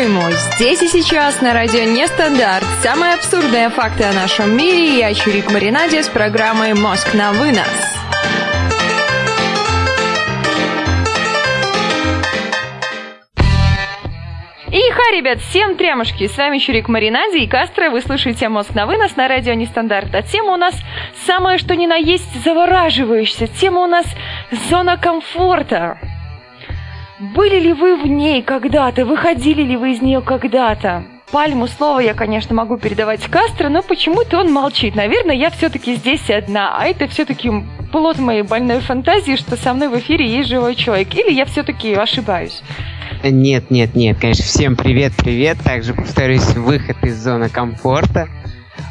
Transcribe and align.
ему 0.00 0.22
здесь 0.30 0.80
и 0.82 0.88
сейчас 0.88 1.40
на 1.40 1.52
радио 1.52 1.82
Нестандарт. 1.82 2.64
Самые 2.82 3.14
абсурдные 3.14 3.68
факты 3.68 4.04
о 4.04 4.12
нашем 4.12 4.56
мире. 4.56 4.98
Я 4.98 5.12
Чурик 5.12 5.50
Маринаде 5.50 6.02
с 6.02 6.08
программой 6.08 6.74
«Мозг 6.74 7.14
на 7.14 7.32
вынос». 7.32 7.66
И 14.70 14.90
ха, 14.90 15.10
ребят, 15.12 15.40
всем 15.40 15.76
трямушки! 15.76 16.28
С 16.28 16.36
вами 16.36 16.58
Чурик 16.58 16.88
Маринаде 16.88 17.38
и 17.38 17.48
Кастро. 17.48 17.90
Вы 17.90 18.00
слушаете 18.00 18.48
«Мозг 18.48 18.74
на 18.74 18.86
вынос» 18.86 19.16
на 19.16 19.26
радио 19.26 19.54
Нестандарт. 19.54 20.14
А 20.14 20.22
тема 20.22 20.52
у 20.52 20.56
нас 20.56 20.74
самое 21.26 21.58
что 21.58 21.74
ни 21.74 21.86
на 21.86 21.96
есть 21.96 22.44
завораживающая. 22.44 23.48
Тема 23.48 23.82
у 23.82 23.86
нас 23.86 24.06
зона 24.70 24.96
комфорта. 24.96 25.98
Были 27.20 27.58
ли 27.58 27.72
вы 27.72 28.00
в 28.00 28.06
ней 28.06 28.42
когда-то? 28.42 29.04
Выходили 29.04 29.62
ли 29.62 29.76
вы 29.76 29.92
из 29.92 30.00
нее 30.00 30.20
когда-то? 30.20 31.04
Пальму 31.32 31.66
слова 31.66 31.98
я, 31.98 32.14
конечно, 32.14 32.54
могу 32.54 32.78
передавать 32.78 33.22
Кастро, 33.26 33.68
но 33.68 33.82
почему-то 33.82 34.38
он 34.38 34.52
молчит. 34.52 34.94
Наверное, 34.94 35.34
я 35.34 35.50
все-таки 35.50 35.96
здесь 35.96 36.30
одна, 36.30 36.78
а 36.78 36.86
это 36.86 37.08
все-таки 37.08 37.50
плод 37.90 38.18
моей 38.18 38.42
больной 38.42 38.78
фантазии, 38.78 39.34
что 39.34 39.56
со 39.56 39.74
мной 39.74 39.88
в 39.88 39.98
эфире 39.98 40.28
есть 40.28 40.48
живой 40.48 40.76
человек. 40.76 41.12
Или 41.16 41.32
я 41.32 41.44
все-таки 41.44 41.92
ошибаюсь? 41.92 42.62
Нет, 43.24 43.68
нет, 43.70 43.96
нет, 43.96 44.16
конечно, 44.20 44.44
всем 44.44 44.76
привет, 44.76 45.12
привет. 45.16 45.58
Также 45.64 45.94
повторюсь, 45.94 46.54
выход 46.54 46.96
из 47.02 47.20
зоны 47.20 47.48
комфорта. 47.48 48.28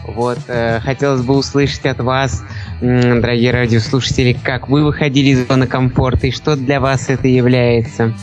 Вот, 0.06 0.40
э, 0.48 0.80
хотелось 0.82 1.22
бы 1.22 1.36
услышать 1.36 1.86
от 1.86 2.00
вас, 2.00 2.44
дорогие 2.82 3.52
радиослушатели, 3.52 4.38
как 4.42 4.70
вы 4.70 4.84
выходили 4.84 5.30
из 5.30 5.48
зоны 5.48 5.68
комфорта 5.68 6.28
и 6.28 6.32
что 6.32 6.56
для 6.56 6.80
вас 6.80 7.10
это 7.10 7.28
является. 7.28 8.14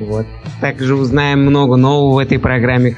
Вот. 0.00 0.26
Также 0.60 0.94
узнаем 0.94 1.40
много 1.40 1.76
нового 1.76 2.16
в 2.16 2.18
этой 2.18 2.38
программе, 2.38 2.96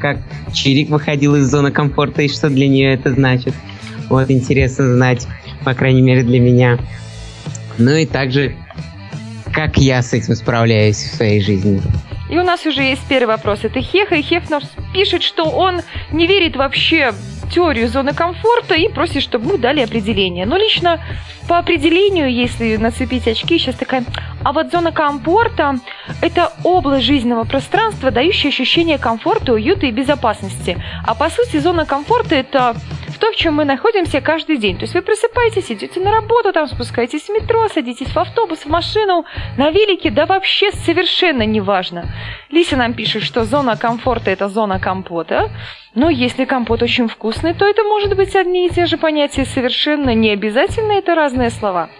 как 0.00 0.18
Чирик 0.52 0.88
выходил 0.88 1.36
из 1.36 1.50
зоны 1.50 1.70
комфорта 1.70 2.22
и 2.22 2.28
что 2.28 2.48
для 2.48 2.68
нее 2.68 2.94
это 2.94 3.12
значит. 3.12 3.54
Вот 4.08 4.30
интересно 4.30 4.94
знать, 4.94 5.26
по 5.64 5.74
крайней 5.74 6.02
мере 6.02 6.22
для 6.22 6.40
меня. 6.40 6.78
Ну 7.78 7.92
и 7.92 8.04
также, 8.04 8.56
как 9.52 9.78
я 9.78 10.02
с 10.02 10.12
этим 10.12 10.34
справляюсь 10.34 10.96
в 10.96 11.14
своей 11.14 11.40
жизни. 11.40 11.80
И 12.30 12.38
у 12.38 12.42
нас 12.42 12.64
уже 12.66 12.82
есть 12.82 13.02
первый 13.08 13.28
вопрос. 13.28 13.60
Это 13.62 13.80
Хеха, 13.80 14.16
и 14.16 14.22
Хеф 14.22 14.48
нам 14.50 14.62
пишет, 14.92 15.22
что 15.22 15.44
он 15.44 15.82
не 16.10 16.26
верит 16.26 16.56
вообще 16.56 17.12
теорию 17.52 17.88
зоны 17.88 18.14
комфорта 18.14 18.74
и 18.74 18.88
просит, 18.88 19.22
чтобы 19.22 19.52
мы 19.52 19.58
дали 19.58 19.80
определение. 19.80 20.46
Но 20.46 20.56
лично 20.56 21.00
по 21.48 21.58
определению, 21.58 22.32
если 22.32 22.76
нацепить 22.76 23.28
очки, 23.28 23.58
сейчас 23.58 23.76
такая... 23.76 24.04
А 24.44 24.52
вот 24.52 24.72
зона 24.72 24.90
комфорта– 24.90 25.78
это 26.20 26.52
область 26.64 27.04
жизненного 27.04 27.44
пространства, 27.44 28.10
дающая 28.10 28.50
ощущение 28.50 28.98
комфорта, 28.98 29.52
уюта 29.52 29.86
и 29.86 29.92
безопасности. 29.92 30.82
А 31.06 31.14
по 31.14 31.30
сути 31.30 31.58
зона 31.58 31.84
комфорта– 31.84 32.34
это 32.36 32.74
то, 33.22 33.30
в 33.30 33.36
чем 33.36 33.54
мы 33.54 33.64
находимся 33.64 34.20
каждый 34.20 34.56
день. 34.56 34.76
То 34.76 34.82
есть 34.82 34.94
вы 34.94 35.00
просыпаетесь, 35.00 35.70
идете 35.70 36.00
на 36.00 36.10
работу, 36.10 36.52
там 36.52 36.66
спускаетесь 36.66 37.22
в 37.22 37.28
метро, 37.28 37.68
садитесь 37.68 38.08
в 38.08 38.18
автобус, 38.18 38.64
в 38.64 38.66
машину, 38.66 39.24
на 39.56 39.70
велике, 39.70 40.10
да 40.10 40.26
вообще 40.26 40.72
совершенно 40.72 41.42
неважно. 41.42 42.06
Лися 42.50 42.76
нам 42.76 42.94
пишет, 42.94 43.22
что 43.22 43.44
зона 43.44 43.76
комфорта– 43.76 44.30
это 44.32 44.48
зона 44.48 44.80
компота. 44.80 45.50
Но 45.94 46.10
если 46.10 46.46
компот 46.46 46.82
очень 46.82 47.06
вкусный, 47.06 47.54
то 47.54 47.64
это 47.64 47.84
может 47.84 48.16
быть 48.16 48.34
одни 48.34 48.66
и 48.66 48.70
те 48.70 48.86
же 48.86 48.96
понятия, 48.96 49.44
совершенно 49.44 50.16
не 50.16 50.30
обязательно 50.30 50.90
это 50.90 51.14
разные 51.14 51.50
слова. 51.50 51.90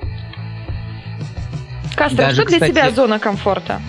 Кастро, 1.94 2.16
Даже, 2.16 2.34
что 2.34 2.46
для 2.46 2.56
кстати... 2.56 2.72
тебя 2.72 2.90
зона 2.90 3.20
комфорта? 3.20 3.80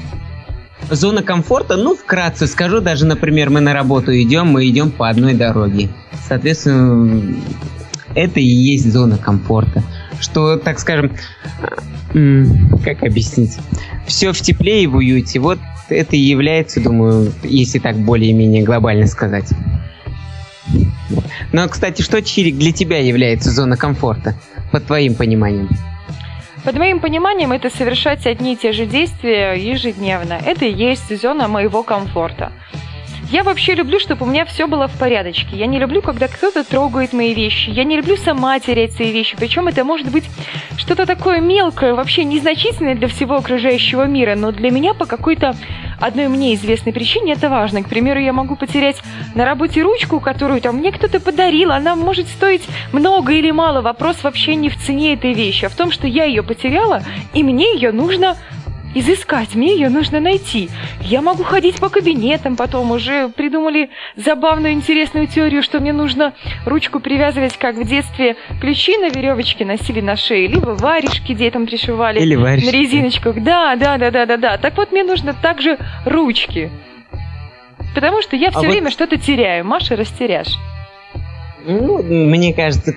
Зона 0.89 1.23
комфорта, 1.23 1.77
ну, 1.77 1.95
вкратце 1.95 2.47
скажу, 2.47 2.81
даже, 2.81 3.05
например, 3.05 3.49
мы 3.49 3.61
на 3.61 3.73
работу 3.73 4.11
идем, 4.15 4.47
мы 4.47 4.67
идем 4.67 4.91
по 4.91 5.09
одной 5.09 5.33
дороге. 5.33 5.89
Соответственно, 6.27 7.35
это 8.15 8.39
и 8.39 8.45
есть 8.45 8.91
зона 8.91 9.17
комфорта. 9.17 9.83
Что, 10.19 10.57
так 10.57 10.79
скажем, 10.79 11.11
как 12.11 13.03
объяснить? 13.03 13.57
Все 14.05 14.31
в 14.31 14.41
тепле 14.41 14.83
и 14.83 14.87
в 14.87 14.95
уюте. 14.95 15.39
Вот 15.39 15.59
это 15.89 16.15
и 16.15 16.19
является, 16.19 16.81
думаю, 16.81 17.31
если 17.43 17.79
так 17.79 17.97
более-менее 17.97 18.63
глобально 18.63 19.07
сказать. 19.07 19.49
Но, 21.51 21.67
кстати, 21.67 22.01
что, 22.01 22.21
Чирик, 22.21 22.57
для 22.57 22.71
тебя 22.71 22.99
является 22.99 23.51
зона 23.51 23.77
комфорта, 23.77 24.35
по 24.71 24.79
твоим 24.79 25.15
пониманиям? 25.15 25.69
Под 26.63 26.77
моим 26.77 27.01
пониманием, 27.01 27.51
это 27.51 27.69
совершать 27.69 28.25
одни 28.25 28.53
и 28.53 28.55
те 28.55 28.71
же 28.71 28.85
действия 28.85 29.53
ежедневно. 29.53 30.39
Это 30.45 30.63
и 30.63 30.73
есть 30.73 31.13
зона 31.21 31.49
моего 31.49 31.83
комфорта. 31.83 32.53
Я 33.33 33.41
вообще 33.41 33.73
люблю, 33.73 33.99
чтобы 33.99 34.27
у 34.27 34.29
меня 34.29 34.45
все 34.45 34.67
было 34.67 34.87
в 34.87 34.95
порядочке. 34.99 35.57
Я 35.57 35.65
не 35.65 35.79
люблю, 35.79 36.03
когда 36.03 36.27
кто-то 36.27 36.63
трогает 36.63 37.13
мои 37.13 37.33
вещи. 37.33 37.71
Я 37.71 37.83
не 37.83 37.97
люблю 37.97 38.15
сама 38.15 38.59
терять 38.59 38.93
свои 38.93 39.11
вещи. 39.11 39.35
Причем 39.35 39.67
это 39.67 39.83
может 39.83 40.11
быть 40.11 40.25
что-то 40.77 41.07
такое 41.07 41.41
мелкое, 41.41 41.95
вообще 41.95 42.25
незначительное 42.25 42.93
для 42.93 43.07
всего 43.07 43.33
окружающего 43.33 44.03
мира, 44.03 44.35
но 44.35 44.51
для 44.51 44.69
меня 44.69 44.93
по 44.93 45.07
какой-то 45.07 45.55
одной 45.99 46.27
мне 46.27 46.53
известной 46.53 46.93
причине 46.93 47.33
это 47.33 47.49
важно. 47.49 47.81
К 47.81 47.89
примеру, 47.89 48.19
я 48.19 48.33
могу 48.33 48.55
потерять 48.55 49.01
на 49.33 49.45
работе 49.45 49.81
ручку, 49.81 50.19
которую 50.19 50.61
там 50.61 50.75
мне 50.75 50.91
кто-то 50.91 51.19
подарил. 51.19 51.71
Она 51.71 51.95
может 51.95 52.27
стоить 52.27 52.67
много 52.91 53.33
или 53.33 53.49
мало. 53.49 53.81
Вопрос 53.81 54.23
вообще 54.23 54.53
не 54.53 54.69
в 54.69 54.77
цене 54.77 55.13
этой 55.13 55.33
вещи, 55.33 55.65
а 55.65 55.69
в 55.69 55.75
том, 55.75 55.89
что 55.89 56.05
я 56.05 56.25
ее 56.25 56.43
потеряла, 56.43 57.01
и 57.33 57.41
мне 57.41 57.73
ее 57.73 57.91
нужно 57.91 58.37
изыскать, 58.93 59.55
мне 59.55 59.73
ее 59.73 59.89
нужно 59.89 60.19
найти. 60.19 60.69
Я 61.01 61.21
могу 61.21 61.43
ходить 61.43 61.79
по 61.79 61.89
кабинетам, 61.89 62.55
потом 62.55 62.91
уже 62.91 63.29
придумали 63.29 63.89
забавную 64.15 64.73
интересную 64.73 65.27
теорию, 65.27 65.63
что 65.63 65.79
мне 65.79 65.93
нужно 65.93 66.33
ручку 66.65 66.99
привязывать, 66.99 67.57
как 67.57 67.75
в 67.75 67.87
детстве 67.87 68.35
ключи 68.61 68.97
на 68.97 69.09
веревочке 69.09 69.65
носили 69.65 70.01
на 70.01 70.15
шее, 70.15 70.47
либо 70.47 70.71
варежки 70.71 71.33
детям 71.33 71.65
пришивали 71.65 72.19
Или 72.19 72.35
варежки. 72.35 72.67
на 72.67 72.71
резиночках. 72.71 73.43
Да, 73.43 73.75
да, 73.75 73.97
да, 73.97 74.11
да, 74.11 74.25
да, 74.25 74.37
да. 74.37 74.57
Так 74.57 74.77
вот, 74.77 74.91
мне 74.91 75.03
нужно 75.03 75.33
также 75.33 75.77
ручки. 76.05 76.71
Потому 77.93 78.21
что 78.21 78.35
я 78.35 78.49
все 78.49 78.59
а 78.59 78.63
время 78.63 78.85
вот... 78.85 78.93
что-то 78.93 79.17
теряю. 79.17 79.65
Маша, 79.65 79.95
растеряшь. 79.95 80.57
Ну, 81.65 82.01
мне 82.03 82.53
кажется, 82.53 82.95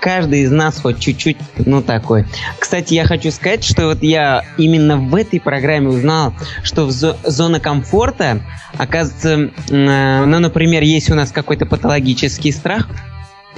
каждый 0.00 0.42
из 0.42 0.50
нас 0.50 0.80
хоть 0.80 0.98
чуть-чуть, 1.00 1.36
ну, 1.58 1.82
такой. 1.82 2.24
Кстати, 2.58 2.94
я 2.94 3.04
хочу 3.04 3.30
сказать, 3.30 3.64
что 3.64 3.86
вот 3.86 4.02
я 4.02 4.44
именно 4.56 4.96
в 4.96 5.14
этой 5.14 5.40
программе 5.40 5.88
узнал, 5.88 6.34
что 6.62 6.86
в 6.86 6.90
зо- 6.90 7.16
зона 7.24 7.60
комфорта, 7.60 8.40
оказывается, 8.76 9.50
э, 9.70 10.24
ну, 10.24 10.38
например, 10.38 10.82
есть 10.82 11.10
у 11.10 11.14
нас 11.14 11.32
какой-то 11.32 11.66
патологический 11.66 12.52
страх, 12.52 12.88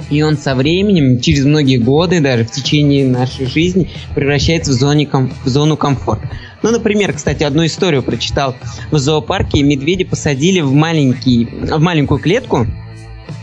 и 0.09 0.23
он 0.23 0.37
со 0.37 0.55
временем, 0.55 1.19
через 1.19 1.45
многие 1.45 1.77
годы, 1.77 2.21
даже 2.21 2.43
в 2.43 2.51
течение 2.51 3.07
нашей 3.07 3.45
жизни, 3.45 3.91
превращается 4.15 4.71
в, 4.71 4.73
зоне 4.73 5.05
ком- 5.05 5.31
в 5.43 5.47
зону 5.47 5.77
комфорта. 5.77 6.29
Ну, 6.63 6.71
например, 6.71 7.13
кстати, 7.13 7.43
одну 7.43 7.65
историю 7.65 8.01
прочитал. 8.03 8.55
В 8.89 8.97
зоопарке 8.97 9.61
медведя 9.63 10.05
посадили 10.05 10.61
в, 10.61 10.73
маленький, 10.73 11.45
в 11.45 11.79
маленькую 11.79 12.19
клетку, 12.19 12.67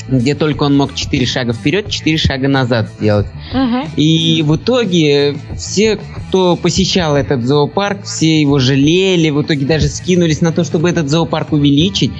где 0.09 0.35
только 0.35 0.65
он 0.65 0.77
мог 0.77 0.95
4 0.95 1.27
шага 1.27 1.53
вперед, 1.53 1.91
4 1.91 2.17
шага 2.17 2.49
назад 2.49 2.89
сделать. 2.99 3.27
Угу. 3.53 3.91
И 3.97 4.43
в 4.43 4.57
итоге 4.57 5.37
все, 5.57 5.97
кто 5.97 6.57
посещал 6.57 7.17
этот 7.17 7.45
зоопарк, 7.45 8.05
все 8.05 8.41
его 8.41 8.59
жалели, 8.59 9.31
в 9.31 9.43
итоге 9.43 9.67
даже 9.67 9.89
скинулись 9.89 10.41
на 10.41 10.53
то, 10.53 10.65
чтобы 10.65 10.89
этот 10.89 11.09
зоопарк 11.09 11.53
увеличить. 11.53 12.11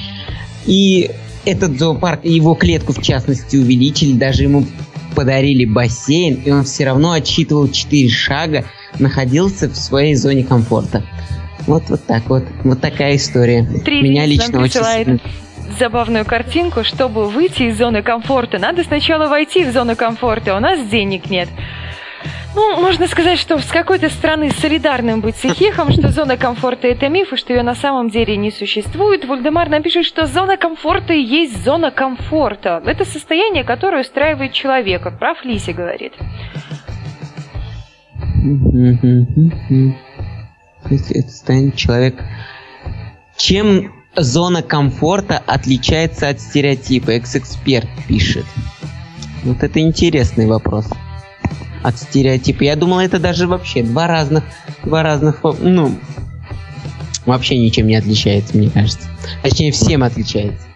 И 0.67 1.11
этот 1.45 1.79
зоопарк, 1.79 2.25
его 2.25 2.55
клетку 2.55 2.93
в 2.93 3.03
частности 3.03 3.57
увеличили, 3.57 4.13
даже 4.13 4.43
ему 4.43 4.67
подарили 5.15 5.65
бассейн, 5.65 6.43
и 6.45 6.51
он 6.51 6.65
все 6.65 6.85
равно 6.85 7.13
отсчитывал 7.13 7.69
4 7.69 8.09
шага, 8.11 8.65
находился 8.99 9.69
в 9.69 9.77
своей 9.77 10.15
зоне 10.15 10.45
комфорта. 10.45 11.05
Вот, 11.67 11.85
вот 11.89 12.05
так 12.07 12.29
вот. 12.29 12.45
Вот 12.65 12.81
такая 12.81 13.17
история. 13.17 13.67
Три 13.85 14.03
Меня 14.03 14.25
лично 14.27 14.61
очень 14.61 14.83
сильно 14.83 15.21
забавную 15.79 16.25
картинку, 16.25 16.85
чтобы 16.85 17.29
выйти 17.29 17.65
из 17.65 17.79
зоны 17.79 18.03
комфорта. 18.03 18.59
Надо 18.59 18.85
сначала 18.85 19.29
войти 19.29 19.65
в 19.65 19.73
зону 19.73 19.97
комфорта, 19.97 20.57
у 20.57 20.61
нас 20.61 20.81
денег 20.89 21.31
нет. 21.31 21.49
Ну, 22.55 22.81
можно 22.81 23.07
сказать, 23.07 23.39
что 23.39 23.59
с 23.59 23.67
какой-то 23.67 24.09
стороны 24.09 24.51
солидарным 24.51 25.21
быть 25.21 25.37
с 25.37 25.45
Ихехом, 25.45 25.93
что 25.93 26.09
зона 26.09 26.37
комфорта– 26.37 26.89
это 26.89 27.09
миф, 27.09 27.33
и 27.33 27.37
что 27.37 27.53
ее 27.53 27.63
на 27.63 27.75
самом 27.75 28.09
деле 28.11 28.37
не 28.37 28.51
существует. 28.51 29.25
Вольдемар 29.27 29.69
напишет, 29.69 30.07
что 30.07 30.27
зона 30.27 30.57
комфорта 30.57 31.13
и 31.13 31.21
есть 31.21 31.63
зона 31.63 31.91
комфорта. 31.91 32.83
Это 32.85 33.05
состояние, 33.05 33.65
которое 33.65 34.01
устраивает 34.01 34.53
человека. 34.53 35.11
Прав 35.11 35.45
Лиси 35.45 35.71
говорит. 35.71 36.15
Это 40.91 41.29
станет 41.29 41.77
человек... 41.77 42.25
Чем 43.37 43.93
зона 44.19 44.63
комфорта 44.63 45.43
отличается 45.47 46.29
от 46.29 46.41
стереотипа? 46.41 47.11
Экс-эксперт 47.13 47.89
пишет. 48.07 48.47
Вот 49.45 49.63
это 49.63 49.81
интересный 49.81 50.47
вопрос. 50.47 50.87
От 51.83 51.99
стереотипа. 51.99 52.65
Я 52.65 52.77
думал, 52.77 53.01
это 53.01 53.19
даже 53.19 53.47
вообще 53.47 53.83
два 53.83 54.07
разных, 54.07 54.45
два 54.85 55.03
разных, 55.03 55.43
ну, 55.61 55.99
вообще 57.25 57.59
ничем 57.59 57.87
не 57.87 57.97
отличается, 57.97 58.57
мне 58.57 58.71
кажется. 58.71 59.09
Точнее, 59.43 59.73
всем 59.73 60.03
отличается. 60.03 60.68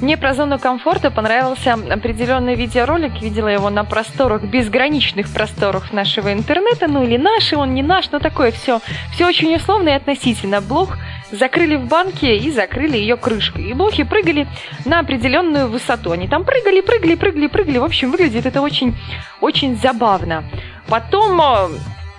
Мне 0.00 0.16
про 0.16 0.34
зону 0.34 0.58
комфорта 0.58 1.10
понравился 1.10 1.74
определенный 1.74 2.54
видеоролик. 2.54 3.20
Видела 3.22 3.48
его 3.48 3.70
на 3.70 3.84
просторах, 3.84 4.42
безграничных 4.42 5.32
просторах 5.32 5.92
нашего 5.92 6.32
интернета. 6.32 6.88
Ну 6.88 7.04
или 7.04 7.16
наши, 7.16 7.56
он 7.56 7.74
не 7.74 7.82
наш, 7.82 8.10
но 8.10 8.18
такое 8.18 8.50
все. 8.50 8.80
Все 9.12 9.26
очень 9.26 9.54
условно 9.54 9.90
и 9.90 9.92
относительно. 9.92 10.60
Блог 10.60 10.98
закрыли 11.30 11.76
в 11.76 11.86
банке 11.86 12.36
и 12.36 12.50
закрыли 12.50 12.96
ее 12.96 13.16
крышкой. 13.16 13.70
И 13.70 13.72
блохи 13.72 14.02
прыгали 14.02 14.46
на 14.84 15.00
определенную 15.00 15.68
высоту. 15.68 16.10
Они 16.10 16.28
там 16.28 16.44
прыгали, 16.44 16.80
прыгали, 16.80 17.14
прыгали, 17.14 17.46
прыгали. 17.46 17.78
В 17.78 17.84
общем, 17.84 18.10
выглядит 18.10 18.46
это 18.46 18.60
очень, 18.60 18.94
очень 19.40 19.76
забавно. 19.76 20.44
Потом 20.88 21.40
э, 21.40 21.68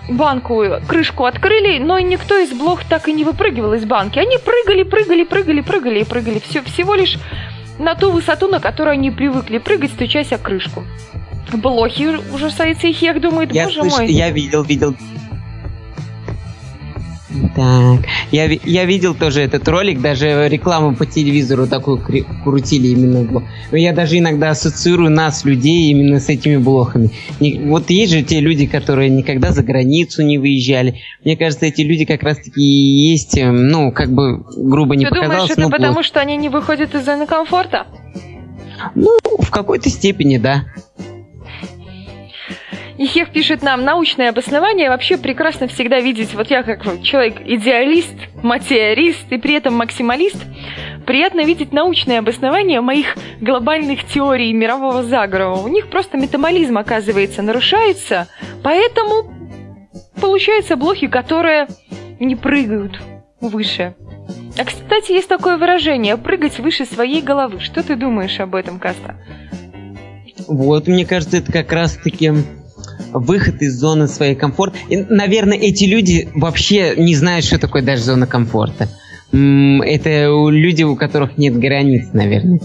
банку, 0.10 0.63
крышку 0.88 1.25
открыли, 1.25 1.80
но 1.80 2.00
никто 2.00 2.38
из 2.38 2.51
блох 2.51 2.83
так 2.83 3.07
и 3.07 3.13
не 3.13 3.24
выпрыгивал 3.24 3.74
из 3.74 3.86
банки. 3.86 4.19
Они 4.19 4.38
прыгали, 4.38 4.83
прыгали, 4.83 5.24
прыгали, 5.24 5.62
прыгали 5.62 6.00
и 6.00 6.04
прыгали. 6.04 6.39
Все, 6.39 6.62
всего 6.62 6.95
лишь 6.95 7.18
на 7.80 7.95
ту 7.95 8.12
высоту, 8.12 8.48
на 8.48 8.60
которую 8.60 8.94
они 8.94 9.12
привыкли 9.12 9.57
прыгать, 9.57 9.92
стучась 9.92 10.31
о 10.31 10.38
крышку. 10.38 10.83
Блохи 11.54 12.18
ужасается 12.33 12.88
их, 12.88 12.98
хех 12.98 13.22
думает, 13.22 13.54
я 13.54 13.66
боже 13.66 13.81
слыш... 13.81 13.94
мой. 13.94 14.12
Я 14.12 14.31
видел, 14.31 14.63
видел 14.63 14.95
так, 17.56 18.06
я, 18.32 18.46
я 18.46 18.86
видел 18.86 19.14
тоже 19.16 19.42
этот 19.42 19.68
ролик, 19.68 20.02
даже 20.02 20.48
рекламу 20.50 20.96
по 20.96 21.06
телевизору 21.06 21.68
такую 21.68 22.00
крутили 22.44 22.88
именно. 22.88 23.44
Но 23.72 23.78
я 23.78 23.94
даже 23.94 24.18
иногда 24.20 24.50
ассоциирую 24.52 25.10
нас, 25.10 25.46
людей, 25.46 25.92
именно 25.92 26.20
с 26.20 26.30
этими 26.30 26.58
блохами. 26.58 27.12
Не, 27.40 27.60
вот 27.60 27.90
есть 27.90 28.14
же 28.14 28.24
те 28.24 28.40
люди, 28.40 28.66
которые 28.66 29.10
никогда 29.10 29.52
за 29.52 29.64
границу 29.64 30.24
не 30.24 30.38
выезжали. 30.38 31.02
Мне 31.24 31.38
кажется, 31.38 31.66
эти 31.66 31.82
люди 31.82 32.06
как 32.06 32.24
раз-таки 32.24 32.62
и 32.62 33.10
есть, 33.12 33.38
эм, 33.38 33.68
ну, 33.68 33.92
как 33.92 34.12
бы 34.12 34.44
грубо 34.58 34.96
не 34.96 35.06
Ты 35.06 35.10
показалось. 35.10 35.50
думаешь, 35.50 35.52
это 35.52 35.70
потому, 35.70 36.04
что 36.04 36.20
они 36.20 36.38
не 36.38 36.50
выходят 36.50 36.96
из 36.96 37.06
зоны 37.06 37.26
комфорта? 37.26 37.88
Ну, 38.96 39.18
в 39.40 39.50
какой-то 39.52 39.90
степени, 39.90 40.38
да. 40.38 40.66
Ихех 42.97 43.31
пишет 43.31 43.62
нам, 43.62 43.83
научное 43.83 44.30
обоснование 44.30 44.89
вообще 44.89 45.18
прекрасно 45.18 45.68
всегда 45.68 46.00
видеть. 46.00 46.33
Вот 46.33 46.50
я 46.50 46.63
как 46.63 46.81
человек 47.01 47.42
идеалист, 47.45 48.13
материалист 48.42 49.31
и 49.31 49.38
при 49.38 49.56
этом 49.56 49.74
максималист, 49.75 50.38
приятно 51.06 51.42
видеть 51.42 51.74
научное 51.74 52.19
обоснование 52.19 52.80
моих 52.80 53.18
глобальных 53.42 54.06
теорий 54.06 54.53
мирового 54.53 55.03
заговора. 55.03 55.50
У 55.50 55.68
них 55.68 55.89
просто 55.89 56.18
метаболизм, 56.18 56.77
оказывается, 56.77 57.42
нарушается, 57.42 58.27
поэтому 58.63 59.33
получаются 60.21 60.77
блохи, 60.77 61.07
которые 61.07 61.68
не 62.19 62.38
прыгают 62.38 63.00
выше. 63.42 63.95
А, 64.57 64.63
кстати, 64.63 65.12
есть 65.12 65.27
такое 65.27 65.57
выражение– 65.57 66.15
прыгать 66.18 66.59
выше 66.59 66.86
своей 66.86 67.21
головы. 67.21 67.59
Что 67.59 67.83
ты 67.83 67.97
думаешь 67.97 68.39
об 68.39 68.56
этом, 68.56 68.80
Каста? 68.80 69.18
Вот, 70.47 70.88
мне 70.88 71.06
кажется, 71.06 71.38
это 71.38 71.51
как 71.51 71.71
раз-таки 71.74 72.31
выход 73.20 73.62
из 73.62 73.80
зоны 73.80 74.08
своей 74.08 74.36
комфорта. 74.36 74.78
И, 74.90 74.98
наверное, 74.98 75.58
эти 75.58 75.86
люди 75.86 76.28
вообще 76.34 76.96
не 76.98 77.16
знают, 77.16 77.46
что 77.46 77.58
такое 77.58 77.82
даже 77.82 78.04
зона 78.04 78.28
комфорта. 78.28 78.90
Это 79.32 80.28
люди, 80.50 80.84
у 80.84 80.96
которых 80.96 81.38
нет 81.38 81.58
границ, 81.58 82.10
наверное. 82.14 82.60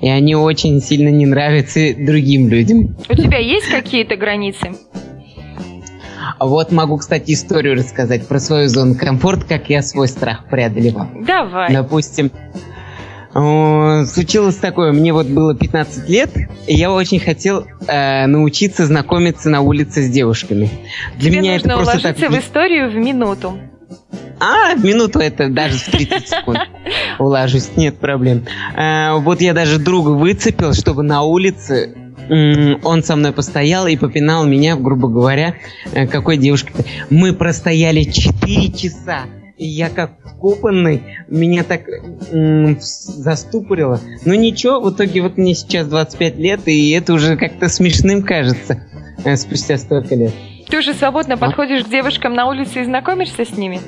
И 0.00 0.08
они 0.08 0.34
очень 0.36 0.80
сильно 0.80 1.08
не 1.08 1.26
нравятся 1.26 1.94
другим 1.98 2.48
людям. 2.48 2.96
У 3.08 3.14
тебя 3.14 3.38
есть 3.38 3.68
какие-то 3.68 4.16
границы? 4.16 4.72
Вот 6.38 6.72
могу, 6.72 6.98
кстати, 6.98 7.32
историю 7.32 7.74
рассказать 7.74 8.26
про 8.26 8.38
свою 8.38 8.68
зону 8.68 8.94
комфорта, 8.96 9.46
как 9.46 9.70
я 9.70 9.82
свой 9.82 10.08
страх 10.08 10.46
преодолевал. 10.50 11.08
Давай. 11.26 11.72
Допустим, 11.72 12.30
Случилось 13.34 14.56
такое, 14.56 14.92
мне 14.92 15.12
вот 15.12 15.26
было 15.26 15.56
15 15.56 16.08
лет, 16.08 16.30
и 16.68 16.74
я 16.74 16.92
очень 16.92 17.18
хотел 17.18 17.66
э, 17.88 18.26
научиться 18.26 18.86
знакомиться 18.86 19.50
на 19.50 19.60
улице 19.60 20.02
с 20.02 20.08
девушками. 20.10 20.70
Для 21.16 21.30
Тебе 21.30 21.40
меня 21.40 21.52
нужно 21.54 21.66
это 21.66 21.76
просто 21.76 21.92
уложиться 21.98 22.26
так... 22.26 22.30
в 22.30 22.38
историю 22.38 22.90
в 22.92 22.94
минуту. 22.94 23.58
А, 24.38 24.76
в 24.76 24.84
минуту 24.84 25.18
это 25.18 25.48
даже 25.48 25.78
в 25.78 25.84
30 25.90 26.28
секунд 26.28 26.60
уложусь, 27.18 27.70
нет 27.76 27.98
проблем. 27.98 28.44
Э, 28.76 29.14
вот 29.18 29.40
я 29.40 29.52
даже 29.52 29.80
друга 29.80 30.10
выцепил, 30.10 30.72
чтобы 30.72 31.02
на 31.02 31.22
улице 31.22 31.96
он 32.28 33.02
со 33.02 33.16
мной 33.16 33.32
постоял 33.32 33.86
и 33.86 33.96
попинал 33.96 34.46
меня, 34.46 34.76
грубо 34.76 35.08
говоря, 35.08 35.56
э, 35.92 36.06
какой 36.06 36.36
девушкой. 36.36 36.86
Мы 37.10 37.32
простояли 37.34 38.04
4 38.04 38.72
часа 38.72 39.24
я 39.56 39.88
как 39.88 40.12
вкопанный, 40.24 41.02
меня 41.28 41.62
так 41.62 41.82
м- 42.32 42.78
заступорило. 42.80 44.00
Но 44.24 44.34
ничего, 44.34 44.80
в 44.80 44.92
итоге 44.92 45.22
вот 45.22 45.36
мне 45.36 45.54
сейчас 45.54 45.86
25 45.86 46.38
лет, 46.38 46.60
и 46.66 46.90
это 46.90 47.12
уже 47.12 47.36
как-то 47.36 47.68
смешным 47.68 48.22
кажется 48.22 48.82
э, 49.24 49.36
спустя 49.36 49.76
столько 49.78 50.14
лет. 50.14 50.32
Ты 50.68 50.78
уже 50.78 50.94
свободно 50.94 51.34
а? 51.34 51.36
подходишь 51.36 51.84
к 51.84 51.90
девушкам 51.90 52.34
на 52.34 52.46
улице 52.46 52.82
и 52.82 52.84
знакомишься 52.84 53.44
с 53.44 53.56
ними? 53.56 53.80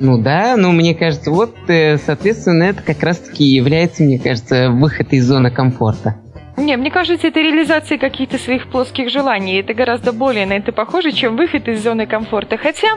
Ну 0.00 0.20
да, 0.20 0.56
ну 0.56 0.72
мне 0.72 0.94
кажется, 0.94 1.30
вот, 1.30 1.54
э, 1.68 1.98
соответственно, 1.98 2.64
это 2.64 2.82
как 2.82 3.02
раз-таки 3.02 3.44
является, 3.44 4.02
мне 4.02 4.18
кажется, 4.18 4.70
выход 4.70 5.12
из 5.12 5.24
зоны 5.26 5.50
комфорта. 5.50 6.16
Не, 6.56 6.76
мне 6.76 6.90
кажется, 6.90 7.26
это 7.26 7.40
реализация 7.40 7.98
каких-то 7.98 8.38
своих 8.38 8.68
плоских 8.68 9.10
желаний. 9.10 9.60
Это 9.60 9.74
гораздо 9.74 10.12
более 10.12 10.46
на 10.46 10.52
это 10.52 10.70
похоже, 10.70 11.10
чем 11.10 11.36
выход 11.36 11.66
из 11.68 11.82
зоны 11.82 12.06
комфорта. 12.06 12.56
Хотя 12.56 12.88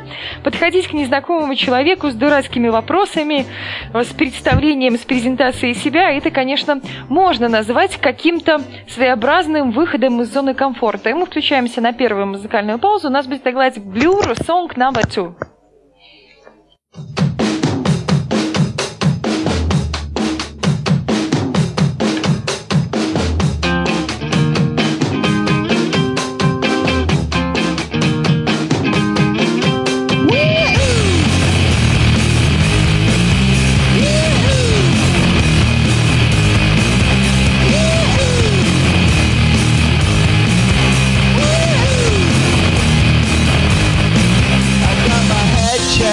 подходить 0.43 0.87
к 0.87 0.93
незнакомому 0.93 1.55
человеку 1.55 2.09
с 2.09 2.13
дурацкими 2.13 2.67
вопросами, 2.67 3.47
с 3.93 4.13
представлением, 4.13 4.95
с 4.95 5.01
презентацией 5.01 5.73
себя, 5.73 6.11
это, 6.11 6.29
конечно, 6.29 6.81
можно 7.09 7.49
назвать 7.49 7.97
каким-то 7.97 8.61
своеобразным 8.89 9.71
выходом 9.71 10.21
из 10.21 10.31
зоны 10.31 10.53
комфорта. 10.53 11.09
И 11.09 11.13
мы 11.13 11.25
включаемся 11.25 11.81
на 11.81 11.93
первую 11.93 12.27
музыкальную 12.27 12.77
паузу. 12.77 13.07
У 13.07 13.11
нас 13.11 13.25
будет 13.25 13.47
играть 13.47 13.77
Blur 13.77 14.35
Song 14.35 14.69
Number 14.75 15.01
Two. 15.07 15.33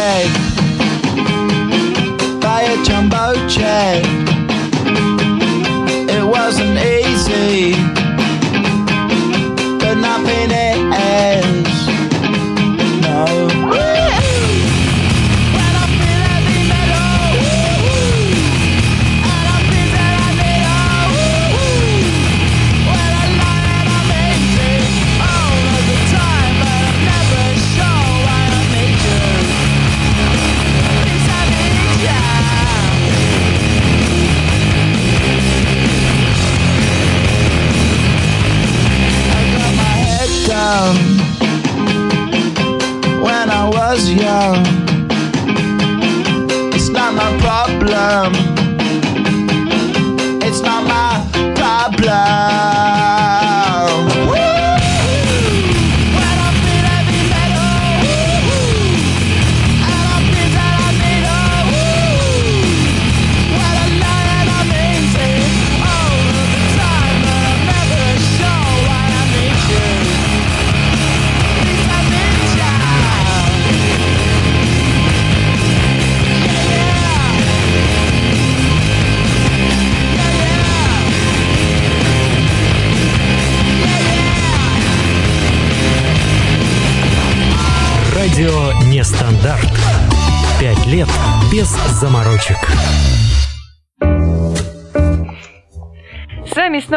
Hey. 0.04 0.43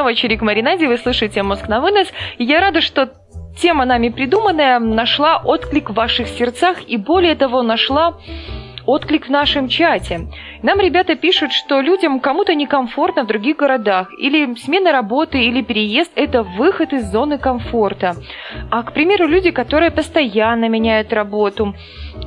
Снова 0.08 0.16
Чирик 0.16 0.42
Маринади, 0.42 0.86
вы 0.86 0.98
слышите 0.98 1.44
«Мозг 1.44 1.68
на 1.68 1.82
вынос». 1.82 2.08
И 2.38 2.46
я 2.46 2.62
рада, 2.62 2.80
что 2.80 3.10
тема 3.62 3.84
нами 3.84 4.08
придуманная 4.08 4.80
нашла 4.80 5.38
отклик 5.38 5.90
в 5.90 5.94
ваших 5.94 6.30
сердцах 6.30 6.78
и 6.88 6.96
более 6.96 7.36
того 7.36 7.62
нашла 7.62 8.14
отклик 8.86 9.28
в 9.28 9.30
нашем 9.30 9.68
чате. 9.68 10.22
Нам 10.64 10.80
ребята 10.80 11.16
пишут, 11.16 11.52
что 11.52 11.82
людям 11.82 12.20
кому-то 12.20 12.56
некомфортно 12.56 13.24
в 13.24 13.28
других 13.28 13.58
городах, 13.58 14.10
или 14.18 14.56
смена 14.56 14.92
работы, 14.92 15.44
или 15.44 15.62
переезд– 15.62 16.12
это 16.16 16.44
выход 16.44 16.94
из 16.94 17.12
зоны 17.12 17.38
комфорта. 17.38 18.16
А, 18.72 18.84
к 18.84 18.94
примеру, 18.94 19.28
люди, 19.28 19.52
которые 19.52 19.92
постоянно 19.92 20.68
меняют 20.68 21.14
работу. 21.14 21.76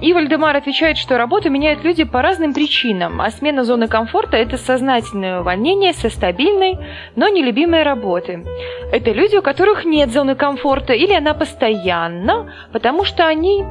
И 0.00 0.12
Вальдемар 0.12 0.56
отвечает, 0.56 0.96
что 0.96 1.18
работу 1.18 1.50
меняют 1.50 1.84
люди 1.84 2.04
по 2.04 2.22
разным 2.22 2.54
причинам, 2.54 3.20
а 3.20 3.30
смена 3.30 3.64
зоны 3.64 3.88
комфорта– 3.88 4.37
это 4.38 4.56
сознательное 4.56 5.40
увольнение 5.40 5.92
со 5.92 6.08
стабильной, 6.08 6.78
но 7.16 7.28
нелюбимой 7.28 7.82
работы. 7.82 8.44
Это 8.92 9.10
люди, 9.10 9.37
у 9.37 9.42
которых 9.42 9.84
нет 9.84 10.10
зоны 10.10 10.37
комфорта, 10.37 10.92
или 10.92 11.12
она 11.12 11.34
постоянно, 11.34 12.52
потому 12.72 13.04
что 13.04 13.26
они 13.26 13.64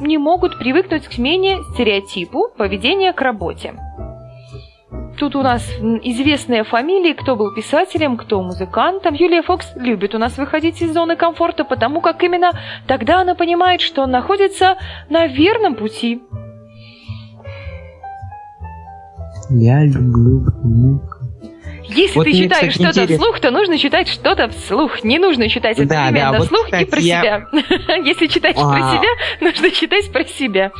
не 0.00 0.18
могут 0.18 0.58
привыкнуть 0.58 1.06
к 1.06 1.12
смене 1.12 1.58
стереотипу 1.72 2.48
поведения 2.56 3.12
к 3.12 3.20
работе. 3.20 3.74
Тут 5.18 5.36
у 5.36 5.42
нас 5.42 5.62
известные 6.02 6.64
фамилии, 6.64 7.12
кто 7.12 7.36
был 7.36 7.54
писателем, 7.54 8.16
кто 8.16 8.42
музыкантом. 8.42 9.14
Юлия 9.14 9.42
Фокс 9.42 9.72
любит 9.76 10.14
у 10.14 10.18
нас 10.18 10.36
выходить 10.36 10.82
из 10.82 10.92
зоны 10.92 11.16
комфорта, 11.16 11.64
потому 11.64 12.00
как 12.00 12.22
именно 12.22 12.52
тогда 12.86 13.20
она 13.20 13.34
понимает, 13.34 13.80
что 13.80 14.02
он 14.02 14.10
находится 14.10 14.76
на 15.08 15.26
верном 15.26 15.76
пути. 15.76 16.20
Я 19.50 19.84
люблю 19.84 20.46
мук. 20.64 21.20
Если 21.86 22.16
вот 22.16 22.24
ты 22.24 22.32
читаешь 22.32 22.74
что-то 22.74 23.02
интерес... 23.02 23.20
вслух, 23.20 23.40
то 23.40 23.50
нужно 23.50 23.78
читать 23.78 24.08
что-то 24.08 24.48
вслух. 24.48 25.04
Не 25.04 25.18
нужно 25.18 25.48
читать 25.48 25.78
одновременно 25.78 26.14
да, 26.14 26.32
да, 26.32 26.38
вот, 26.38 26.46
вслух 26.46 26.64
кстати, 26.64 26.82
и 26.82 26.90
про 26.90 27.00
я... 27.00 27.20
себя. 27.20 27.46
Если 28.04 28.26
читаешь 28.26 28.56
а... 28.58 28.70
про 28.72 28.80
себя, 28.90 29.08
нужно 29.40 29.70
читать 29.70 30.10
про 30.10 30.24
себя. 30.24 30.72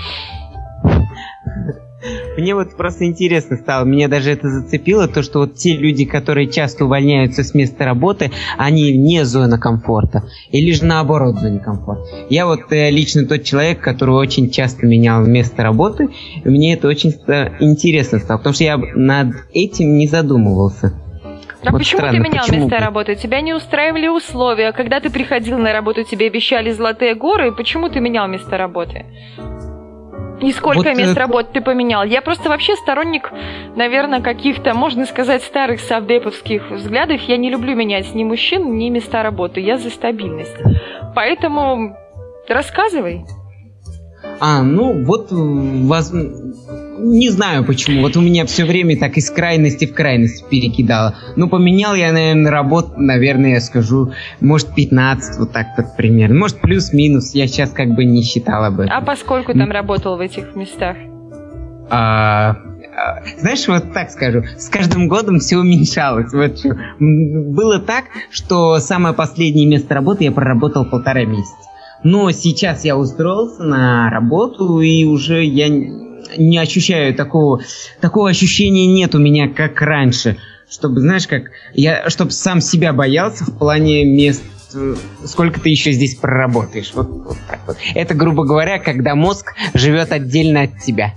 Мне 2.37 2.55
вот 2.55 2.77
просто 2.77 3.07
интересно 3.07 3.57
стало, 3.57 3.85
меня 3.85 4.09
даже 4.09 4.31
это 4.31 4.49
зацепило, 4.49 5.09
то, 5.09 5.23
что 5.23 5.41
вот 5.41 5.55
те 5.55 5.77
люди, 5.77 6.05
которые 6.05 6.49
часто 6.49 6.85
увольняются 6.85 7.45
с 7.45 7.55
места 7.55 7.85
работы, 7.85 8.31
они 8.59 8.93
вне 8.93 9.25
зоны 9.25 9.59
комфорта, 9.59 10.25
или 10.51 10.73
же 10.73 10.85
наоборот 10.85 11.37
зоне 11.39 11.61
комфорта. 11.61 12.05
Я 12.29 12.47
вот 12.47 12.73
э, 12.73 12.91
лично 12.91 13.27
тот 13.27 13.45
человек, 13.45 13.81
который 13.81 14.15
очень 14.15 14.51
часто 14.51 14.87
менял 14.87 15.25
место 15.25 15.63
работы, 15.63 16.09
и 16.45 16.49
мне 16.49 16.75
это 16.75 16.89
очень 16.89 17.13
интересно 17.61 18.19
стало, 18.19 18.39
потому 18.39 18.55
что 18.55 18.65
я 18.65 18.77
над 18.77 19.35
этим 19.53 19.97
не 19.97 20.07
задумывался. 20.07 20.93
А 21.67 21.71
вот 21.71 21.79
почему 21.79 22.01
странно, 22.01 22.19
ты 22.19 22.29
менял 22.29 22.45
почему? 22.47 22.65
места 22.67 22.79
работы? 22.79 23.15
Тебя 23.15 23.41
не 23.41 23.55
устраивали 23.55 24.09
условия? 24.09 24.73
Когда 24.73 25.01
ты 25.01 25.11
приходил 25.11 25.59
на 25.59 25.73
работу, 25.73 26.05
тебе 26.05 26.27
обещали 26.27 26.71
золотые 26.73 27.15
горы. 27.15 27.53
Почему 27.53 27.89
ты 27.89 28.01
менял 28.01 28.29
место 28.29 28.59
работы? 28.59 29.07
И 30.41 30.53
сколько 30.53 30.89
вот, 30.89 30.97
мест 30.97 31.17
э... 31.17 31.21
работы 31.21 31.49
ты 31.55 31.61
поменял? 31.61 32.05
Я 32.05 32.23
просто 32.23 32.49
вообще 32.49 32.77
сторонник, 32.77 33.31
наверное, 33.77 34.21
каких-то, 34.21 34.75
можно 34.75 35.07
сказать, 35.07 35.43
старых 35.43 35.81
савдеповских 35.81 36.71
взглядов. 36.71 37.21
Я 37.23 37.37
не 37.37 37.51
люблю 37.51 37.75
менять 37.75 38.15
ни 38.15 38.25
мужчин, 38.25 38.77
ни 38.77 38.89
места 38.91 39.23
работы. 39.23 39.61
Я 39.61 39.79
за 39.79 39.91
стабильность. 39.91 40.57
Поэтому 41.15 41.97
рассказывай. 42.49 43.25
А, 44.41 44.63
ну 44.63 45.05
вот, 45.05 45.31
воз... 45.31 46.13
не 46.13 47.31
знаю 47.31 47.65
почему. 47.65 48.03
Вот 48.03 48.17
у 48.17 48.21
меня 48.21 48.47
все 48.47 48.65
время 48.65 48.99
так 48.99 49.17
из 49.17 49.31
крайности 49.31 49.87
в 49.87 49.95
крайность 49.95 50.49
перекидало. 50.49 51.17
Ну, 51.37 51.49
поменял 51.49 51.95
я, 51.95 52.13
наверное, 52.13 52.51
работу, 52.51 52.93
наверное, 52.97 53.55
я 53.55 53.61
скажу, 53.61 54.13
может, 54.41 54.75
15, 54.75 55.39
вот 55.39 55.53
так 55.53 55.69
вот 55.77 55.97
примерно. 55.97 56.39
Может, 56.39 56.61
плюс-минус, 56.61 57.35
я 57.35 57.47
сейчас 57.47 57.71
как 57.71 57.95
бы 57.95 58.05
не 58.05 58.23
считал 58.23 58.65
об 58.65 58.81
этом. 58.81 58.93
А 58.93 59.01
поскольку 59.01 59.53
там 59.53 59.71
работал 59.71 60.17
в 60.17 60.21
этих 60.21 60.55
местах? 60.57 60.97
А, 61.91 62.57
а, 62.97 63.23
знаешь, 63.39 63.67
вот 63.67 63.93
так 63.93 64.11
скажу, 64.11 64.45
с 64.57 64.69
каждым 64.69 65.09
годом 65.09 65.41
все 65.41 65.59
уменьшалось. 65.59 66.33
Вот 66.33 66.59
что. 66.59 66.77
Было 66.99 67.81
так, 67.81 68.05
что 68.31 68.79
самое 68.79 69.15
последнее 69.15 69.67
место 69.67 69.95
работы 69.95 70.25
я 70.25 70.33
проработал 70.33 70.85
полтора 70.85 71.25
месяца. 71.25 71.55
Но 72.05 72.31
сейчас 72.33 72.85
я 72.85 72.97
устроился 72.97 73.63
на 73.65 74.11
работу, 74.11 74.81
и 74.81 75.05
уже 75.05 75.43
я 75.43 75.69
не 75.69 76.59
ощущаю 76.59 77.15
такого, 77.15 77.63
такого 78.01 78.29
ощущения 78.29 78.87
нет 78.87 79.15
у 79.15 79.19
меня, 79.19 79.49
как 79.49 79.81
раньше. 79.81 80.37
Чтобы, 80.69 81.01
знаешь, 81.01 81.27
как 81.27 81.45
я, 81.73 82.09
чтобы 82.11 82.31
сам 82.33 82.61
себя 82.61 82.93
боялся 82.93 83.45
в 83.45 83.59
плане 83.59 84.05
мест 84.05 84.43
сколько 85.25 85.61
ты 85.61 85.69
еще 85.69 85.93
здесь 85.93 86.15
проработаешь. 86.15 86.93
Вот, 86.95 87.09
вот 87.09 87.37
так 87.49 87.61
вот. 87.67 87.77
Это, 87.95 88.15
грубо 88.15 88.45
говоря, 88.45 88.79
когда 88.79 89.15
мозг 89.15 89.55
живет 89.75 90.13
отдельно 90.13 90.63
от 90.63 90.79
тебя. 90.81 91.15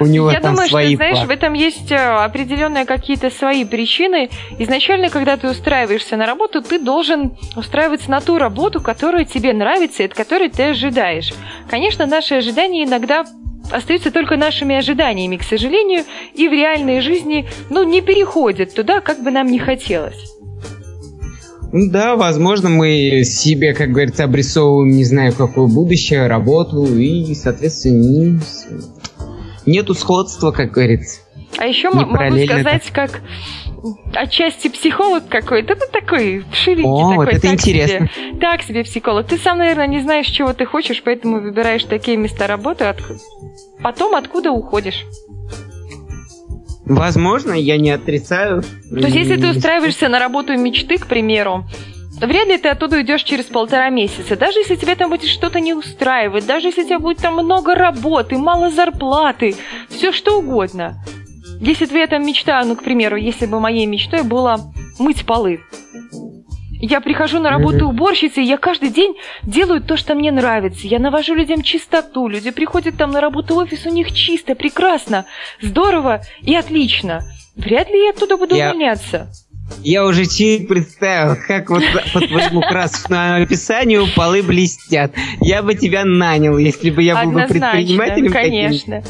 У 0.00 0.06
него 0.06 0.30
Я 0.30 0.40
там 0.40 0.52
думаю, 0.52 0.68
свои 0.68 0.94
что, 0.94 0.96
знаешь, 0.96 1.26
в 1.26 1.30
этом 1.30 1.54
есть 1.54 1.90
э, 1.90 1.96
определенные 1.96 2.84
какие-то 2.84 3.30
свои 3.30 3.64
причины. 3.64 4.30
Изначально, 4.58 5.08
когда 5.08 5.36
ты 5.36 5.48
устраиваешься 5.48 6.16
на 6.16 6.26
работу, 6.26 6.62
ты 6.62 6.78
должен 6.78 7.36
устраиваться 7.56 8.10
на 8.10 8.20
ту 8.20 8.38
работу, 8.38 8.80
которая 8.80 9.24
тебе 9.24 9.52
нравится 9.52 10.02
и 10.02 10.06
от 10.06 10.14
которой 10.14 10.50
ты 10.50 10.64
ожидаешь. 10.64 11.32
Конечно, 11.68 12.06
наши 12.06 12.34
ожидания 12.34 12.84
иногда 12.84 13.24
остаются 13.70 14.10
только 14.10 14.36
нашими 14.36 14.76
ожиданиями, 14.76 15.36
к 15.36 15.42
сожалению, 15.42 16.04
и 16.34 16.48
в 16.48 16.52
реальной 16.52 17.00
жизни, 17.00 17.48
ну, 17.70 17.82
не 17.84 18.02
переходят 18.02 18.74
туда, 18.74 19.00
как 19.00 19.22
бы 19.22 19.30
нам 19.30 19.46
не 19.46 19.58
хотелось. 19.58 20.31
Да, 21.72 22.16
возможно, 22.16 22.68
мы 22.68 23.22
себе, 23.24 23.72
как 23.72 23.90
говорится, 23.90 24.24
обрисовываем, 24.24 24.90
не 24.94 25.04
знаю, 25.04 25.32
какое 25.32 25.66
будущее, 25.66 26.26
работу, 26.26 26.84
и, 26.84 27.34
соответственно, 27.34 28.02
не 28.02 28.40
нету 29.64 29.94
сходства, 29.94 30.50
как 30.50 30.72
говорится. 30.72 31.20
А 31.58 31.66
еще 31.66 31.90
могу 31.90 32.14
сказать, 32.14 32.90
как 32.92 33.20
отчасти 34.14 34.68
психолог 34.68 35.28
какой-то, 35.28 35.74
ну 35.74 35.86
такой 35.90 36.44
ширикий 36.52 36.84
О, 36.84 37.10
такой. 37.10 37.26
вот 37.26 37.34
это 37.34 37.42
так 37.42 37.52
интересно. 37.54 38.08
Себе, 38.14 38.40
так 38.40 38.62
себе 38.62 38.84
психолог. 38.84 39.26
Ты 39.26 39.38
сам, 39.38 39.58
наверное, 39.58 39.86
не 39.86 40.00
знаешь, 40.00 40.26
чего 40.26 40.52
ты 40.52 40.64
хочешь, 40.64 41.02
поэтому 41.02 41.40
выбираешь 41.40 41.84
такие 41.84 42.16
места 42.16 42.46
работы, 42.46 42.84
от... 42.84 43.02
потом 43.82 44.14
откуда 44.14 44.50
уходишь. 44.50 45.04
Возможно, 46.84 47.52
я 47.52 47.76
не 47.78 47.90
отрицаю. 47.90 48.62
То 48.62 48.96
есть, 48.96 49.16
если 49.16 49.36
ты 49.36 49.48
устраиваешься 49.48 50.08
на 50.08 50.18
работу 50.18 50.56
мечты, 50.56 50.98
к 50.98 51.06
примеру, 51.06 51.64
вряд 52.20 52.48
ли 52.48 52.58
ты 52.58 52.68
оттуда 52.68 52.96
уйдешь 52.96 53.22
через 53.22 53.44
полтора 53.46 53.88
месяца. 53.90 54.36
Даже 54.36 54.60
если 54.60 54.76
тебе 54.76 54.94
там 54.96 55.10
будет 55.10 55.28
что-то 55.28 55.60
не 55.60 55.74
устраивать, 55.74 56.46
даже 56.46 56.68
если 56.68 56.82
у 56.82 56.86
тебя 56.86 56.98
будет 56.98 57.18
там 57.18 57.34
много 57.34 57.74
работы, 57.74 58.36
мало 58.36 58.70
зарплаты, 58.70 59.54
все 59.88 60.12
что 60.12 60.38
угодно. 60.38 60.96
Если 61.60 61.86
твоя 61.86 62.08
там 62.08 62.26
мечта, 62.26 62.62
ну, 62.64 62.74
к 62.74 62.82
примеру, 62.82 63.16
если 63.16 63.46
бы 63.46 63.60
моей 63.60 63.86
мечтой 63.86 64.24
было 64.24 64.72
мыть 64.98 65.24
полы. 65.24 65.60
Я 66.84 67.00
прихожу 67.00 67.38
на 67.38 67.48
работу 67.48 67.86
уборщицей, 67.86 68.44
я 68.44 68.58
каждый 68.58 68.90
день 68.90 69.14
делаю 69.44 69.80
то, 69.80 69.96
что 69.96 70.16
мне 70.16 70.32
нравится. 70.32 70.88
Я 70.88 70.98
навожу 70.98 71.32
людям 71.32 71.62
чистоту. 71.62 72.26
Люди 72.26 72.50
приходят 72.50 72.96
там 72.96 73.12
на 73.12 73.20
работу 73.20 73.54
в 73.54 73.58
офис, 73.58 73.86
у 73.86 73.90
них 73.90 74.10
чисто, 74.10 74.56
прекрасно, 74.56 75.24
здорово 75.60 76.22
и 76.40 76.56
отлично. 76.56 77.20
Вряд 77.54 77.88
ли 77.88 78.02
я 78.02 78.10
оттуда 78.10 78.36
буду 78.36 78.56
я... 78.56 78.70
увольняться. 78.70 79.28
Я 79.84 80.04
уже 80.04 80.26
чуть 80.26 80.66
представил, 80.66 81.36
как 81.46 81.70
вот 81.70 81.84
по 82.12 82.20
твоему 82.20 82.60
красному 82.62 83.44
описанию 83.44 84.08
полы 84.16 84.42
блестят. 84.42 85.12
Я 85.40 85.62
бы 85.62 85.76
тебя 85.76 86.04
нанял, 86.04 86.58
если 86.58 86.90
бы 86.90 87.04
я 87.04 87.24
был 87.24 87.30
бы 87.30 87.46
предпринимателем. 87.46 88.32
конечно. 88.32 89.04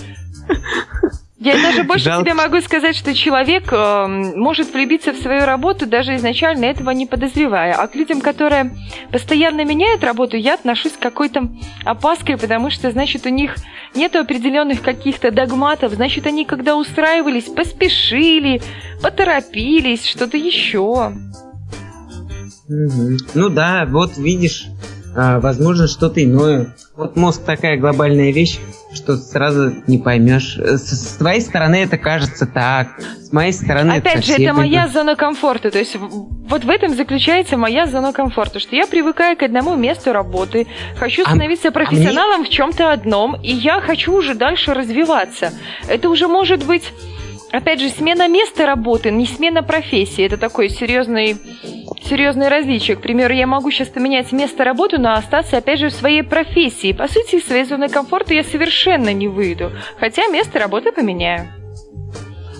Я 1.42 1.60
даже 1.60 1.82
больше 1.82 2.04
Жалко. 2.04 2.24
тебе 2.24 2.34
могу 2.34 2.60
сказать, 2.60 2.94
что 2.94 3.12
человек 3.14 3.72
э, 3.72 4.06
может 4.36 4.72
влюбиться 4.72 5.12
в 5.12 5.16
свою 5.16 5.44
работу, 5.44 5.86
даже 5.86 6.14
изначально 6.14 6.66
этого 6.66 6.90
не 6.90 7.04
подозревая. 7.04 7.74
А 7.74 7.88
к 7.88 7.96
людям, 7.96 8.20
которые 8.20 8.72
постоянно 9.10 9.64
меняют 9.64 10.04
работу, 10.04 10.36
я 10.36 10.54
отношусь 10.54 10.92
к 10.92 11.00
какой-то 11.00 11.48
опаской, 11.84 12.38
потому 12.38 12.70
что, 12.70 12.92
значит, 12.92 13.26
у 13.26 13.28
них 13.28 13.56
нет 13.96 14.14
определенных 14.14 14.82
каких-то 14.82 15.32
догматов, 15.32 15.94
значит, 15.94 16.26
они 16.26 16.44
когда 16.44 16.76
устраивались, 16.76 17.46
поспешили, 17.46 18.62
поторопились, 19.02 20.06
что-то 20.06 20.36
еще. 20.36 21.12
Ну 22.68 23.48
да, 23.48 23.84
вот 23.88 24.16
видишь, 24.16 24.66
а, 25.14 25.40
возможно, 25.40 25.88
что-то 25.88 26.22
иное. 26.22 26.74
Вот 26.96 27.16
мозг 27.16 27.42
такая 27.44 27.78
глобальная 27.78 28.32
вещь, 28.32 28.58
что 28.92 29.16
сразу 29.16 29.72
не 29.86 29.98
поймешь. 29.98 30.56
С, 30.56 30.90
с 30.90 31.16
твоей 31.16 31.40
стороны 31.40 31.76
это 31.76 31.98
кажется 31.98 32.46
так, 32.46 32.88
с 33.00 33.32
моей 33.32 33.52
стороны 33.52 33.92
Опять 33.92 34.16
это 34.16 34.22
же, 34.22 34.32
это 34.34 34.54
моя 34.54 34.88
зона 34.88 35.16
комфорта. 35.16 35.70
То 35.70 35.78
есть 35.78 35.96
вот 35.96 36.64
в 36.64 36.70
этом 36.70 36.94
заключается 36.94 37.56
моя 37.56 37.86
зона 37.86 38.12
комфорта, 38.12 38.58
что 38.58 38.76
я 38.76 38.86
привыкаю 38.86 39.36
к 39.36 39.42
одному 39.42 39.74
месту 39.76 40.12
работы, 40.12 40.66
хочу 40.96 41.22
А- 41.22 41.26
становиться 41.26 41.68
а 41.68 41.72
профессионалом 41.72 42.44
в 42.44 42.48
чем-то 42.48 42.92
одном, 42.92 43.36
и 43.42 43.52
я 43.52 43.80
хочу 43.80 44.14
уже 44.14 44.34
дальше 44.34 44.74
развиваться. 44.74 45.52
Это 45.88 46.08
уже 46.08 46.28
может 46.28 46.64
быть, 46.64 46.92
опять 47.50 47.80
же, 47.80 47.88
смена 47.88 48.28
места 48.28 48.66
работы, 48.66 49.10
не 49.10 49.26
смена 49.26 49.62
профессии. 49.62 50.24
Это 50.24 50.36
такой 50.36 50.68
серьезный, 50.68 51.36
серьезное 52.04 52.48
различие. 52.48 52.96
К 52.96 53.00
примеру, 53.00 53.34
я 53.34 53.46
могу 53.46 53.70
сейчас 53.70 53.88
поменять 53.88 54.32
место 54.32 54.64
работы, 54.64 54.98
но 54.98 55.14
остаться, 55.14 55.58
опять 55.58 55.80
же, 55.80 55.88
в 55.88 55.92
своей 55.92 56.22
профессии. 56.22 56.92
По 56.92 57.08
сути, 57.08 57.36
из 57.36 57.46
своей 57.46 57.64
зоны 57.64 57.88
комфорта 57.88 58.34
я 58.34 58.44
совершенно 58.44 59.12
не 59.12 59.28
выйду, 59.28 59.72
хотя 59.98 60.26
место 60.28 60.58
работы 60.58 60.92
поменяю. 60.92 61.48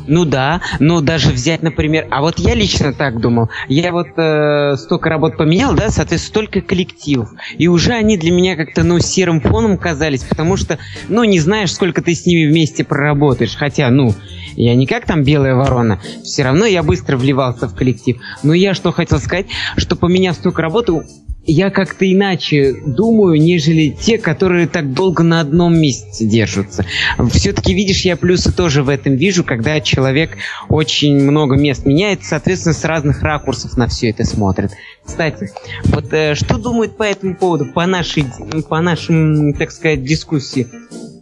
Ну 0.07 0.25
да, 0.25 0.61
но 0.81 1.01
даже 1.01 1.31
взять, 1.31 1.63
например, 1.63 2.09
а 2.11 2.23
вот 2.23 2.39
я 2.39 2.55
лично 2.55 2.93
так 2.93 3.21
думал, 3.21 3.51
я 3.69 3.93
вот 3.93 4.09
э, 4.17 4.77
столько 4.77 5.09
работ 5.09 5.37
поменял, 5.37 5.75
да, 5.75 5.91
соответственно, 5.91 6.47
столько 6.47 6.61
коллективов, 6.61 7.31
и 7.57 7.69
уже 7.69 7.93
они 7.93 8.17
для 8.17 8.33
меня 8.33 8.57
как-то, 8.57 8.83
ну, 8.83 8.99
серым 8.99 9.41
фоном 9.41 9.79
казались, 9.79 10.25
потому 10.25 10.57
что, 10.57 10.79
ну, 11.09 11.23
не 11.25 11.39
знаешь, 11.39 11.73
сколько 11.73 12.03
ты 12.03 12.15
с 12.15 12.27
ними 12.27 12.51
вместе 12.51 12.85
проработаешь, 12.85 13.55
хотя, 13.55 13.91
ну, 13.91 14.13
я 14.57 14.75
не 14.75 14.87
как 14.87 15.07
там 15.07 15.25
белая 15.25 15.55
ворона, 15.55 16.01
все 16.23 16.43
равно 16.43 16.67
я 16.67 16.83
быстро 16.83 17.17
вливался 17.17 17.69
в 17.69 17.75
коллектив, 17.75 18.19
но 18.43 18.55
я 18.55 18.75
что 18.75 18.93
хотел 18.93 19.19
сказать, 19.19 19.47
что 19.77 19.97
поменяв 19.97 20.37
столько 20.37 20.63
работы, 20.63 21.03
я 21.45 21.71
как-то 21.71 22.11
иначе 22.11 22.75
думаю, 22.87 23.41
нежели 23.41 23.89
те, 23.89 24.19
которые 24.19 24.69
так 24.69 24.93
долго 24.93 25.23
на 25.23 25.41
одном 25.41 25.77
месте 25.77 26.25
держатся. 26.25 26.85
Все-таки, 27.31 27.75
видишь, 27.75 28.03
я 28.03 28.17
плюсы 28.17 28.53
тоже 28.53 28.83
в 28.83 28.89
этом 28.89 29.17
вижу, 29.17 29.43
когда 29.43 29.81
человек 29.81 30.37
очень 30.69 31.21
много 31.21 31.57
мест 31.57 31.85
меняет, 31.85 32.23
соответственно, 32.23 32.75
с 32.75 32.85
разных 32.85 33.23
ракурсов 33.23 33.77
на 33.77 33.89
все 33.89 34.11
это 34.11 34.25
смотрит. 34.25 34.71
Кстати, 35.05 35.51
вот 35.85 36.13
э, 36.13 36.35
что 36.37 36.59
думают 36.59 36.97
по 36.97 37.03
этому 37.03 37.35
поводу, 37.35 37.67
по 37.67 37.87
нашей, 37.87 38.25
по 38.69 38.81
нашим, 38.81 39.55
так 39.55 39.73
сказать, 39.73 40.05
дискуссии 40.05 40.69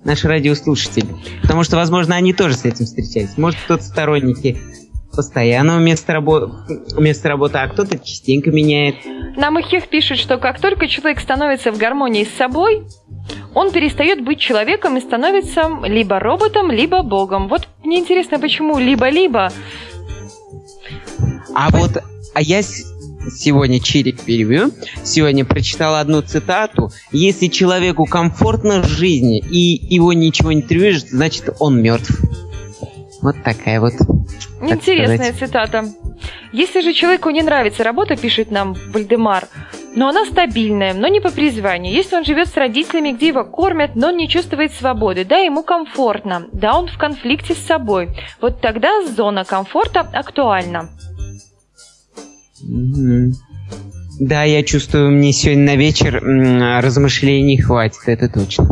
наши 0.04 0.28
радиослушатели? 0.28 1.06
Потому 1.42 1.64
что, 1.64 1.76
возможно, 1.76 2.16
они 2.16 2.32
тоже 2.32 2.54
с 2.54 2.64
этим 2.64 2.86
встречались. 2.86 3.36
Может, 3.36 3.60
кто-то 3.60 3.82
сторонники 3.82 4.58
постоянного 5.14 5.78
места, 5.78 6.12
рабо- 6.14 6.50
места 6.98 7.28
работы, 7.28 7.58
а 7.58 7.68
кто-то 7.68 7.98
частенько 7.98 8.50
меняет. 8.50 8.96
Нам 9.36 9.60
Ихех 9.60 9.88
пишет, 9.88 10.18
что 10.18 10.38
как 10.38 10.60
только 10.60 10.86
человек 10.86 11.20
становится 11.20 11.72
в 11.72 11.78
гармонии 11.78 12.24
с 12.24 12.36
собой, 12.36 12.84
он 13.54 13.72
перестает 13.72 14.24
быть 14.24 14.38
человеком 14.38 14.96
и 14.96 15.00
становится 15.00 15.68
либо 15.84 16.20
роботом, 16.20 16.70
либо 16.70 17.02
богом. 17.02 17.48
Вот 17.48 17.68
мне 17.82 17.98
интересно, 17.98 18.38
почему 18.38 18.78
либо-либо. 18.78 19.50
А 21.54 21.70
вот, 21.70 21.98
а 22.34 22.40
я 22.40 22.62
сегодня 23.28 23.80
чирик 23.80 24.20
перевью. 24.22 24.72
Сегодня 25.04 25.44
прочитал 25.44 25.96
одну 25.96 26.22
цитату. 26.22 26.90
Если 27.12 27.48
человеку 27.48 28.06
комфортно 28.06 28.82
в 28.82 28.86
жизни 28.86 29.38
и 29.38 29.94
его 29.94 30.12
ничего 30.12 30.52
не 30.52 30.62
тревожит, 30.62 31.10
значит 31.10 31.50
он 31.58 31.82
мертв. 31.82 32.20
Вот 33.22 33.36
такая 33.44 33.80
вот. 33.80 33.92
Интересная 34.62 35.32
сказать. 35.32 35.38
цитата. 35.38 35.84
Если 36.52 36.80
же 36.80 36.92
человеку 36.92 37.30
не 37.30 37.42
нравится 37.42 37.84
работа, 37.84 38.16
пишет 38.16 38.50
нам 38.50 38.74
Вальдемар, 38.92 39.46
но 39.94 40.08
она 40.08 40.24
стабильная, 40.24 40.94
но 40.94 41.06
не 41.06 41.20
по 41.20 41.30
призванию. 41.30 41.94
Если 41.94 42.16
он 42.16 42.24
живет 42.24 42.48
с 42.48 42.56
родителями, 42.56 43.12
где 43.12 43.28
его 43.28 43.44
кормят, 43.44 43.94
но 43.94 44.08
он 44.08 44.16
не 44.16 44.28
чувствует 44.28 44.72
свободы, 44.72 45.24
да, 45.24 45.38
ему 45.38 45.62
комфортно, 45.62 46.46
да, 46.52 46.76
он 46.76 46.88
в 46.88 46.98
конфликте 46.98 47.54
с 47.54 47.58
собой, 47.58 48.10
вот 48.40 48.60
тогда 48.60 49.04
зона 49.06 49.44
комфорта 49.44 50.00
актуальна. 50.00 50.90
Да, 52.62 54.42
я 54.44 54.62
чувствую, 54.62 55.10
мне 55.10 55.32
сегодня 55.32 55.64
на 55.64 55.76
вечер 55.76 56.20
размышлений 56.82 57.58
хватит, 57.58 58.02
это 58.06 58.28
точно. 58.28 58.68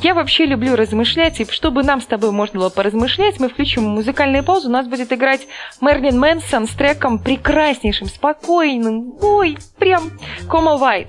Я 0.00 0.14
вообще 0.14 0.46
люблю 0.46 0.74
размышлять, 0.74 1.40
и 1.40 1.46
чтобы 1.50 1.82
нам 1.82 2.00
с 2.00 2.06
тобой 2.06 2.30
можно 2.30 2.60
было 2.60 2.70
поразмышлять, 2.70 3.38
мы 3.38 3.48
включим 3.48 3.84
музыкальную 3.84 4.42
паузу, 4.42 4.68
у 4.68 4.72
нас 4.72 4.86
будет 4.86 5.12
играть 5.12 5.46
Мерлин 5.80 6.18
Мэнсон 6.18 6.66
с 6.66 6.70
треком 6.70 7.18
прекраснейшим, 7.18 8.08
спокойным, 8.08 9.14
ой, 9.20 9.58
прям 9.78 10.10
Комо 10.48 10.76
Вайт. 10.76 11.08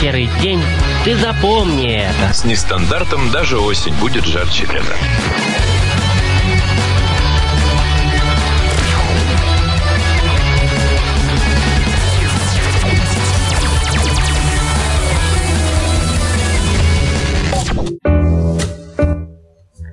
Серый 0.00 0.28
день, 0.40 0.60
ты 1.04 1.16
запомни 1.16 1.96
это. 1.96 2.32
С 2.32 2.44
нестандартом 2.44 3.30
даже 3.32 3.58
осень 3.58 3.94
будет 3.98 4.24
жарче 4.24 4.64
лета. 4.66 4.94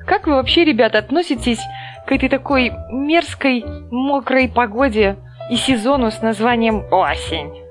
Как 0.06 0.28
вы 0.28 0.36
вообще, 0.36 0.66
ребята, 0.66 1.00
относитесь 1.00 1.60
к 2.06 2.12
этой 2.12 2.30
такой 2.30 2.72
мерзкой, 2.92 3.66
мокрой 3.90 4.50
погоде 4.50 5.18
и 5.50 5.56
сезону 5.56 6.12
с 6.12 6.22
названием 6.22 6.86
осень? 6.92 7.65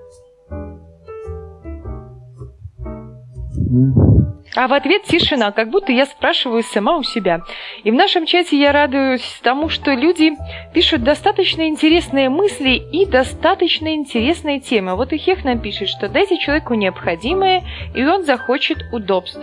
А 4.57 4.69
в 4.69 4.73
ответ 4.73 5.03
тишина, 5.05 5.51
как 5.51 5.71
будто 5.71 5.91
я 5.91 6.07
спрашиваю 6.07 6.63
сама 6.63 6.97
у 6.97 7.03
себя. 7.03 7.41
И 7.83 7.91
в 7.91 7.95
нашем 7.95 8.25
чате 8.25 8.57
я 8.57 8.71
радуюсь 8.71 9.41
тому, 9.43 9.69
что 9.69 9.93
люди 9.93 10.33
пишут 10.73 11.03
достаточно 11.03 11.67
интересные 11.67 12.29
мысли 12.29 12.81
и 12.93 13.05
достаточно 13.05 13.95
интересные 13.95 14.61
темы. 14.61 14.95
Вот 14.95 15.13
и 15.13 15.17
Хех 15.17 15.45
нам 15.45 15.59
пишет, 15.59 15.89
что 15.89 16.09
дайте 16.09 16.39
человеку 16.39 16.75
необходимое, 16.75 17.65
и 17.97 18.05
он 18.05 18.25
захочет 18.25 18.79
удобств. 18.93 19.41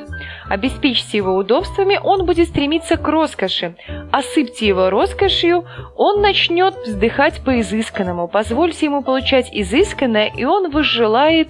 Обеспечьте 0.49 1.17
его 1.17 1.35
удобствами, 1.35 1.99
он 2.01 2.25
будет 2.25 2.47
стремиться 2.47 2.95
к 2.95 3.05
роскоши. 3.05 3.75
Осыпьте 4.13 4.67
его 4.67 4.89
роскошью, 4.89 5.65
он 5.97 6.21
начнет 6.21 6.75
вздыхать 6.85 7.43
по 7.43 7.59
изысканному. 7.59 8.29
Позвольте 8.29 8.85
ему 8.85 9.03
получать 9.03 9.49
изысканное, 9.51 10.31
и 10.37 10.45
он 10.45 10.71
возжелает 10.71 11.49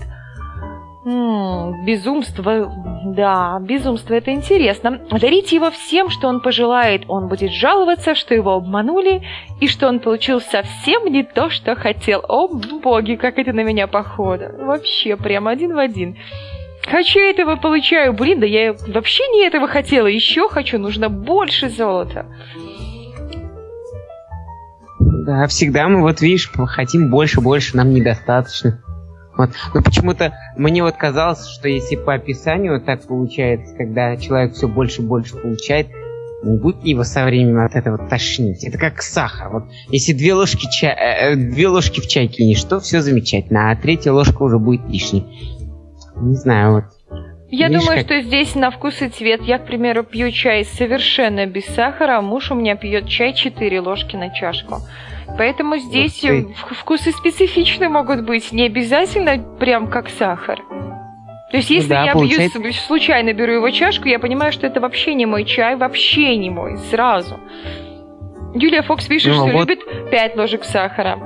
М-м, 1.04 1.84
безумство, 1.84 2.72
да, 3.06 3.58
безумство 3.60 4.14
это 4.14 4.32
интересно. 4.32 5.02
Дарите 5.10 5.56
его 5.56 5.72
всем, 5.72 6.10
что 6.12 6.28
он 6.28 6.42
пожелает. 6.42 7.06
Он 7.08 7.28
будет 7.28 7.52
жаловаться, 7.52 8.14
что 8.14 8.36
его 8.36 8.54
обманули, 8.54 9.24
и 9.60 9.68
что 9.68 9.88
он 9.88 10.00
получил 10.00 10.42
совсем 10.42 11.06
не 11.12 11.24
то, 11.24 11.50
что 11.50 11.76
хотел. 11.76 12.24
О, 12.28 12.48
боги, 12.48 13.16
как 13.16 13.40
это 13.40 13.52
на 13.52 13.64
меня 13.64 13.88
похоже. 13.88 14.54
Вообще, 14.60 15.18
прям 15.18 15.48
один 15.48 15.74
в 15.74 15.80
один. 15.80 16.18
Хочу 16.86 17.20
этого, 17.20 17.56
получаю. 17.56 18.14
Блин, 18.14 18.40
да 18.40 18.46
я 18.46 18.74
вообще 18.88 19.24
не 19.30 19.48
этого 19.48 19.68
хотела. 19.68 20.06
Еще 20.06 20.50
хочу, 20.50 20.78
нужно 20.78 21.10
больше 21.10 21.70
золота. 21.70 22.28
Да, 25.00 25.48
всегда 25.48 25.88
мы 25.88 26.02
вот, 26.02 26.22
видишь, 26.22 26.52
хотим 26.68 27.10
больше, 27.10 27.42
больше, 27.42 27.76
нам 27.76 27.92
недостаточно. 27.92 28.84
Вот. 29.38 29.52
Но 29.74 29.82
почему-то 29.82 30.34
мне 30.58 30.84
вот 30.84 30.96
казалось, 30.96 31.48
что 31.48 31.67
если 31.67 31.96
по 31.96 32.13
описанию 32.13 32.82
так 32.82 33.08
получается, 33.08 33.76
когда 33.76 34.17
человек 34.17 34.54
все 34.54 34.67
больше 34.67 35.02
и 35.02 35.06
больше 35.06 35.36
получает, 35.36 35.88
не 36.44 36.58
будет 36.58 36.84
его 36.84 37.04
со 37.04 37.24
временем 37.24 37.63
от 37.63 37.76
этого 37.76 37.98
тошнить. 37.98 38.63
Это 38.63 38.78
как 38.78 39.02
сахар. 39.02 39.50
Вот 39.52 39.63
если 39.89 40.13
две 40.13 40.34
ложки, 40.34 40.67
ча... 40.72 40.88
э, 40.88 41.36
две 41.36 41.67
ложки 41.67 42.00
в 42.02 42.08
чай 42.08 42.28
кинешь, 42.28 42.63
то 42.63 42.80
все 42.80 43.02
замечательно, 43.02 43.72
а 43.72 43.76
третья 43.76 44.12
ложка 44.12 44.41
уже 44.41 44.58
будет 44.58 44.88
лишней. 44.89 45.26
Не 46.15 46.36
знаю, 46.36 46.74
вот. 46.74 46.84
Я 47.50 47.67
Видишь, 47.67 47.82
думаю, 47.82 47.98
как... 47.98 48.06
что 48.06 48.22
здесь 48.22 48.56
на 48.56 48.72
вкус 48.72 49.02
и 49.02 49.10
цвет. 49.10 49.41
Я, 49.41 49.60
к 49.60 49.65
примеру, 49.65 50.04
пью 50.04 50.32
чай 50.32 50.63
совершенно 50.63 51.46
без 51.46 51.65
сахара, 51.65 52.20
а 52.20 52.22
муж 52.22 52.50
у 52.50 52.56
меня 52.56 52.76
пьет 52.76 53.08
чай 53.08 53.34
4 53.34 53.82
ложки 53.82 54.15
на 54.15 54.30
чашку. 54.30 54.78
Поэтому 55.38 55.78
здесь 55.78 56.24
вкусы 56.80 57.12
специфичные 57.12 57.89
могут 57.89 58.26
быть, 58.26 58.52
не 58.52 58.65
обязательно 58.65 59.38
прям 59.60 59.88
как 59.88 60.10
сахар. 60.10 60.60
То 61.52 61.58
есть, 61.58 61.70
если 61.70 61.89
да, 61.89 62.06
я 62.06 62.13
получается... 62.13 62.60
бью, 62.60 62.72
случайно 62.72 63.34
беру 63.34 63.54
его 63.54 63.70
чашку, 63.72 64.08
я 64.08 64.20
понимаю, 64.20 64.54
что 64.54 64.67
это 64.67 64.80
вообще 64.80 65.13
не 65.13 65.26
мой 65.26 65.44
чай, 65.44 65.76
вообще 65.76 66.38
не 66.38 66.50
мой, 66.50 66.78
сразу. 66.89 67.39
Юлия 68.54 68.84
Фокс 68.84 69.06
пишет, 69.06 69.34
ну, 69.34 69.48
что 69.48 69.58
вот... 69.58 69.67
любит 69.67 70.10
5 70.12 70.36
ложек 70.38 70.63
сахара. 70.63 71.17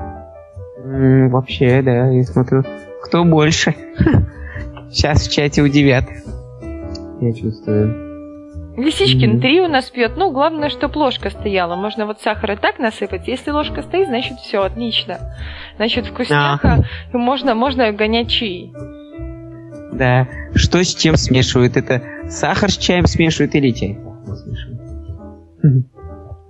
М-м, 0.83 1.29
вообще, 1.29 1.81
да, 1.83 2.09
я 2.09 2.23
смотрю, 2.23 2.63
кто 3.03 3.23
больше. 3.23 3.75
Сейчас 4.91 5.27
в 5.27 5.31
чате 5.31 5.61
удивят. 5.61 6.05
Я 7.21 7.33
чувствую. 7.33 8.04
Лисичкин 8.77 9.35
mm-hmm. 9.35 9.41
три 9.41 9.61
у 9.61 9.67
нас 9.67 9.89
пьет. 9.89 10.13
Ну, 10.17 10.31
главное, 10.31 10.69
чтобы 10.69 10.97
ложка 10.97 11.29
стояла. 11.29 11.75
Можно 11.75 12.05
вот 12.05 12.21
сахара 12.21 12.57
так 12.57 12.77
насыпать. 12.77 13.27
Если 13.27 13.51
ложка 13.51 13.81
стоит, 13.81 14.07
значит 14.07 14.37
все 14.39 14.63
отлично. 14.63 15.19
Значит, 15.77 16.07
вкусняха. 16.07 16.85
А. 17.13 17.17
Можно, 17.17 17.55
можно 17.55 17.91
гонять 17.93 18.29
чаи. 18.29 18.73
Да. 19.93 20.27
Что 20.55 20.83
с 20.83 20.93
чем 20.93 21.15
смешивают? 21.15 21.77
Это 21.77 22.01
сахар 22.29 22.69
с 22.69 22.77
чаем 22.77 23.05
смешивают 23.05 23.55
или 23.55 23.71
чай? 23.71 23.97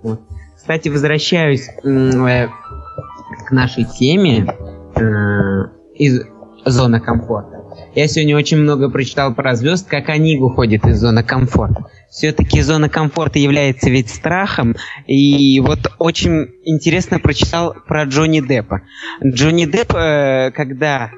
Вот. 0.02 0.20
Кстати, 0.56 0.88
возвращаюсь 0.88 1.68
э, 1.68 2.48
к 3.46 3.50
нашей 3.52 3.84
теме 3.84 4.46
э, 4.96 5.02
из 5.94 6.22
зоны 6.64 7.00
комфорта. 7.00 7.62
Я 7.94 8.08
сегодня 8.08 8.36
очень 8.36 8.58
много 8.58 8.90
прочитал 8.90 9.34
про 9.34 9.54
звезд, 9.54 9.88
как 9.88 10.08
они 10.08 10.36
выходят 10.38 10.84
из 10.86 10.98
зоны 11.00 11.22
комфорта. 11.22 11.86
Все-таки 12.10 12.62
зона 12.62 12.88
комфорта 12.88 13.38
является 13.38 13.90
ведь 13.90 14.08
страхом. 14.08 14.76
И 15.06 15.60
вот 15.60 15.92
очень 15.98 16.48
интересно 16.64 17.18
прочитал 17.18 17.74
про 17.86 18.04
Джонни 18.04 18.40
Деппа. 18.40 18.82
Джонни 19.24 19.66
Депп, 19.66 19.94
э, 19.94 20.50
когда 20.52 21.10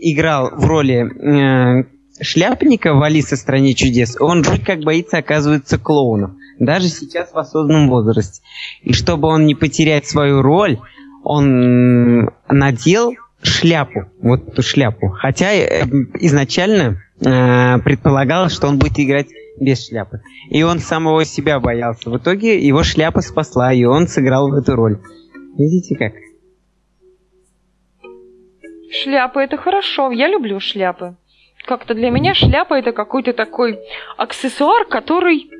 играл 0.00 0.50
в 0.56 0.66
роли 0.66 1.06
э, 1.06 1.84
шляпника 2.20 2.94
в 2.94 3.02
«Алисе 3.02 3.36
в 3.36 3.38
стране 3.38 3.74
чудес», 3.74 4.16
он 4.20 4.44
жуть 4.44 4.64
как 4.64 4.80
боится, 4.80 5.18
оказывается, 5.18 5.78
клоунов. 5.78 6.32
Даже 6.58 6.88
сейчас 6.88 7.32
в 7.32 7.38
осознанном 7.38 7.88
возрасте. 7.88 8.42
И 8.82 8.92
чтобы 8.92 9.28
он 9.28 9.46
не 9.46 9.54
потерять 9.54 10.06
свою 10.06 10.42
роль, 10.42 10.78
он 11.24 12.30
надел 12.48 13.14
шляпу, 13.42 14.06
вот 14.20 14.48
эту 14.48 14.62
шляпу. 14.62 15.08
Хотя 15.08 15.52
э, 15.52 15.84
изначально 16.20 17.02
э, 17.20 17.78
предполагалось, 17.78 18.52
что 18.52 18.68
он 18.68 18.78
будет 18.78 18.98
играть 18.98 19.28
без 19.58 19.86
шляпы. 19.86 20.20
И 20.50 20.62
он 20.62 20.78
самого 20.78 21.24
себя 21.24 21.60
боялся. 21.60 22.10
В 22.10 22.16
итоге 22.18 22.58
его 22.58 22.82
шляпа 22.82 23.20
спасла, 23.20 23.72
и 23.72 23.84
он 23.84 24.08
сыграл 24.08 24.50
в 24.50 24.54
эту 24.54 24.74
роль. 24.74 25.00
Видите 25.56 25.96
как? 25.96 26.12
Шляпы 28.90 29.40
это 29.40 29.56
хорошо, 29.56 30.10
я 30.10 30.28
люблю 30.28 30.60
шляпы. 30.60 31.16
Как-то 31.66 31.94
для 31.94 32.10
меня 32.10 32.34
шляпа 32.34 32.74
это 32.74 32.92
какой-то 32.92 33.32
такой 33.32 33.78
аксессуар, 34.16 34.86
который 34.86 35.50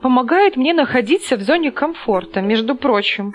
помогает 0.00 0.56
мне 0.56 0.74
находиться 0.74 1.36
в 1.36 1.42
зоне 1.42 1.72
комфорта, 1.72 2.42
между 2.42 2.74
прочим. 2.74 3.32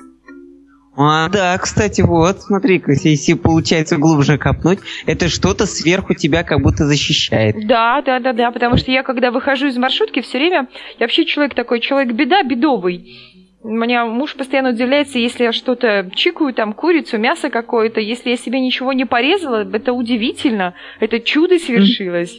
А, 0.95 1.29
да, 1.29 1.57
кстати, 1.57 2.01
вот, 2.01 2.41
смотри-ка, 2.41 2.91
если 2.91 3.33
получается 3.33 3.97
глубже 3.97 4.37
копнуть, 4.37 4.79
это 5.05 5.29
что-то 5.29 5.65
сверху 5.65 6.13
тебя 6.15 6.43
как 6.43 6.61
будто 6.61 6.85
защищает. 6.85 7.55
Да, 7.65 8.01
да, 8.01 8.19
да, 8.19 8.33
да, 8.33 8.51
потому 8.51 8.75
что 8.75 8.91
я, 8.91 9.01
когда 9.03 9.31
выхожу 9.31 9.67
из 9.67 9.77
маршрутки, 9.77 10.21
все 10.21 10.37
время, 10.37 10.67
я 10.99 11.05
вообще 11.05 11.25
человек 11.25 11.55
такой, 11.55 11.79
человек 11.79 12.13
беда, 12.13 12.43
бедовый. 12.43 13.17
У 13.63 13.69
меня 13.69 14.05
муж 14.05 14.35
постоянно 14.35 14.71
удивляется, 14.71 15.17
если 15.17 15.43
я 15.45 15.53
что-то 15.53 16.09
чикаю, 16.13 16.53
там, 16.53 16.73
курицу, 16.73 17.17
мясо 17.19 17.49
какое-то, 17.49 18.01
если 18.01 18.31
я 18.31 18.37
себе 18.37 18.59
ничего 18.59 18.91
не 18.91 19.05
порезала, 19.05 19.63
это 19.71 19.93
удивительно, 19.93 20.73
это 20.99 21.19
чудо 21.19 21.57
свершилось. 21.57 22.37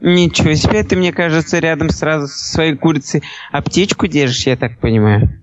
Ничего 0.00 0.54
себе, 0.54 0.82
ты, 0.84 0.96
мне 0.96 1.12
кажется, 1.12 1.58
рядом 1.58 1.90
сразу 1.90 2.28
со 2.28 2.54
своей 2.54 2.76
курицей 2.76 3.22
аптечку 3.50 4.06
держишь, 4.06 4.46
я 4.46 4.56
так 4.56 4.80
понимаю. 4.80 5.41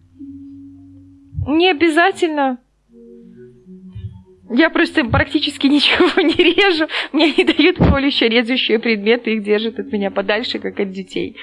Не 1.50 1.72
обязательно. 1.72 2.60
Я 4.52 4.70
просто 4.70 5.04
практически 5.06 5.68
ничего 5.68 6.22
не 6.22 6.36
режу. 6.36 6.88
Мне 7.12 7.34
не 7.34 7.44
дают 7.44 7.78
колющие, 7.78 8.30
режущие 8.30 8.80
предметы, 8.80 9.34
их 9.34 9.44
держат 9.44 9.80
от 9.80 9.92
меня 9.92 10.12
подальше, 10.12 10.60
как 10.60 10.80
от 10.80 10.92
детей. 10.92 11.38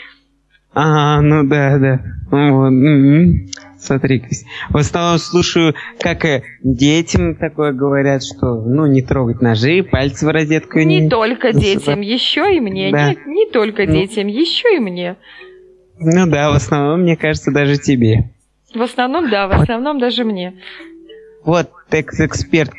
А, 0.75 1.21
ну 1.23 1.43
да, 1.45 1.79
да. 1.79 2.01
Вот. 2.31 2.69
М-м. 2.69 3.47
Смотри, 3.79 4.23
в 4.71 4.77
основном 4.77 5.19
слушаю, 5.19 5.75
как 5.99 6.25
детям 6.63 7.35
такое 7.35 7.73
говорят, 7.73 8.23
что 8.25 8.63
ну 8.63 8.87
не 8.87 9.03
трогать 9.03 9.41
ножи, 9.41 9.83
пальцы 9.83 10.27
в 10.27 10.29
розетку 10.29 10.81
не. 10.81 11.01
Не 11.01 11.09
только 11.09 11.53
детям, 11.55 12.01
еще 12.01 12.55
и 12.55 12.61
мне. 12.61 12.91
Да. 12.93 13.11
Не, 13.11 13.19
не 13.27 13.51
только 13.51 13.87
ну. 13.87 13.93
детям, 13.93 14.27
еще 14.27 14.77
и 14.77 14.79
мне. 14.79 15.17
Ну 15.99 16.27
да, 16.27 16.51
в 16.51 16.55
основном, 16.55 17.03
мне 17.03 17.17
кажется, 17.17 17.53
даже 17.53 17.79
тебе. 17.79 18.31
В 18.75 18.83
основном, 18.83 19.31
да, 19.31 19.47
в 19.49 19.53
основном 19.53 19.99
даже 19.99 20.25
мне. 20.25 20.61
Вот, 21.45 21.71
экс-эксперт 21.91 22.71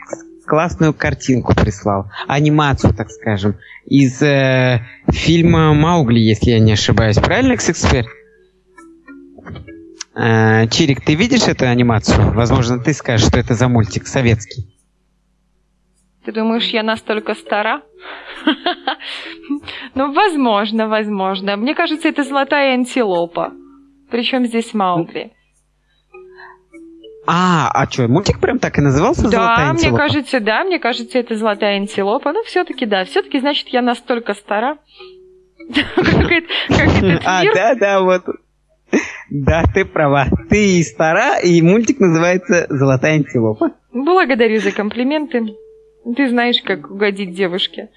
классную 0.46 0.94
картинку 0.94 1.54
прислал. 1.54 2.10
Анимацию, 2.28 2.94
так 2.94 3.10
скажем. 3.10 3.56
Из 3.86 4.22
э, 4.22 4.82
фильма 5.10 5.74
«Маугли», 5.74 6.20
если 6.20 6.52
я 6.52 6.60
не 6.60 6.74
ошибаюсь. 6.74 7.18
Правильно, 7.18 7.54
экс-эксперт? 7.54 8.08
Э, 10.16 10.68
Чирик, 10.68 11.04
ты 11.06 11.16
видишь 11.16 11.48
эту 11.48 11.68
анимацию? 11.68 12.34
Возможно, 12.34 12.80
ты 12.80 12.94
скажешь, 12.94 13.28
что 13.28 13.40
это 13.40 13.54
за 13.54 13.68
мультик 13.68 14.08
советский. 14.08 14.74
Ты 16.26 16.32
думаешь, 16.32 16.68
я 16.70 16.84
настолько 16.84 17.36
стара? 17.36 17.82
Ну, 19.96 20.14
возможно, 20.14 20.88
возможно. 20.88 21.56
Мне 21.56 21.74
кажется, 21.74 22.08
это 22.10 22.24
золотая 22.24 22.74
антилопа. 22.74 23.54
Причем 24.12 24.46
здесь 24.46 24.74
Маугли. 24.74 25.32
А, 27.28 27.70
а 27.74 27.90
что, 27.92 28.08
мультик 28.08 28.40
прям 28.40 28.58
так 28.58 28.78
и 28.78 28.82
назывался 28.82 29.24
Да, 29.24 29.30
«Золотая 29.30 29.66
мне 29.66 29.72
антилопа»? 29.72 29.98
кажется, 29.98 30.40
да, 30.40 30.64
мне 30.64 30.80
кажется, 30.80 31.20
это 31.20 31.36
золотая 31.36 31.76
антилопа. 31.78 32.32
Ну, 32.32 32.44
все-таки, 32.44 32.86
да, 32.86 33.04
все-таки, 33.06 33.40
значит, 33.40 33.68
я 33.68 33.82
настолько 33.82 34.34
стара. 34.34 34.78
Как 35.68 36.32
этот 36.32 36.50
как 36.70 36.88
этот 37.04 37.22
А, 37.26 37.44
мир. 37.44 37.54
да, 37.54 37.76
да, 37.76 38.02
вот. 38.02 38.24
Да, 39.30 39.64
ты 39.74 39.84
права. 39.84 40.28
Ты 40.50 40.80
и 40.80 40.84
стара, 40.84 41.38
и 41.40 41.62
мультик 41.62 42.00
называется 42.00 42.66
«Золотая 42.70 43.16
антилопа». 43.16 43.72
Благодарю 43.92 44.62
за 44.62 44.72
комплименты. 44.72 45.42
Ты 46.16 46.30
знаешь, 46.30 46.62
как 46.64 46.90
угодить 46.90 47.36
девушке. 47.36 47.90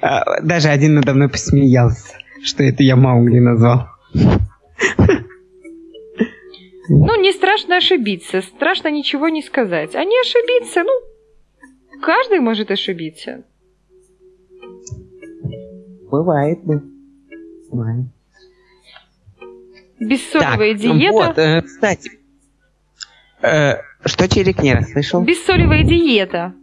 А, 0.00 0.40
Даже 0.40 0.68
один 0.68 0.94
надо 0.94 1.12
мной 1.12 1.28
посмеялся, 1.28 2.14
что 2.42 2.62
это 2.64 2.82
я 2.82 2.96
Маугли 2.96 3.40
назвал. 3.40 3.88
Ну, 6.88 7.20
не 7.20 7.32
страшно 7.32 7.76
ошибиться, 7.76 8.42
страшно 8.42 8.88
ничего 8.88 9.28
не 9.28 9.42
сказать. 9.42 9.94
А 9.94 10.04
не 10.04 10.20
ошибиться, 10.20 10.82
ну, 10.84 12.00
каждый 12.00 12.40
может 12.40 12.70
ошибиться. 12.70 13.44
Бывает, 16.10 16.60
да. 16.64 16.80
Бывает. 17.70 18.06
Бессолевая 19.98 20.72
Так, 20.72 20.80
диета. 20.80 21.12
Вот, 21.12 21.38
э, 21.38 21.62
кстати. 21.62 22.10
Э, 23.42 23.76
что 24.04 24.28
Черик 24.28 24.62
не 24.62 24.74
расслышал? 24.74 25.22
Бессолевая 25.22 25.82
диета. 25.82 26.54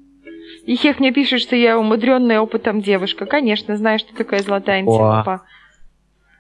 И 0.66 0.76
Хех 0.76 1.00
мне 1.00 1.12
пишет, 1.12 1.42
что 1.42 1.56
я 1.56 1.78
умудренная 1.78 2.40
опытом 2.40 2.82
девушка. 2.82 3.26
Конечно, 3.26 3.76
знаю, 3.76 4.00
что 4.00 4.16
такое 4.16 4.40
золотая 4.40 4.80
антилопа. 4.80 5.42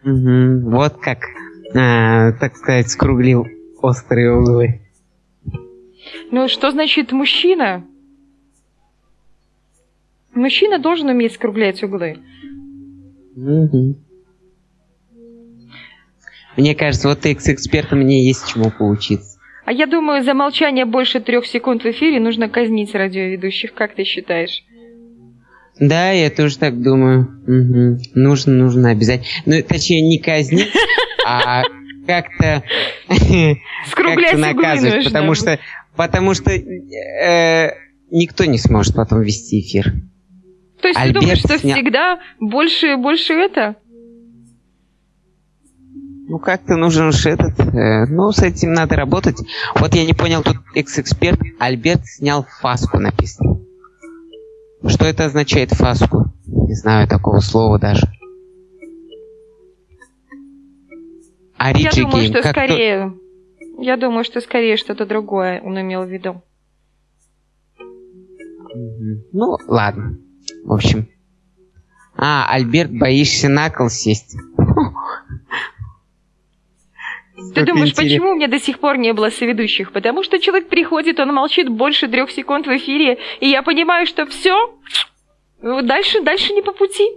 Мгм, 0.03 0.69
Вот 0.71 0.97
как, 0.97 1.19
э, 1.73 2.33
так 2.39 2.55
сказать, 2.55 2.89
скруглил 2.89 3.45
острые 3.83 4.33
углы. 4.33 4.79
Ну, 6.31 6.47
что 6.47 6.71
значит 6.71 7.11
мужчина? 7.11 7.85
Мужчина 10.33 10.79
должен 10.79 11.09
уметь 11.09 11.33
скруглять 11.33 11.83
углы. 11.83 12.17
Мгм. 13.35 13.97
Мне 16.57 16.75
кажется, 16.75 17.09
вот 17.09 17.21
ты 17.21 17.37
с 17.37 17.49
экспертом 17.49 17.99
мне 17.99 18.25
есть 18.25 18.47
чему 18.47 18.71
поучиться. 18.71 19.37
А 19.65 19.71
я 19.71 19.85
думаю, 19.85 20.23
за 20.23 20.33
молчание 20.33 20.85
больше 20.85 21.19
трех 21.19 21.45
секунд 21.45 21.83
в 21.83 21.85
эфире 21.91 22.19
нужно 22.19 22.49
казнить 22.49 22.93
радиоведущих. 22.93 23.73
Как 23.73 23.95
ты 23.95 24.03
считаешь? 24.03 24.63
Да, 25.79 26.11
я 26.11 26.29
тоже 26.29 26.57
так 26.57 26.81
думаю. 26.81 27.27
Мгм. 27.47 27.97
Нужно, 28.13 28.53
нужно 28.53 28.89
обязательно. 28.89 29.27
Ну, 29.45 29.63
точнее, 29.63 30.01
не 30.01 30.19
казнить, 30.19 30.71
а 31.25 31.63
как-то 32.05 32.63
углы 33.09 34.33
наказывать, 34.37 35.05
потому 35.05 35.33
что, 35.35 35.59
потому 35.95 36.33
что 36.33 36.51
э, 36.51 37.71
никто 38.11 38.45
не 38.45 38.57
сможет 38.57 38.95
потом 38.95 39.21
вести 39.21 39.61
эфир. 39.61 39.93
То 40.81 40.89
есть 40.89 40.99
Альберт 40.99 41.13
ты 41.15 41.21
думаешь, 41.21 41.39
что 41.39 41.55
сня- 41.55 41.73
всегда 41.75 42.19
больше, 42.39 42.97
больше 42.97 43.33
это? 43.33 43.75
Ну, 46.27 46.39
как-то 46.39 46.75
нужен 46.75 47.07
уж 47.07 47.25
этот... 47.25 47.59
э, 47.59 48.05
ну, 48.07 48.31
с 48.31 48.39
этим 48.41 48.73
надо 48.73 48.95
работать. 48.95 49.37
Вот 49.75 49.93
я 49.93 50.05
не 50.05 50.13
понял, 50.13 50.41
тут 50.41 50.57
экс-эксперт 50.73 51.39
Альберт 51.59 52.05
снял 52.05 52.45
фаску 52.61 52.97
написано. 52.99 53.59
Что 54.87 55.05
это 55.05 55.25
означает 55.25 55.71
фаску? 55.71 56.33
Не 56.45 56.75
знаю 56.75 57.07
такого 57.07 57.39
слова 57.39 57.79
даже. 57.79 58.07
А 61.63 61.67
Я 61.69 61.73
Риджи 61.91 62.01
думаю, 62.01 62.23
Гейм, 62.23 62.33
что 62.33 62.41
как 62.41 62.55
то- 62.55 62.59
скорее... 62.59 63.13
Я 63.79 63.95
думаю, 63.95 64.25
что 64.25 64.41
скорее 64.41 64.75
что-то 64.75 65.05
другое 65.05 65.61
он 65.61 65.79
имел 65.79 66.03
в 66.03 66.09
виду. 66.09 66.41
Ну, 69.31 69.57
ладно. 69.67 70.17
В 70.65 70.73
общем. 70.73 71.07
А, 72.17 72.45
Альберт, 72.49 72.91
боишься 72.91 73.47
на 73.47 73.69
кол 73.69 73.87
сесть? 73.89 74.35
Ты 77.55 77.65
думаешь, 77.65 77.91
интересно. 77.91 78.03
почему 78.03 78.31
у 78.31 78.35
меня 78.35 78.47
до 78.49 78.59
сих 78.59 78.79
пор 78.79 78.97
не 78.97 79.13
было 79.13 79.29
соведущих? 79.29 79.93
Потому 79.93 80.21
что 80.23 80.39
человек 80.39 80.67
приходит, 80.67 81.19
он 81.21 81.33
молчит 81.33 81.69
больше 81.69 82.09
трех 82.09 82.29
секунд 82.29 82.67
в 82.67 82.75
эфире, 82.75 83.19
и 83.39 83.47
я 83.47 83.63
понимаю, 83.63 84.05
что 84.05 84.25
все, 84.25 84.77
дальше, 85.61 86.21
дальше 86.23 86.51
не 86.53 86.61
по 86.61 86.73
пути. 86.73 87.07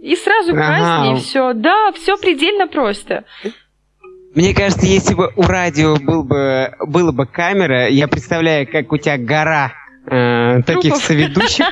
И 0.00 0.16
сразу 0.16 0.52
Ага. 0.52 0.62
казни, 0.66 1.20
все. 1.20 1.52
Да, 1.52 1.92
все 1.92 2.16
предельно 2.16 2.66
просто. 2.66 3.24
Мне 4.34 4.54
кажется, 4.54 4.86
если 4.86 5.14
бы 5.14 5.30
у 5.36 5.42
радио 5.42 5.96
был 5.96 6.24
бы, 6.24 6.74
была 6.86 7.12
бы 7.12 7.26
камера, 7.26 7.88
я 7.88 8.08
представляю, 8.08 8.66
как 8.66 8.90
у 8.92 8.96
тебя 8.96 9.18
гора 9.18 9.72
э, 10.06 10.62
таких 10.62 10.92
Трупов. 10.92 11.04
соведущих 11.04 11.66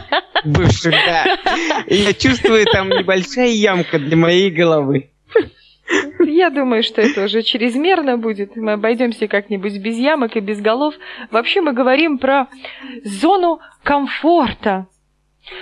бывших, 0.45 0.93
да. 0.93 1.39
И 1.87 1.97
я 1.97 2.13
чувствую, 2.13 2.67
там 2.67 2.91
небольшая 2.91 3.49
ямка 3.49 3.99
для 3.99 4.17
моей 4.17 4.51
головы. 4.51 5.11
Я 6.21 6.51
думаю, 6.51 6.83
что 6.83 7.01
это 7.01 7.25
уже 7.25 7.43
чрезмерно 7.43 8.17
будет. 8.17 8.57
Мы 8.57 8.73
обойдемся 8.73 9.27
как-нибудь 9.27 9.79
без 9.79 9.97
ямок 9.97 10.37
и 10.37 10.41
без 10.41 10.61
голов. 10.61 10.95
Вообще 11.31 11.61
мы 11.61 11.73
говорим 11.73 12.19
про 12.19 12.49
зону 13.05 13.61
комфорта. 13.83 14.87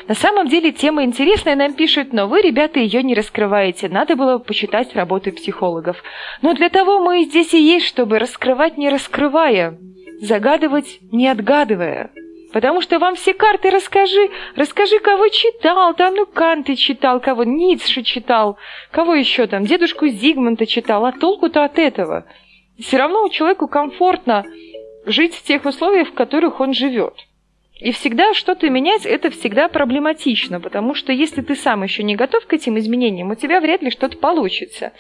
На 0.07 0.15
самом 0.15 0.49
деле 0.49 0.73
тема 0.73 1.05
интересная, 1.05 1.57
нам 1.57 1.75
пишут, 1.75 2.13
но 2.13 2.29
вы, 2.29 2.41
ребята, 2.41 2.79
ее 2.81 3.03
не 3.03 3.15
раскрываете. 3.15 3.89
Надо 3.89 4.17
было 4.17 4.39
почитать 4.39 4.95
работы 4.95 5.33
психологов. 5.33 6.03
Но 6.43 6.55
для 6.55 6.69
того 6.69 7.01
мы 7.01 7.25
здесь 7.25 7.55
и 7.55 7.61
есть, 7.61 7.87
чтобы 7.87 8.19
раскрывать 8.19 8.79
не 8.79 8.89
раскрывая, 8.91 9.79
загадывать 10.21 10.99
не 11.13 11.29
отгадывая. 11.29 12.11
Потому 12.53 12.81
что 12.81 12.99
вам 12.99 13.15
все 13.15 13.35
карты 13.35 13.71
расскажи, 13.71 14.31
расскажи, 14.57 14.99
кого 15.01 15.29
читал, 15.29 15.95
там, 15.95 16.15
ну, 16.15 16.25
Канты 16.25 16.77
читал, 16.77 17.21
кого 17.21 17.45
Ницше 17.45 18.03
читал, 18.03 18.57
кого 18.91 19.15
еще 19.15 19.47
там, 19.47 19.65
дедушку 19.65 20.09
Зигмунда 20.09 20.65
читал, 20.65 21.05
а 21.05 21.13
толку-то 21.13 21.65
от 21.65 21.79
этого? 21.79 22.25
Все 22.79 22.97
равно 22.97 23.29
человеку 23.29 23.69
комфортно 23.69 24.45
жить 25.05 25.35
в 25.35 25.43
тех 25.43 25.67
условиях, 25.67 26.09
в 26.09 26.15
которых 26.15 26.61
он 26.61 26.73
живет. 26.73 27.28
И 27.79 27.93
всегда 27.93 28.35
что-то 28.35 28.69
менять 28.69 29.07
это 29.07 29.31
всегда 29.31 29.69
проблематично, 29.69 30.61
потому 30.61 30.95
что 30.95 31.13
если 31.13 31.43
ты 31.43 31.55
сам 31.55 31.85
еще 31.85 32.03
не 32.03 32.17
готов 32.17 32.47
к 32.47 32.53
этим 32.53 32.79
изменениям, 32.79 33.31
у 33.31 33.35
тебя 33.37 33.61
вряд 33.61 33.83
ли 33.83 33.91
что-то 33.91 34.17
получится. 34.17 34.93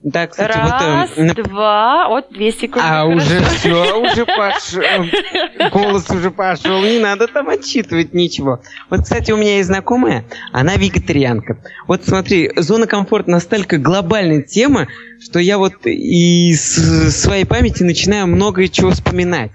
Да, 0.00 0.28
кстати, 0.28 0.56
вот... 0.56 0.70
Раз, 0.70 1.10
э, 1.16 1.22
на- 1.24 1.34
два, 1.34 2.08
вот 2.08 2.26
две 2.30 2.52
секунды. 2.52 2.80
А, 2.88 3.04
хорошо. 3.04 3.16
уже 3.16 3.44
все, 3.44 4.00
уже 4.00 4.26
пошел. 4.26 5.70
Голос 5.72 6.08
уже 6.10 6.30
пошел, 6.30 6.80
не 6.82 7.00
надо 7.00 7.26
там 7.26 7.48
отчитывать 7.48 8.14
ничего. 8.14 8.62
Вот, 8.90 9.00
кстати, 9.00 9.32
у 9.32 9.36
меня 9.36 9.56
есть 9.56 9.66
знакомая, 9.66 10.24
она 10.52 10.76
вегетарианка. 10.76 11.60
Вот 11.88 12.04
смотри, 12.04 12.50
зона 12.56 12.86
комфорта 12.86 13.30
настолько 13.30 13.78
глобальная 13.78 14.42
тема, 14.42 14.86
что 15.20 15.40
я 15.40 15.58
вот 15.58 15.84
из 15.84 17.16
своей 17.20 17.44
памяти 17.44 17.82
начинаю 17.82 18.28
много 18.28 18.68
чего 18.68 18.90
вспоминать. 18.90 19.50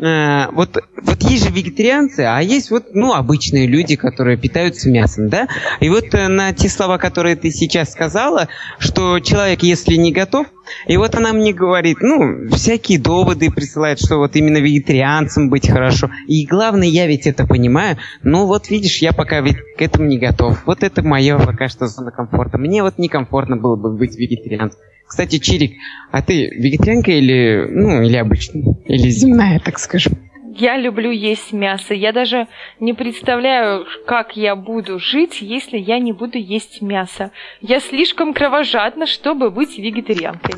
А, 0.00 0.50
вот, 0.50 0.76
вот 1.02 1.22
есть 1.22 1.44
же 1.44 1.50
вегетарианцы, 1.50 2.20
а 2.20 2.40
есть 2.40 2.70
вот, 2.70 2.94
ну, 2.94 3.12
обычные 3.14 3.66
люди, 3.66 3.94
которые 3.94 4.36
питаются 4.36 4.90
мясом, 4.90 5.28
да? 5.28 5.46
И 5.80 5.88
вот 5.88 6.14
э, 6.14 6.26
на 6.28 6.52
те 6.52 6.68
слова, 6.68 6.98
которые 6.98 7.36
ты 7.36 7.50
сейчас 7.50 7.92
сказала, 7.92 8.48
что 8.78 9.20
человек, 9.20 9.62
если 9.62 9.94
не 9.94 10.12
готов, 10.12 10.48
и 10.86 10.96
вот 10.96 11.14
она 11.14 11.32
мне 11.32 11.52
говорит, 11.52 11.98
ну, 12.00 12.48
всякие 12.50 12.98
доводы 12.98 13.50
присылает, 13.52 14.00
что 14.00 14.16
вот 14.16 14.34
именно 14.34 14.58
вегетарианцам 14.58 15.48
быть 15.48 15.68
хорошо. 15.68 16.10
И 16.26 16.44
главное, 16.44 16.88
я 16.88 17.06
ведь 17.06 17.26
это 17.26 17.46
понимаю, 17.46 17.98
но 18.22 18.46
вот 18.46 18.70
видишь, 18.70 18.98
я 18.98 19.12
пока 19.12 19.40
ведь 19.40 19.58
к 19.76 19.82
этому 19.82 20.06
не 20.06 20.18
готов. 20.18 20.66
Вот 20.66 20.82
это 20.82 21.02
мое 21.02 21.38
пока 21.38 21.68
что 21.68 21.86
зона 21.86 22.10
комфорта. 22.10 22.58
Мне 22.58 22.82
вот 22.82 22.98
некомфортно 22.98 23.56
было 23.56 23.76
бы 23.76 23.96
быть 23.96 24.16
вегетарианцем. 24.16 24.80
Кстати, 25.06 25.38
Чирик, 25.38 25.76
а 26.10 26.22
ты 26.22 26.48
вегетарианка 26.48 27.12
или, 27.12 27.66
ну, 27.70 28.02
или 28.02 28.16
обычная? 28.16 28.74
Или 28.86 29.08
земная, 29.08 29.60
так 29.60 29.78
скажем? 29.78 30.14
Я 30.56 30.76
люблю 30.76 31.10
есть 31.10 31.52
мясо. 31.52 31.94
Я 31.94 32.12
даже 32.12 32.46
не 32.78 32.92
представляю, 32.92 33.86
как 34.06 34.36
я 34.36 34.54
буду 34.54 35.00
жить, 35.00 35.42
если 35.42 35.78
я 35.78 35.98
не 35.98 36.12
буду 36.12 36.38
есть 36.38 36.80
мясо. 36.80 37.32
Я 37.60 37.80
слишком 37.80 38.32
кровожадна, 38.32 39.06
чтобы 39.06 39.50
быть 39.50 39.76
вегетарианкой. 39.78 40.54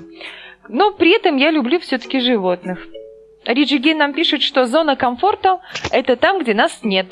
Но 0.68 0.92
при 0.92 1.16
этом 1.16 1.37
я 1.37 1.50
люблю 1.50 1.80
все-таки 1.80 2.20
животных. 2.20 2.78
Риджи 3.46 3.78
Гей 3.78 3.94
нам 3.94 4.12
пишет, 4.12 4.42
что 4.42 4.66
зона 4.66 4.96
комфорта– 4.96 5.61
это 5.90 6.16
там, 6.16 6.42
где 6.42 6.52
нас 6.52 6.80
нет. 6.82 7.06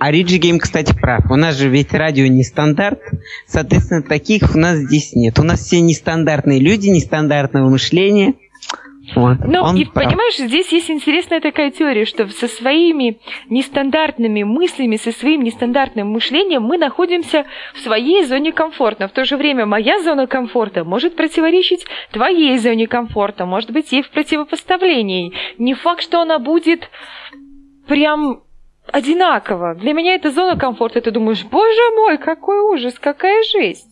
А 0.00 0.10
Риджи 0.10 0.38
Гейм, 0.38 0.58
кстати, 0.58 0.94
прав. 0.98 1.30
У 1.30 1.36
нас 1.36 1.58
же 1.58 1.68
ведь 1.68 1.92
радио 1.92 2.26
не 2.26 2.42
стандарт. 2.42 3.00
Соответственно, 3.46 4.02
таких 4.02 4.54
у 4.54 4.58
нас 4.58 4.78
здесь 4.78 5.14
нет. 5.14 5.38
У 5.38 5.42
нас 5.42 5.60
все 5.60 5.82
нестандартные 5.82 6.58
люди, 6.58 6.88
нестандартного 6.88 7.68
мышления. 7.68 8.32
Вот. 9.14 9.38
Ну, 9.44 9.60
Он 9.62 9.76
и 9.76 9.84
прав. 9.84 10.06
понимаешь, 10.06 10.38
здесь 10.38 10.72
есть 10.72 10.90
интересная 10.90 11.42
такая 11.42 11.70
теория, 11.70 12.06
что 12.06 12.26
со 12.28 12.48
своими 12.48 13.18
нестандартными 13.50 14.42
мыслями, 14.42 14.96
со 14.96 15.12
своим 15.12 15.42
нестандартным 15.42 16.08
мышлением 16.08 16.62
мы 16.62 16.78
находимся 16.78 17.44
в 17.74 17.80
своей 17.80 18.24
зоне 18.24 18.52
комфорта. 18.52 19.06
В 19.06 19.12
то 19.12 19.26
же 19.26 19.36
время 19.36 19.66
моя 19.66 20.00
зона 20.02 20.26
комфорта 20.26 20.82
может 20.82 21.14
противоречить 21.14 21.84
твоей 22.10 22.56
зоне 22.56 22.86
комфорта, 22.86 23.44
может 23.44 23.70
быть, 23.70 23.92
ей 23.92 24.02
в 24.02 24.08
противопоставлении. 24.08 25.34
Не 25.58 25.74
факт, 25.74 26.02
что 26.02 26.22
она 26.22 26.38
будет 26.38 26.88
прям 27.86 28.44
одинаково. 28.92 29.74
Для 29.74 29.92
меня 29.92 30.14
это 30.14 30.30
зона 30.30 30.58
комфорта, 30.58 31.00
ты 31.00 31.10
думаешь, 31.10 31.44
боже 31.44 31.94
мой, 31.96 32.18
какой 32.18 32.60
ужас, 32.60 32.94
какая 33.00 33.42
жесть. 33.44 33.86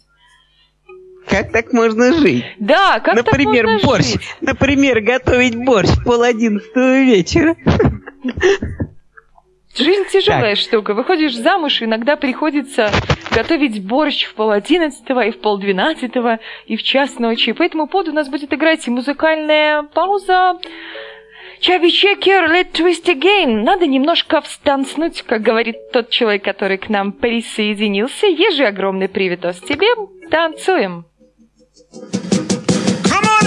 Как 1.29 1.53
так 1.53 1.73
можно 1.73 2.13
жить? 2.15 2.45
Да, 2.59 3.01
как 3.01 3.17
Например, 3.17 3.65
так 3.67 3.73
можно 3.75 3.89
борщ. 3.89 4.07
жить? 4.07 4.21
Например, 4.41 5.01
готовить 5.01 5.57
борщ 5.57 5.91
в 5.91 6.05
пол 6.05 6.23
одиннадцатого 6.23 7.01
вечера. 7.03 7.55
Жизнь 9.77 10.07
тяжелая 10.11 10.57
штука. 10.57 10.95
Выходишь 10.95 11.37
замуж, 11.37 11.83
иногда 11.83 12.17
приходится 12.17 12.91
готовить 13.31 13.87
борщ 13.87 14.25
в 14.25 14.35
пол 14.35 14.51
одиннадцатого, 14.51 15.21
и 15.21 15.31
в 15.31 15.41
пол 15.41 15.59
двенадцатого, 15.59 16.41
и 16.67 16.77
в 16.77 16.83
час 16.83 17.19
ночи. 17.19 17.53
По 17.53 17.63
этому 17.63 17.87
поводу 17.87 18.11
у 18.11 18.15
нас 18.15 18.29
будет 18.29 18.53
играть 18.53 18.89
музыкальная 18.89 19.83
пауза. 19.83 20.59
Чаби 21.61 21.90
Чекер, 21.90 22.51
let 22.51 22.73
twist 22.73 23.07
again. 23.07 23.64
Надо 23.64 23.87
немножко 23.87 24.40
встанцнуть, 24.40 25.23
как 25.23 25.42
говорит 25.42 25.77
тот 25.92 26.11
человек, 26.11 26.44
который 26.44 26.79
к 26.79 26.88
нам 26.88 27.12
присоединился. 27.12 28.27
Ежи 28.27 28.64
огромный 28.64 29.09
привитос 29.09 29.61
тебе. 29.61 29.88
Танцуем. 30.31 31.05
Come 33.05 33.25
on. 33.25 33.38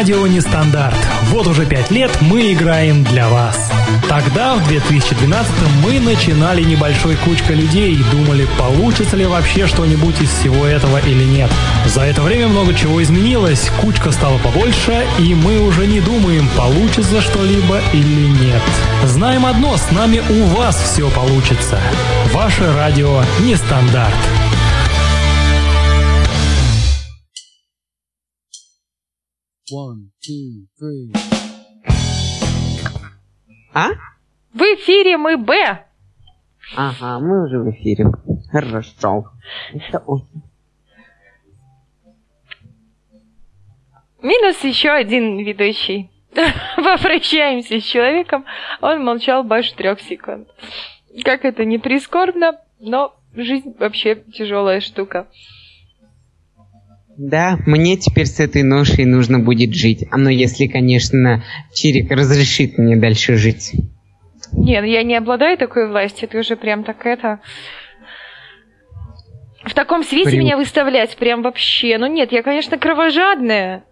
Радио 0.00 0.26
Нестандарт. 0.26 0.96
Вот 1.24 1.46
уже 1.46 1.66
пять 1.66 1.90
лет 1.90 2.10
мы 2.22 2.54
играем 2.54 3.04
для 3.04 3.28
вас. 3.28 3.70
Тогда, 4.08 4.54
в 4.54 4.66
2012 4.66 5.52
мы 5.84 6.00
начинали 6.00 6.62
небольшой 6.62 7.16
кучкой 7.16 7.56
людей 7.56 7.92
и 7.96 8.02
думали, 8.04 8.48
получится 8.58 9.18
ли 9.18 9.26
вообще 9.26 9.66
что-нибудь 9.66 10.18
из 10.22 10.30
всего 10.30 10.64
этого 10.64 10.96
или 11.06 11.24
нет. 11.24 11.50
За 11.84 12.00
это 12.00 12.22
время 12.22 12.48
много 12.48 12.72
чего 12.72 13.02
изменилось, 13.02 13.70
кучка 13.82 14.10
стала 14.10 14.38
побольше, 14.38 15.04
и 15.18 15.34
мы 15.34 15.60
уже 15.60 15.86
не 15.86 16.00
думаем, 16.00 16.48
получится 16.56 17.20
что-либо 17.20 17.78
или 17.92 18.26
нет. 18.42 18.62
Знаем 19.04 19.44
одно, 19.44 19.76
с 19.76 19.90
нами 19.90 20.22
у 20.30 20.44
вас 20.56 20.82
все 20.82 21.10
получится. 21.10 21.78
Ваше 22.32 22.72
радио 22.72 23.22
Нестандарт. 23.40 24.16
А? 33.72 33.90
В 34.52 34.58
эфире 34.58 35.16
мы 35.16 35.36
Б. 35.36 35.84
Ага, 36.76 37.20
мы 37.20 37.44
уже 37.44 37.60
в 37.60 37.70
эфире. 37.70 38.06
Хорошо. 38.50 39.30
Это 39.72 39.98
очень. 39.98 40.42
Минус 44.20 44.64
еще 44.64 44.90
один 44.90 45.38
ведущий. 45.38 46.10
Попрощаемся 46.76 47.80
с 47.80 47.84
человеком. 47.84 48.44
Он 48.80 49.04
молчал 49.04 49.44
больше 49.44 49.74
трех 49.76 50.00
секунд. 50.00 50.48
Как 51.22 51.44
это 51.44 51.64
не 51.64 51.78
прискорбно, 51.78 52.60
но 52.80 53.14
жизнь 53.34 53.76
вообще 53.78 54.16
тяжелая 54.16 54.80
штука. 54.80 55.28
Да, 57.22 57.58
мне 57.66 57.98
теперь 57.98 58.24
с 58.24 58.40
этой 58.40 58.62
ношей 58.62 59.04
нужно 59.04 59.38
будет 59.40 59.74
жить. 59.74 60.06
А 60.10 60.16
ну, 60.16 60.30
если, 60.30 60.66
конечно, 60.66 61.44
Чирик 61.74 62.10
разрешит 62.10 62.78
мне 62.78 62.96
дальше 62.96 63.36
жить. 63.36 63.72
Нет, 64.52 64.86
я 64.86 65.02
не 65.02 65.16
обладаю 65.16 65.58
такой 65.58 65.86
властью, 65.90 66.30
ты 66.30 66.38
уже 66.38 66.56
прям 66.56 66.82
так 66.82 67.04
это... 67.04 67.40
В 69.64 69.74
таком 69.74 70.02
свете 70.02 70.30
Прям- 70.30 70.40
меня 70.40 70.56
выставлять 70.56 71.14
прям 71.18 71.42
вообще. 71.42 71.98
Ну 71.98 72.06
нет, 72.06 72.32
я, 72.32 72.42
конечно, 72.42 72.78
кровожадная. 72.78 73.84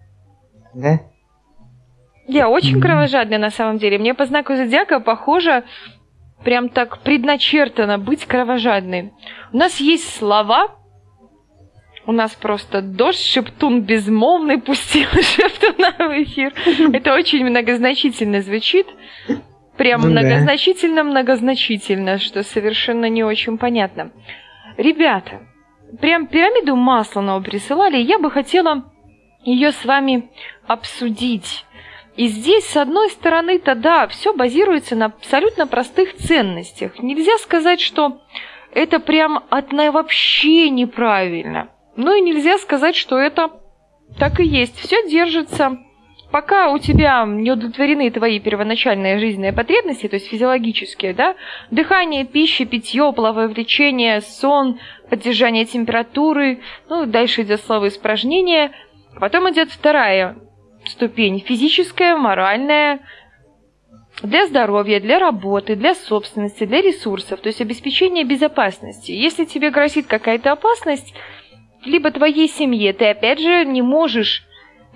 Да? 0.73 1.01
Я 2.27 2.49
очень 2.49 2.81
кровожадная 2.81 3.39
на 3.39 3.51
самом 3.51 3.77
деле. 3.77 3.99
Мне 3.99 4.15
по 4.15 4.25
знаку 4.25 4.57
зодиака 4.57 5.01
похоже 5.01 5.65
прям 6.43 6.71
так 6.71 7.03
предначертано 7.03 7.99
быть 7.99 8.25
кровожадной. 8.25 9.13
У 9.53 9.59
нас 9.59 9.81
есть 9.81 10.17
слова, 10.17 10.78
у 12.09 12.13
нас 12.13 12.35
просто 12.35 12.81
дождь, 12.81 13.23
шептун 13.23 13.83
безмолвный 13.83 14.59
пустил 14.59 15.07
шептуна 15.13 15.93
в 15.99 16.23
эфир. 16.23 16.55
Это 16.95 17.13
очень 17.13 17.45
многозначительно 17.45 18.41
звучит. 18.41 18.87
Прям 19.77 20.01
Ну 20.01 20.15
да. 20.15 20.23
многозначительно-многозначительно, 20.23 22.17
что 22.17 22.43
совершенно 22.43 23.11
не 23.11 23.23
очень 23.23 23.59
понятно. 23.59 24.11
Ребята, 24.79 25.43
прям 26.01 26.27
пирамиду 26.27 26.77
Масланова 26.77 27.43
присылали, 27.43 27.99
я 27.99 28.19
бы 28.19 28.31
хотела 28.31 28.91
ее 29.45 29.71
с 29.71 29.85
вами 29.85 30.31
обсудить. 30.67 31.67
И 32.17 32.29
здесь, 32.29 32.65
с 32.65 32.79
одной 32.79 33.11
стороны-то, 33.11 33.75
да, 33.75 34.09
все 34.09 34.33
базируется 34.33 34.97
на 34.97 35.07
абсолютно 35.07 35.67
простых 35.67 36.17
ценностях. 36.17 36.99
Нельзя 37.01 37.37
сказать, 37.37 37.83
что 37.83 38.23
это 38.73 38.99
прям 38.99 39.45
от 39.51 39.73
вообще 39.75 40.71
неправильно. 40.71 41.69
Ну 41.99 42.15
и 42.15 42.21
нельзя 42.21 42.59
сказать, 42.59 42.95
что 42.95 43.19
это 43.19 43.51
так 44.21 44.39
и 44.39 44.45
есть. 44.45 44.79
Все 44.79 45.09
держится. 45.09 45.79
Пока 46.31 46.71
у 46.71 46.79
тебя 46.79 47.25
не 47.27 47.51
удовлетворены 47.51 48.09
твои 48.13 48.39
первоначальные 48.39 49.19
жизненные 49.19 49.53
потребности, 49.53 50.07
то 50.07 50.15
есть 50.15 50.29
физиологические, 50.29 51.13
да, 51.13 51.35
дыхание, 51.73 52.25
пища, 52.25 52.67
питье, 52.67 53.13
половое 53.13 53.49
влечение, 53.49 54.21
сон, 54.21 54.79
поддержание 55.11 55.65
температуры, 55.65 56.61
ну, 56.89 57.05
дальше 57.07 57.43
идет 57.43 57.63
слово 57.63 57.89
испражнение, 57.89 58.71
потом 59.19 59.51
идет 59.51 59.73
вторая 59.73 60.37
ступень 60.85 61.41
физическая, 61.41 62.15
моральная, 62.17 63.01
для 64.23 64.47
здоровья, 64.47 65.01
для 65.01 65.19
работы, 65.19 65.75
для 65.75 65.95
собственности, 65.95 66.65
для 66.65 66.81
ресурсов, 66.81 67.41
то 67.41 67.49
есть 67.49 67.61
обеспечение 67.61 68.25
безопасности. 68.25 69.11
Если 69.11 69.47
тебе 69.47 69.71
грозит 69.71 70.07
какая-то 70.07 70.53
опасность, 70.53 71.15
либо 71.85 72.11
твоей 72.11 72.49
семье, 72.49 72.93
ты 72.93 73.11
опять 73.11 73.41
же 73.41 73.65
не 73.65 73.83
можешь 73.83 74.45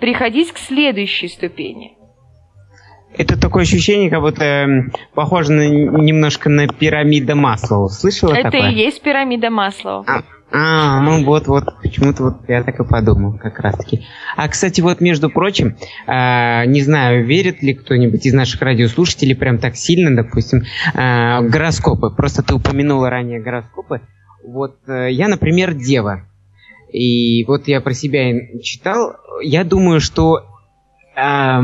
приходить 0.01 0.53
к 0.53 0.59
следующей 0.59 1.29
ступени. 1.29 1.97
Это 3.17 3.39
такое 3.39 3.65
ощущение, 3.65 4.09
как 4.11 4.21
будто 4.21 4.45
эм, 4.45 4.93
похоже 5.15 5.53
на, 5.53 5.69
немножко 5.69 6.49
на 6.49 6.67
пирамида 6.67 7.35
Маслоу. 7.35 7.89
Слышала 7.89 8.33
Это 8.33 8.51
такое? 8.51 8.71
и 8.71 8.75
есть 8.75 9.03
пирамида 9.03 9.51
Маслоу. 9.51 10.05
А, 10.07 10.23
а, 10.51 11.01
ну 11.01 11.23
вот, 11.25 11.47
вот, 11.47 11.65
почему-то 11.83 12.25
вот 12.25 12.49
я 12.49 12.63
так 12.63 12.81
и 12.81 12.85
подумал, 12.85 13.39
как 13.39 13.59
раз 13.61 13.77
таки. 13.77 14.03
А, 14.37 14.49
кстати, 14.49 14.81
вот, 14.81 15.01
между 15.01 15.29
прочим, 15.29 15.77
э, 16.07 16.67
не 16.67 16.81
знаю, 16.81 17.25
верит 17.27 17.63
ли 17.63 17.75
кто-нибудь 17.75 18.25
из 18.25 18.33
наших 18.33 18.63
радиослушателей 18.63 19.37
прям 19.37 19.59
так 19.59 19.77
сильно, 19.77 20.15
допустим, 20.15 20.63
э, 20.95 21.41
гороскопы. 21.43 22.11
Просто 22.11 22.43
ты 22.43 22.55
упомянула 22.55 23.11
ранее 23.11 23.41
гороскопы. 23.41 24.01
Вот 24.43 24.77
э, 24.89 25.11
я, 25.11 25.29
например, 25.29 25.75
дева. 25.75 26.25
И 26.93 27.45
вот 27.45 27.69
я 27.69 27.81
про 27.81 27.95
себя 27.95 28.59
читал. 28.63 29.15
Я 29.43 29.65
думаю, 29.65 30.01
что 30.01 30.45
э, 31.17 31.61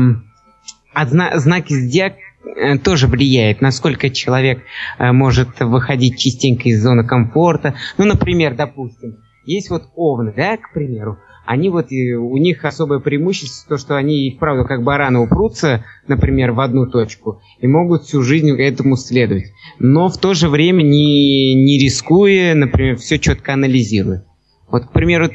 одна, 0.93 1.39
знаки 1.39 1.73
зодиака 1.73 2.17
э, 2.57 2.77
тоже 2.79 3.07
влияет, 3.07 3.61
насколько 3.61 4.09
человек 4.09 4.63
э, 4.97 5.11
может 5.11 5.59
выходить 5.59 6.19
частенько 6.19 6.69
из 6.69 6.81
зоны 6.81 7.05
комфорта. 7.05 7.75
Ну, 7.97 8.05
например, 8.05 8.55
допустим, 8.55 9.17
есть 9.45 9.69
вот 9.69 9.89
овны, 9.95 10.33
да, 10.35 10.57
к 10.57 10.73
примеру, 10.73 11.19
они 11.45 11.69
вот, 11.69 11.91
и 11.91 12.13
у 12.13 12.37
них 12.37 12.63
особое 12.63 12.99
преимущество, 12.99 13.75
то, 13.75 13.81
что 13.81 13.97
они 13.97 14.27
и 14.27 14.35
вправду 14.35 14.65
как 14.65 14.83
бараны 14.83 15.17
упрутся, 15.17 15.83
например, 16.07 16.51
в 16.51 16.59
одну 16.59 16.85
точку, 16.85 17.41
и 17.59 17.65
могут 17.65 18.03
всю 18.03 18.21
жизнь 18.21 18.51
этому 18.51 18.95
следовать. 18.97 19.45
Но 19.79 20.09
в 20.09 20.19
то 20.19 20.35
же 20.35 20.47
время 20.47 20.83
не, 20.83 21.55
не 21.55 21.79
рискуя, 21.79 22.53
например, 22.53 22.97
все 22.97 23.17
четко 23.17 23.53
анализируя. 23.53 24.25
Вот, 24.71 24.85
к 24.85 24.91
примеру, 24.91 25.29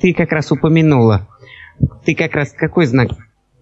ты 0.00 0.14
как 0.14 0.32
раз 0.32 0.50
упомянула, 0.50 1.28
ты 2.04 2.14
как 2.14 2.34
раз 2.34 2.52
какой 2.52 2.86
знак 2.86 3.10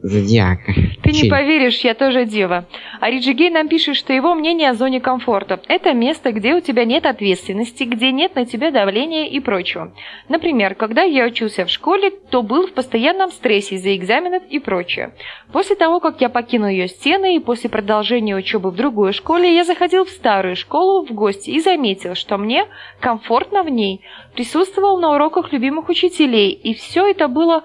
Зодиака. 0.03 0.73
Ты 1.05 1.13
не 1.13 1.31
поверишь, 1.31 1.81
я 1.81 1.95
тоже 1.95 2.25
дева. 2.25 2.67
А 3.01 3.09
Риджи 3.09 3.33
Гей 3.33 3.51
нам 3.51 3.69
пишет, 3.69 3.95
что 3.95 4.13
его 4.13 4.35
мнение 4.35 4.71
о 4.71 4.75
зоне 4.75 5.01
комфорта– 5.01 5.61
это 5.69 5.93
место, 5.93 6.33
где 6.33 6.55
у 6.55 6.61
тебя 6.61 6.85
нет 6.85 7.07
ответственности, 7.07 7.85
где 7.85 8.11
нет 8.11 8.35
на 8.35 8.45
тебя 8.45 8.73
давления 8.73 9.29
и 9.29 9.39
прочего. 9.39 9.93
Например, 10.29 10.75
когда 10.75 11.03
я 11.03 11.25
учился 11.25 11.65
в 11.65 11.71
школе, 11.71 12.11
то 12.11 12.43
был 12.43 12.67
в 12.67 12.73
постоянном 12.73 13.31
стрессе 13.31 13.77
из-за 13.77 13.95
экзаменов 13.95 14.43
и 14.51 14.59
прочее. 14.59 15.15
После 15.53 15.77
того, 15.77 16.01
как 16.01 16.21
я 16.21 16.29
покинул 16.29 16.69
ее 16.69 16.89
стены 16.89 17.37
и 17.37 17.41
после 17.41 17.71
продолжения 17.71 18.35
учебы 18.35 18.71
в 18.71 18.77
другой 18.77 19.13
школе, 19.13 19.55
я 19.55 19.65
заходил 19.65 20.05
в 20.05 20.11
старую 20.11 20.57
школу 20.57 21.07
в 21.07 21.13
гости 21.13 21.51
и 21.51 21.61
заметил, 21.61 22.17
что 22.17 22.39
мне 22.39 22.67
комфортно 22.99 23.63
в 23.63 23.69
ней. 23.69 24.01
Присутствовал 24.35 24.99
на 24.99 25.15
уроках 25.15 25.53
любимых 25.53 25.89
учителей, 25.89 26.51
и 26.51 26.75
все 26.75 27.07
это 27.07 27.29
было 27.29 27.63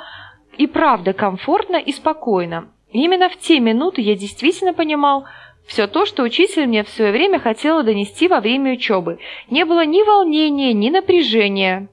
и 0.57 0.67
правда 0.67 1.13
комфортно 1.13 1.77
и 1.77 1.91
спокойно. 1.91 2.69
Именно 2.91 3.29
в 3.29 3.37
те 3.37 3.59
минуты 3.59 4.01
я 4.01 4.15
действительно 4.15 4.73
понимал 4.73 5.25
все 5.67 5.87
то, 5.87 6.05
что 6.05 6.23
учитель 6.23 6.67
мне 6.67 6.83
в 6.83 6.89
свое 6.89 7.11
время 7.11 7.39
хотела 7.39 7.83
донести 7.83 8.27
во 8.27 8.39
время 8.39 8.73
учебы. 8.73 9.19
Не 9.49 9.65
было 9.65 9.85
ни 9.85 10.01
волнения, 10.07 10.73
ни 10.73 10.89
напряжения. 10.89 11.89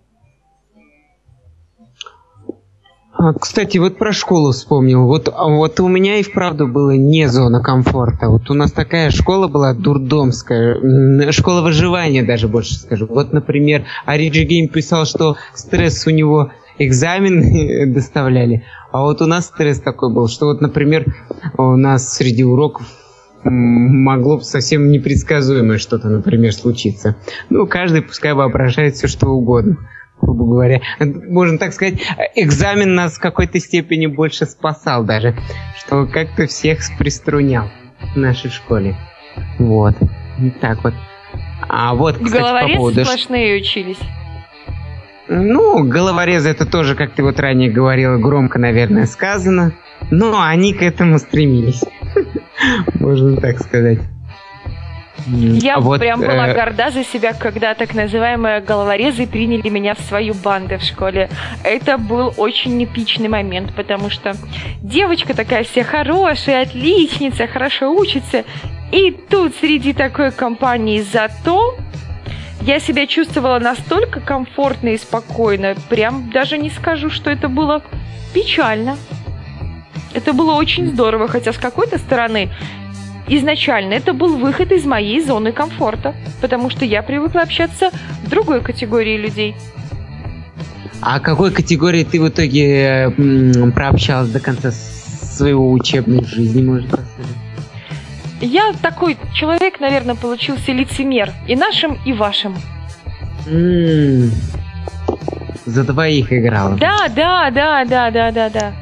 А, 3.16 3.32
Кстати, 3.32 3.78
вот 3.78 3.96
про 3.96 4.12
школу 4.12 4.52
вспомнил. 4.52 5.06
Вот, 5.06 5.28
а 5.32 5.48
вот 5.48 5.78
у 5.80 5.88
меня 5.88 6.16
и 6.16 6.22
вправду 6.22 6.66
было 6.66 6.92
не 6.92 7.28
зона 7.28 7.62
комфорта. 7.62 8.28
Вот 8.28 8.50
у 8.50 8.54
нас 8.54 8.72
такая 8.72 9.10
школа 9.10 9.48
была 9.48 9.72
дурдомская, 9.72 11.30
школа 11.32 11.62
выживания 11.62 12.22
даже 12.22 12.48
больше 12.48 12.74
скажу. 12.74 13.06
Вот, 13.06 13.32
например, 13.32 13.84
Ориджи 14.04 14.44
Гейм 14.44 14.68
писал, 14.68 15.04
что 15.04 15.36
стресс 15.54 16.06
у 16.06 16.10
него 16.10 16.50
экзамены 16.79 17.87
доставляли, 17.95 18.64
а 18.93 19.03
вот 19.03 19.22
у 19.22 19.27
нас 19.27 19.47
стресс 19.47 19.81
такой 19.81 20.12
был, 20.12 20.29
что 20.29 20.47
вот, 20.47 20.61
например, 20.61 21.07
у 21.57 21.77
нас 21.77 22.14
среди 22.14 22.45
уроков 22.45 22.87
могло 23.45 24.39
бы 24.39 24.43
совсем 24.45 24.91
непредсказуемое 24.91 25.79
что-то, 25.79 26.09
например, 26.09 26.53
случиться. 26.55 27.16
Ну, 27.51 27.66
каждый 27.66 28.03
пускай 28.03 28.33
воображает 28.33 28.95
все, 28.95 29.07
что 29.07 29.29
угодно 29.29 29.77
грубо 30.20 30.47
говоря. 30.47 30.81
Можно 31.01 31.59
так 31.59 31.72
сказать, 31.72 32.01
экзамен 32.35 32.95
нас 32.95 33.16
в 33.16 33.20
какой-то 33.20 33.59
степени 33.61 34.07
больше 34.07 34.47
спасал 34.47 35.05
даже, 35.05 35.37
что 35.79 36.07
как-то 36.07 36.47
всех 36.47 36.81
приструнял 36.99 37.68
в 38.14 38.16
нашей 38.16 38.51
школе. 38.51 38.97
Вот. 39.59 39.95
Так 40.61 40.83
вот. 40.83 40.95
А 41.68 41.95
вот, 41.95 42.18
кстати, 42.18 42.68
по 42.68 42.77
поводу... 42.77 43.05
сплошные 43.05 43.61
учились. 43.61 43.99
Ну, 45.29 45.85
головорезы 45.85 46.51
это 46.51 46.66
тоже, 46.66 46.95
как 46.95 47.12
ты 47.12 47.22
вот 47.22 47.41
ранее 47.41 47.70
говорила, 47.70 48.18
громко, 48.18 48.59
наверное, 48.59 49.07
сказано. 49.07 49.72
Но 50.11 50.43
они 50.43 50.75
к 50.75 50.83
этому 50.83 51.18
стремились. 51.18 51.83
Можно 53.01 53.37
так 53.37 53.59
сказать. 53.61 54.01
Я 55.27 55.77
а 55.77 55.81
вот, 55.81 56.01
прям 56.01 56.20
была 56.20 56.49
э, 56.49 56.55
горда 56.55 56.91
за 56.91 57.03
себя, 57.03 57.33
когда 57.33 57.75
так 57.75 57.95
называемые 57.95 58.61
головорезы 58.61 59.27
приняли 59.27 59.68
меня 59.70 59.95
в 59.95 60.01
свою 60.01 60.35
банду 60.35 60.79
в 60.79 60.83
школе. 60.83 61.31
Это 61.62 61.97
был 61.97 62.35
очень 62.37 62.83
эпичный 62.85 63.29
момент, 63.29 63.75
потому 63.75 64.11
что 64.11 64.35
девочка 64.83 65.35
такая 65.35 65.64
вся 65.64 65.83
хорошая, 65.83 66.62
отличница, 66.62 67.47
хорошо 67.47 67.95
учится. 67.95 68.45
И 68.93 69.12
тут 69.12 69.55
среди 69.57 69.95
такой 69.95 70.31
компании 70.31 71.01
зато 71.01 71.75
я 72.64 72.80
себя 72.80 73.06
чувствовала 73.06 73.58
настолько 73.58 74.20
комфортно 74.20 74.88
и 74.88 74.98
спокойно, 74.98 75.74
прям 75.90 76.30
даже 76.30 76.56
не 76.56 76.70
скажу, 76.70 77.10
что 77.10 77.30
это 77.30 77.48
было 77.48 77.82
печально. 78.32 78.96
Это 80.14 80.32
было 80.32 80.54
очень 80.54 80.88
здорово, 80.88 81.28
хотя 81.28 81.52
с 81.52 81.58
какой-то 81.58 81.98
стороны 81.98 82.50
изначально 83.28 83.92
это 83.92 84.14
был 84.14 84.36
выход 84.36 84.72
из 84.72 84.86
моей 84.86 85.20
зоны 85.22 85.52
комфорта, 85.52 86.14
потому 86.40 86.70
что 86.70 86.86
я 86.86 87.02
привыкла 87.02 87.42
общаться 87.42 87.90
с 88.24 88.30
другой 88.30 88.62
категорией 88.62 89.18
людей. 89.18 89.54
А 91.02 91.20
какой 91.20 91.50
категории 91.50 92.04
ты 92.04 92.18
в 92.18 92.28
итоге 92.28 93.12
прообщалась 93.74 94.30
до 94.30 94.40
конца 94.40 94.70
своего 94.70 95.70
учебной 95.70 96.24
жизни, 96.24 96.62
может 96.62 96.94
рассказать? 96.94 97.44
Я 98.41 98.72
такой 98.82 99.16
человек, 99.32 99.80
наверное, 99.80 100.14
получился 100.14 100.72
лицемер. 100.72 101.30
И 101.47 101.57
нашим, 101.57 101.99
и 102.05 102.12
вашим. 102.12 102.57
М, 103.47 104.30
За 105.66 105.85
двоих 105.85 106.32
играла. 106.32 106.76
Да, 106.76 107.09
да, 107.09 107.51
да, 107.51 107.85
да, 107.85 108.11
да, 108.11 108.30
да, 108.32 108.51
да. 108.51 108.72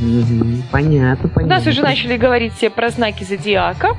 Мгм, 0.00 0.62
Понятно, 0.70 1.28
У 1.28 1.32
понятно. 1.32 1.56
нас 1.56 1.66
уже 1.66 1.82
начали 1.82 2.16
говорить 2.16 2.54
все 2.54 2.70
про 2.70 2.90
знаки 2.90 3.24
зодиака. 3.24 3.96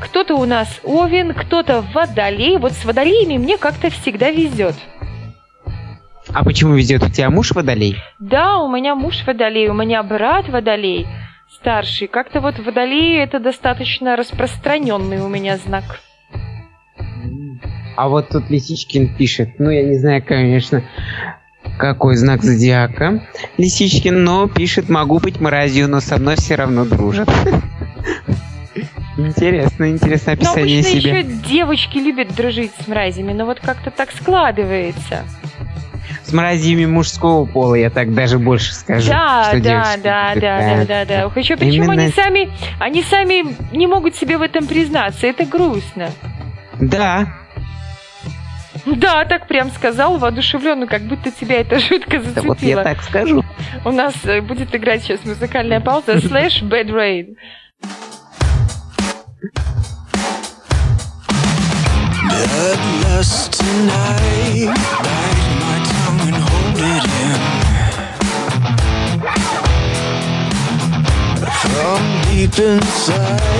Кто-то 0.00 0.36
у 0.36 0.44
нас 0.44 0.68
овен, 0.84 1.32
кто-то 1.32 1.82
водолей. 1.94 2.58
Вот 2.58 2.72
с 2.72 2.84
водолеями 2.84 3.38
мне 3.38 3.56
как-то 3.56 3.88
всегда 3.90 4.30
везет. 4.30 4.74
А 6.32 6.44
почему 6.44 6.74
везет 6.74 7.02
у 7.02 7.08
тебя 7.08 7.30
муж 7.30 7.52
водолей? 7.52 7.96
Да, 8.18 8.58
у 8.58 8.68
меня 8.70 8.94
муж 8.94 9.22
водолей, 9.26 9.68
у 9.68 9.74
меня 9.74 10.02
брат 10.02 10.48
водолей 10.48 11.06
старший. 11.54 12.08
Как-то 12.08 12.40
вот 12.40 12.58
водолей 12.58 13.18
это 13.22 13.38
достаточно 13.40 14.16
распространенный 14.16 15.20
у 15.20 15.28
меня 15.28 15.56
знак. 15.56 16.00
А 17.96 18.08
вот 18.08 18.30
тут 18.30 18.50
Лисичкин 18.50 19.16
пишет, 19.16 19.60
ну 19.60 19.70
я 19.70 19.84
не 19.84 19.96
знаю, 19.98 20.22
конечно, 20.26 20.82
какой 21.78 22.16
знак 22.16 22.42
зодиака 22.42 23.26
Лисичкин, 23.56 24.24
но 24.24 24.48
пишет, 24.48 24.88
могу 24.88 25.20
быть 25.20 25.40
мразью, 25.40 25.88
но 25.88 26.00
со 26.00 26.18
мной 26.18 26.36
все 26.36 26.56
равно 26.56 26.84
дружат. 26.84 27.30
Интересно, 29.16 29.88
интересное 29.90 30.34
Но 30.34 30.42
описание 30.42 30.80
обычно 30.80 31.00
себя. 31.00 31.18
еще 31.18 31.28
девочки 31.48 31.98
любят 31.98 32.34
дружить 32.34 32.72
с 32.82 32.88
мразями, 32.88 33.32
но 33.32 33.46
вот 33.46 33.60
как-то 33.60 33.92
так 33.92 34.10
складывается. 34.10 35.22
Мразями 36.34 36.84
мужского 36.84 37.46
пола, 37.46 37.76
я 37.76 37.90
так 37.90 38.12
даже 38.12 38.38
больше 38.38 38.74
скажу. 38.74 39.08
Да, 39.10 39.44
что 39.44 39.60
да, 39.60 39.96
да, 40.02 40.34
любят. 40.34 40.42
да, 40.42 40.84
да, 40.84 40.84
да, 40.84 41.04
да. 41.30 41.40
Еще 41.40 41.56
причем 41.56 41.84
Именно- 41.84 42.02
они 42.02 42.12
сами, 42.12 42.52
они 42.80 43.02
сами 43.02 43.56
не 43.74 43.86
могут 43.86 44.16
себе 44.16 44.36
в 44.36 44.42
этом 44.42 44.66
признаться. 44.66 45.26
Это 45.26 45.44
грустно. 45.46 46.10
Да, 46.80 47.28
Да, 48.84 49.24
так 49.24 49.46
прям 49.46 49.70
сказал, 49.70 50.18
воодушевленно, 50.18 50.86
как 50.88 51.02
будто 51.02 51.30
тебя 51.30 51.60
это 51.60 51.78
жутко 51.78 52.18
да 52.18 52.24
зацепило. 52.24 52.48
вот 52.48 52.62
я 52.62 52.82
так 52.82 53.02
скажу. 53.02 53.44
У 53.84 53.90
нас 53.92 54.12
э, 54.24 54.40
будет 54.42 54.74
играть 54.74 55.02
сейчас 55.02 55.24
музыкальная 55.24 55.80
пауза 55.80 56.20
слэш 56.26 56.62
Bad 56.62 56.88
Rain. 56.90 57.36
Bloodlust 62.28 63.50
tonight. 63.58 64.73
Inside, 72.84 73.53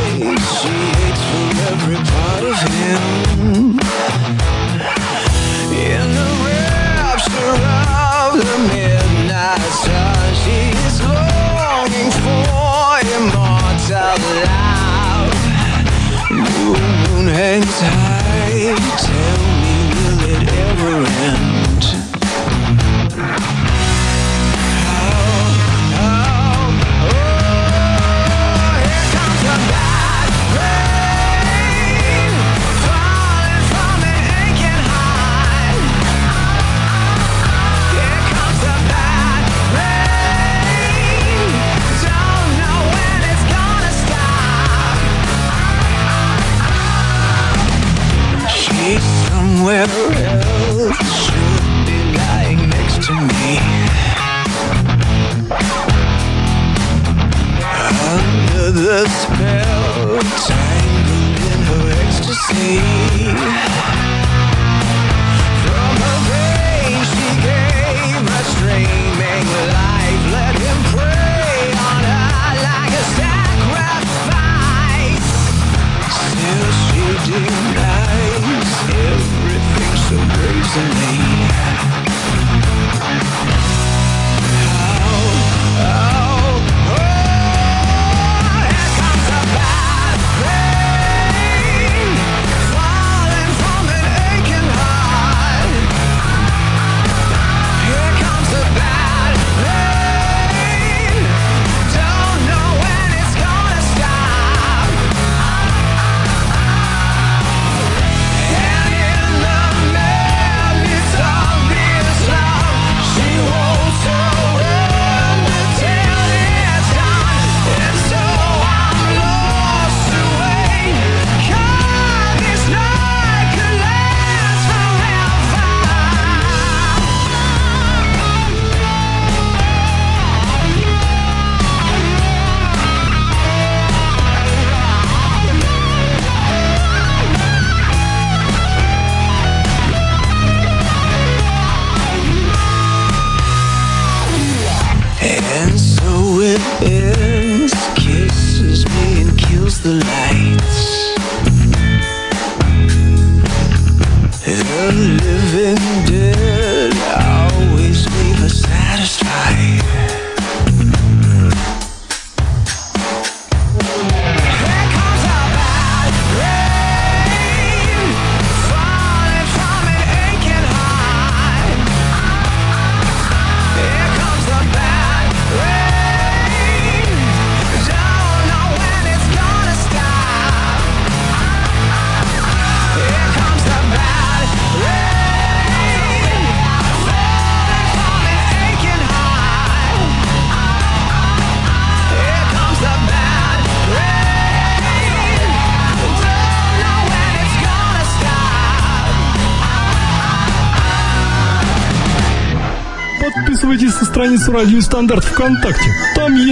страницу 204.35 204.53
Радио 204.53 204.81
Стандарт 204.81 205.25
ВКонтакте. 205.25 205.91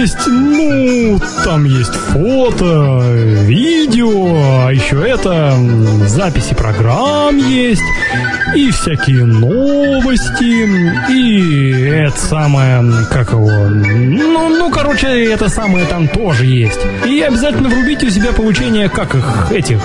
Есть, 0.03 0.27
ну, 0.27 1.17
там 1.45 1.63
есть 1.63 1.93
фото, 1.93 2.99
видео, 3.45 4.65
а 4.65 4.69
еще 4.73 5.01
это 5.01 5.55
записи 6.07 6.53
программ 6.53 7.37
есть, 7.37 7.81
и 8.53 8.69
всякие 8.71 9.23
новости, 9.23 11.09
и 11.09 11.89
это 11.89 12.19
самое, 12.19 12.83
как 13.09 13.31
его, 13.31 13.49
ну, 13.69 14.49
ну, 14.49 14.69
короче, 14.69 15.07
это 15.31 15.47
самое 15.47 15.85
там 15.85 16.09
тоже 16.09 16.47
есть. 16.47 16.81
И 17.05 17.21
обязательно 17.21 17.69
врубите 17.69 18.07
у 18.07 18.09
себя 18.09 18.33
получение, 18.33 18.89
как 18.89 19.15
их, 19.15 19.51
этих, 19.51 19.79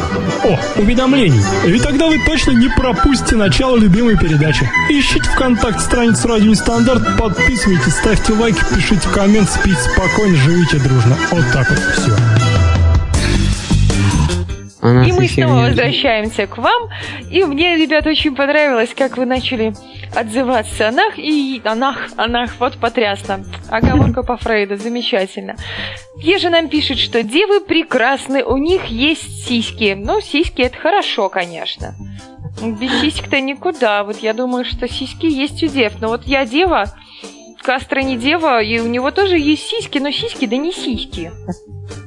о, 0.44 0.80
уведомлений. 0.80 1.42
И 1.64 1.78
тогда 1.78 2.06
вы 2.06 2.18
точно 2.26 2.50
не 2.52 2.68
пропустите 2.68 3.36
начало 3.36 3.76
любимой 3.76 4.18
передачи. 4.18 4.68
Ищите 4.90 5.30
ВКонтакте 5.30 5.80
страницу 5.80 6.26
Радио 6.26 6.50
Нестандарт, 6.50 7.16
подписывайтесь, 7.16 7.94
ставьте 7.94 8.32
лайки, 8.32 8.60
пишите 8.74 9.08
коммент, 9.10 9.48
спите 9.48 9.78
спокойно, 9.78 10.07
живите 10.16 10.78
дружно. 10.78 11.16
Вот 11.30 11.44
так 11.52 11.68
вот 11.68 11.78
все. 11.78 12.12
Нас 14.80 15.06
И 15.06 15.12
мы 15.12 15.28
снова 15.28 15.62
не- 15.64 15.68
возвращаемся 15.68 16.46
к 16.46 16.56
вам. 16.56 16.88
И 17.30 17.44
мне, 17.44 17.76
ребят, 17.76 18.06
очень 18.06 18.34
понравилось, 18.34 18.90
как 18.96 19.16
вы 19.18 19.26
начали 19.26 19.74
отзываться 20.14 20.88
о 20.88 20.92
нах 20.92 21.18
и 21.18 21.60
о 21.64 21.74
нах, 21.74 21.96
о 22.16 22.26
нах. 22.26 22.52
Вот 22.58 22.78
потрясно. 22.78 23.44
Оговорка 23.70 24.22
по 24.22 24.36
Фрейду, 24.38 24.76
замечательно. 24.76 25.56
Ежа 26.22 26.48
нам 26.48 26.68
пишет, 26.68 26.98
что 26.98 27.22
девы 27.22 27.60
прекрасны, 27.60 28.42
у 28.44 28.56
них 28.56 28.86
есть 28.86 29.46
сиськи. 29.46 29.94
Ну, 29.98 30.20
сиськи 30.22 30.62
это 30.62 30.78
хорошо, 30.78 31.28
конечно. 31.28 31.94
Без 32.62 32.90
сисек-то 33.00 33.40
никуда. 33.40 34.04
Вот 34.04 34.18
я 34.18 34.32
думаю, 34.32 34.64
что 34.64 34.88
сиськи 34.88 35.26
есть 35.26 35.62
у 35.62 35.66
дев. 35.66 36.00
Но 36.00 36.08
вот 36.08 36.26
я 36.26 36.46
дева, 36.46 36.86
Кастро 37.68 38.00
не 38.00 38.16
дева, 38.16 38.62
и 38.62 38.80
у 38.80 38.86
него 38.86 39.10
тоже 39.10 39.38
есть 39.38 39.64
сиськи, 39.64 39.98
но 39.98 40.10
сиськи 40.10 40.46
да 40.46 40.56
не 40.56 40.72
сиськи. 40.72 41.30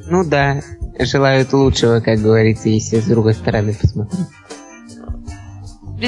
Ну 0.08 0.28
да, 0.28 0.60
желают 0.98 1.54
лучшего, 1.54 2.00
как 2.00 2.18
говорится, 2.18 2.68
если 2.68 3.00
с 3.00 3.06
другой 3.06 3.36
стороны 3.36 3.76
посмотреть. 3.80 4.26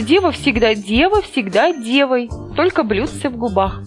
Дева 0.07 0.31
всегда 0.31 0.73
дева, 0.73 1.21
всегда 1.21 1.71
девой, 1.71 2.31
только 2.55 2.81
блюдце 2.81 3.29
в 3.29 3.37
губах. 3.37 3.83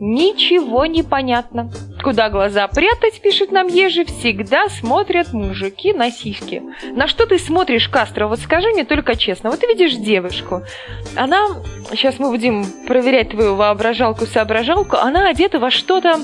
Ничего 0.00 0.86
не 0.86 1.02
понятно. 1.02 1.72
Куда 2.04 2.30
глаза 2.30 2.68
прятать, 2.68 3.20
пишет 3.20 3.50
нам 3.50 3.66
Ежи, 3.66 4.04
всегда 4.04 4.68
смотрят 4.68 5.32
мужики 5.32 5.92
на 5.92 6.12
сиськи. 6.12 6.62
На 6.92 7.08
что 7.08 7.26
ты 7.26 7.36
смотришь, 7.38 7.88
Кастро? 7.88 8.28
Вот 8.28 8.38
скажи 8.38 8.68
мне 8.68 8.84
только 8.84 9.16
честно. 9.16 9.50
Вот 9.50 9.58
ты 9.58 9.66
видишь 9.66 9.96
девушку. 9.96 10.62
Она, 11.16 11.48
сейчас 11.90 12.20
мы 12.20 12.30
будем 12.30 12.64
проверять 12.86 13.30
твою 13.30 13.56
воображалку-соображалку, 13.56 14.96
она 14.96 15.28
одета 15.28 15.58
во 15.58 15.70
что-то... 15.70 16.20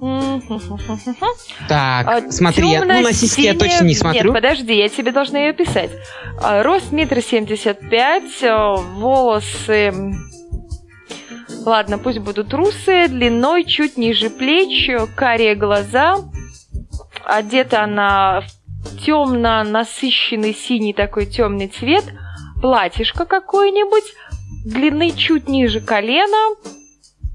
Так, 1.68 2.08
А, 2.08 2.30
смотри, 2.32 2.70
я, 2.70 2.80
ну, 2.84 2.86
на 3.02 3.12
сиськи 3.12 3.42
я 3.42 3.54
точно 3.54 3.84
не 3.84 3.94
смотрю. 3.94 4.24
Нет, 4.24 4.32
подожди, 4.32 4.74
я 4.74 4.88
тебе 4.88 5.12
должна 5.12 5.38
ее 5.38 5.52
писать. 5.52 5.90
А, 6.42 6.62
Рост 6.62 6.90
метр 6.90 7.20
семьдесят 7.20 7.88
пять, 7.88 8.42
а, 8.42 8.74
волосы... 8.76 9.92
Ладно, 11.64 11.98
пусть 11.98 12.18
будут 12.18 12.54
русые, 12.54 13.08
длиной 13.08 13.64
чуть 13.64 13.96
ниже 13.96 14.30
плеч, 14.30 14.90
карие 15.14 15.54
глаза. 15.54 16.16
Одета 17.24 17.84
она 17.84 18.42
в 18.84 19.04
темно 19.04 19.62
насыщенный 19.62 20.54
синий 20.54 20.94
такой 20.94 21.26
темный 21.26 21.68
цвет. 21.68 22.04
Платьишко 22.62 23.26
какое-нибудь, 23.26 24.04
длины 24.64 25.12
чуть 25.12 25.48
ниже 25.48 25.80
колена, 25.80 26.56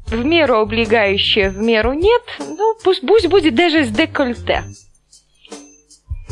в 0.08 0.26
меру 0.26 0.58
облегающее, 0.58 1.50
в 1.50 1.58
меру 1.58 1.94
нет. 1.94 2.22
Ну, 2.40 2.76
пусть, 2.84 3.06
пусть 3.06 3.28
будет 3.28 3.56
даже 3.56 3.84
с 3.84 3.90
декольте. 3.90 4.64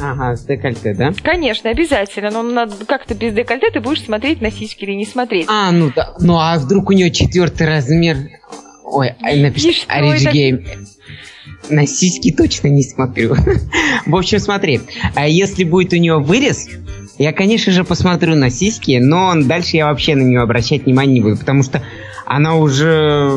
Ага, 0.04 0.36
с 0.36 0.44
декольте, 0.44 0.94
да? 0.94 1.14
Конечно, 1.24 1.70
обязательно. 1.70 2.30
Но 2.30 2.44
надо, 2.44 2.86
как-то 2.86 3.16
без 3.16 3.34
декольте 3.34 3.72
ты 3.72 3.80
будешь 3.80 4.04
смотреть 4.04 4.42
на 4.42 4.52
сиськи 4.52 4.84
или 4.84 4.92
не 4.92 5.06
смотреть. 5.06 5.46
А, 5.48 5.72
ну 5.72 5.92
да. 5.96 6.14
Ну 6.20 6.38
а 6.38 6.58
вдруг 6.60 6.90
у 6.90 6.94
нее 6.94 7.10
четвертый 7.10 7.68
размер? 7.68 8.18
Ой, 8.84 9.14
а 9.22 9.28
Оридж 9.28 9.86
это? 9.88 10.32
Гейм. 10.32 10.66
На 11.70 11.88
сиськи 11.88 12.34
точно 12.34 12.68
не 12.68 12.84
смотрю. 12.84 13.36
В 14.06 14.16
общем, 14.16 14.40
смотри, 14.40 14.82
а 15.16 15.26
если 15.26 15.64
будет 15.64 15.94
у 15.94 15.96
нее 15.96 16.20
вырез, 16.20 16.68
я, 17.18 17.32
конечно 17.32 17.72
же, 17.72 17.86
посмотрю 17.86 18.36
на 18.36 18.50
сиськи, 18.50 19.00
но 19.02 19.34
дальше 19.36 19.78
я 19.78 19.86
вообще 19.86 20.16
на 20.16 20.24
нее 20.24 20.42
обращать 20.42 20.84
внимание 20.84 21.14
не 21.14 21.22
буду, 21.22 21.38
потому 21.38 21.64
что 21.64 21.82
она 22.26 22.56
уже 22.56 23.32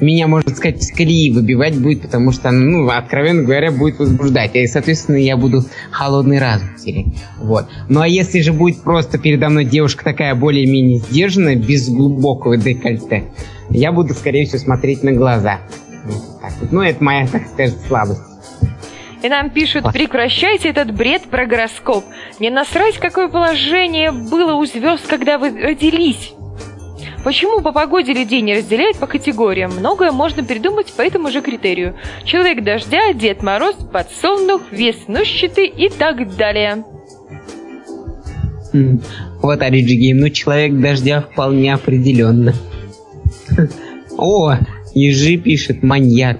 меня, 0.00 0.26
можно 0.26 0.54
сказать, 0.54 0.82
с 0.82 0.92
колеи 0.92 1.32
выбивать 1.32 1.76
будет, 1.76 2.02
потому 2.02 2.32
что, 2.32 2.50
ну, 2.50 2.88
откровенно 2.88 3.42
говоря, 3.42 3.70
будет 3.70 3.98
возбуждать. 3.98 4.54
И, 4.54 4.66
соответственно, 4.66 5.16
я 5.16 5.36
буду 5.36 5.64
холодный 5.90 6.38
разум 6.38 6.68
терять. 6.76 7.06
Вот. 7.38 7.66
Ну, 7.88 8.00
а 8.00 8.08
если 8.08 8.40
же 8.40 8.52
будет 8.52 8.82
просто 8.82 9.18
передо 9.18 9.48
мной 9.48 9.64
девушка 9.64 10.04
такая 10.04 10.34
более-менее 10.34 10.98
сдержанная, 10.98 11.56
без 11.56 11.88
глубокого 11.88 12.56
декольте, 12.56 13.24
я 13.70 13.92
буду, 13.92 14.14
скорее 14.14 14.46
всего, 14.46 14.58
смотреть 14.58 15.02
на 15.02 15.12
глаза. 15.12 15.60
Вот 16.04 16.40
так 16.40 16.52
вот. 16.60 16.72
Ну, 16.72 16.82
это 16.82 17.02
моя, 17.02 17.26
так 17.26 17.46
сказать, 17.46 17.74
слабость. 17.86 18.22
И 19.22 19.28
нам 19.28 19.50
пишут, 19.50 19.84
прекращайте 19.92 20.70
этот 20.70 20.92
бред 20.92 21.22
про 21.30 21.46
гороскоп. 21.46 22.04
Не 22.40 22.50
насрать, 22.50 22.98
какое 22.98 23.28
положение 23.28 24.10
было 24.10 24.54
у 24.54 24.66
звезд, 24.66 25.06
когда 25.06 25.38
вы 25.38 25.50
родились. 25.50 26.32
Почему 27.24 27.60
по 27.60 27.72
погоде 27.72 28.12
людей 28.12 28.40
не 28.40 28.54
разделяют 28.56 28.98
по 28.98 29.06
категориям? 29.06 29.72
Многое 29.78 30.10
можно 30.10 30.42
придумать 30.42 30.92
по 30.92 31.02
этому 31.02 31.30
же 31.30 31.40
критерию. 31.40 31.94
Человек 32.24 32.64
дождя, 32.64 33.12
Дед 33.12 33.42
Мороз, 33.42 33.76
подсолнух, 33.92 34.62
веснущатый 34.72 35.66
и 35.66 35.88
так 35.88 36.36
далее. 36.36 36.84
М, 38.72 39.00
Вот 39.40 39.62
Ориджи 39.62 39.94
Гейм, 39.94 40.18
ну, 40.18 40.30
человек 40.30 40.74
дождя 40.80 41.20
вполне 41.22 41.74
определенно. 41.74 42.54
О, 44.18 44.56
Ежи 44.94 45.36
пишет, 45.36 45.82
маньяк. 45.82 46.38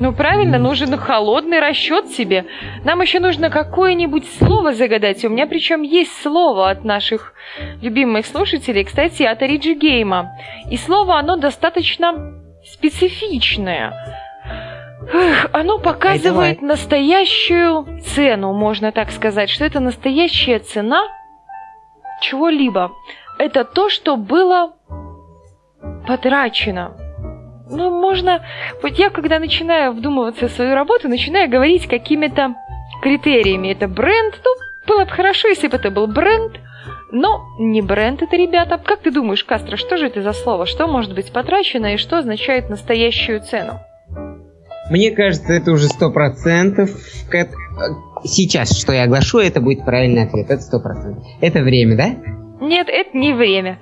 Ну 0.00 0.12
правильно, 0.12 0.58
нужен 0.58 0.96
холодный 0.98 1.60
расчет 1.60 2.08
себе. 2.08 2.46
Нам 2.84 3.00
еще 3.00 3.20
нужно 3.20 3.48
какое-нибудь 3.48 4.28
слово 4.38 4.72
загадать. 4.72 5.24
У 5.24 5.28
меня 5.28 5.46
причем 5.46 5.82
есть 5.82 6.20
слово 6.20 6.70
от 6.70 6.84
наших 6.84 7.32
любимых 7.80 8.26
слушателей, 8.26 8.84
кстати, 8.84 9.22
от 9.22 9.40
Ориджи 9.42 9.74
Гейма. 9.74 10.32
И 10.70 10.76
слово, 10.76 11.18
оно 11.18 11.36
достаточно 11.36 12.34
специфичное. 12.64 13.92
Эх, 15.12 15.48
оно 15.52 15.78
показывает 15.78 16.60
настоящую 16.62 18.00
цену, 18.00 18.52
можно 18.52 18.90
так 18.90 19.10
сказать, 19.10 19.50
что 19.50 19.64
это 19.64 19.78
настоящая 19.78 20.58
цена 20.58 21.02
чего-либо. 22.20 22.92
Это 23.38 23.64
то, 23.64 23.90
что 23.90 24.16
было 24.16 24.74
потрачено. 26.06 27.03
Ну, 27.68 27.90
можно... 27.90 28.44
Вот 28.82 28.92
я, 28.98 29.10
когда 29.10 29.38
начинаю 29.38 29.92
вдумываться 29.92 30.48
в 30.48 30.52
свою 30.52 30.74
работу, 30.74 31.08
начинаю 31.08 31.50
говорить 31.50 31.86
какими-то 31.86 32.54
критериями. 33.02 33.72
Это 33.72 33.88
бренд. 33.88 34.40
Ну, 34.44 34.50
было 34.86 35.04
бы 35.04 35.10
хорошо, 35.10 35.48
если 35.48 35.68
бы 35.68 35.76
это 35.76 35.90
был 35.90 36.06
бренд. 36.06 36.60
Но 37.10 37.42
не 37.58 37.80
бренд 37.80 38.22
это, 38.22 38.36
ребята. 38.36 38.78
Как 38.78 39.00
ты 39.00 39.10
думаешь, 39.10 39.44
Кастро, 39.44 39.76
что 39.76 39.96
же 39.96 40.06
это 40.06 40.22
за 40.22 40.32
слово? 40.32 40.66
Что 40.66 40.86
может 40.88 41.14
быть 41.14 41.32
потрачено 41.32 41.94
и 41.94 41.96
что 41.96 42.18
означает 42.18 42.68
настоящую 42.68 43.40
цену? 43.40 43.80
Мне 44.90 45.12
кажется, 45.12 45.52
это 45.52 45.72
уже 45.72 45.88
сто 45.88 46.10
процентов. 46.10 46.90
Сейчас, 48.24 48.78
что 48.78 48.92
я 48.92 49.04
оглашу, 49.04 49.38
это 49.38 49.60
будет 49.60 49.84
правильный 49.84 50.24
ответ. 50.24 50.50
Это 50.50 50.60
сто 50.60 50.80
процентов. 50.80 51.24
Это 51.40 51.62
время, 51.62 51.96
да? 51.96 52.08
Нет, 52.60 52.88
это 52.90 53.16
не 53.16 53.32
время. 53.32 53.80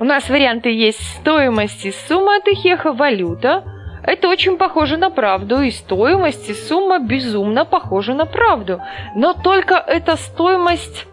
У 0.00 0.04
нас 0.04 0.28
варианты 0.28 0.70
есть 0.70 1.02
стоимость 1.16 1.84
и 1.84 1.92
сумма 1.92 2.36
от 2.36 2.48
Эхеха, 2.48 2.92
валюта. 2.92 3.64
Это 4.04 4.28
очень 4.28 4.56
похоже 4.56 4.96
на 4.96 5.10
правду, 5.10 5.60
и 5.60 5.70
стоимость 5.70 6.48
и 6.48 6.54
сумма 6.54 6.98
безумно 6.98 7.64
похожи 7.64 8.14
на 8.14 8.26
правду. 8.26 8.80
Но 9.14 9.34
только 9.34 9.74
эта 9.74 10.16
стоимость, 10.16 11.06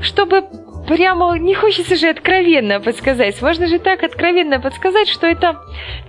чтобы 0.00 0.44
прямо 0.88 1.38
не 1.38 1.54
хочется 1.54 1.94
же 1.96 2.08
откровенно 2.08 2.80
подсказать. 2.80 3.40
Можно 3.42 3.66
же 3.66 3.78
так 3.78 4.02
откровенно 4.02 4.60
подсказать, 4.60 5.08
что 5.08 5.26
это 5.26 5.60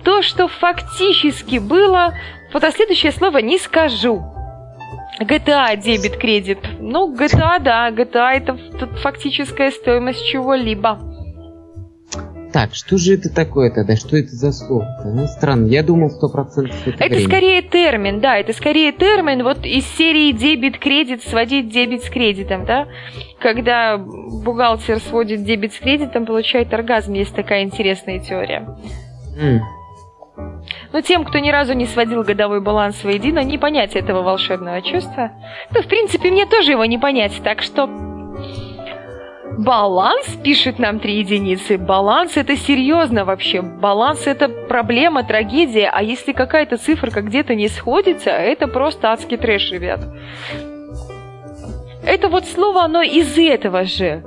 то, 0.02 0.22
что 0.22 0.48
фактически 0.48 1.58
было. 1.58 2.14
Вот 2.52 2.64
а 2.64 2.72
следующее 2.72 3.12
слово 3.12 3.38
не 3.38 3.58
скажу. 3.58 4.24
GTA, 5.20 5.76
дебет, 5.76 6.16
кредит. 6.16 6.58
Ну, 6.80 7.14
GTA, 7.14 7.60
да, 7.60 7.90
GTA 7.90 8.32
это 8.32 8.52
ф- 8.54 9.00
фактическая 9.00 9.70
стоимость 9.70 10.26
чего-либо. 10.26 10.98
Так, 12.54 12.72
что 12.72 12.98
же 12.98 13.14
это 13.14 13.34
такое 13.34 13.68
тогда? 13.68 13.96
Что 13.96 14.16
это 14.16 14.28
за 14.28 14.52
слово? 14.52 14.86
Ну, 15.04 15.26
странно. 15.26 15.66
Я 15.66 15.82
думал, 15.82 16.08
сто 16.08 16.28
процентов 16.28 16.76
это, 16.86 17.02
Это 17.02 17.16
время. 17.16 17.28
скорее 17.28 17.62
термин, 17.62 18.20
да, 18.20 18.36
это 18.38 18.52
скорее 18.52 18.92
термин 18.92 19.42
вот 19.42 19.66
из 19.66 19.84
серии 19.96 20.30
дебет-кредит, 20.30 21.24
сводить 21.24 21.68
дебет 21.68 22.04
с 22.04 22.08
кредитом, 22.08 22.64
да? 22.64 22.86
Когда 23.40 23.98
бухгалтер 23.98 25.00
сводит 25.00 25.42
дебет 25.42 25.72
с 25.72 25.80
кредитом, 25.80 26.26
получает 26.26 26.72
оргазм, 26.72 27.14
есть 27.14 27.34
такая 27.34 27.64
интересная 27.64 28.20
теория. 28.20 28.68
М. 29.36 29.60
Но 30.92 31.00
тем, 31.00 31.24
кто 31.24 31.40
ни 31.40 31.50
разу 31.50 31.74
не 31.74 31.86
сводил 31.86 32.22
годовой 32.22 32.60
баланс 32.60 33.02
воедино, 33.02 33.40
не 33.42 33.58
понять 33.58 33.96
этого 33.96 34.22
волшебного 34.22 34.80
чувства. 34.80 35.32
Ну, 35.72 35.82
в 35.82 35.88
принципе, 35.88 36.30
мне 36.30 36.46
тоже 36.46 36.70
его 36.70 36.84
не 36.84 36.98
понять, 36.98 37.32
так 37.42 37.62
что... 37.62 37.90
Баланс, 39.58 40.26
пишет 40.42 40.78
нам 40.78 40.98
три 40.98 41.18
единицы. 41.18 41.78
Баланс 41.78 42.36
это 42.36 42.56
серьезно 42.56 43.24
вообще. 43.24 43.62
Баланс 43.62 44.26
это 44.26 44.48
проблема, 44.48 45.22
трагедия. 45.24 45.90
А 45.92 46.02
если 46.02 46.32
какая-то 46.32 46.76
циферка 46.76 47.22
где-то 47.22 47.54
не 47.54 47.68
сходится, 47.68 48.30
это 48.30 48.66
просто 48.66 49.12
адский 49.12 49.36
трэш, 49.36 49.70
ребят. 49.70 50.00
Это 52.04 52.28
вот 52.28 52.46
слово, 52.46 52.84
оно 52.84 53.02
из 53.02 53.38
этого 53.38 53.84
же. 53.84 54.24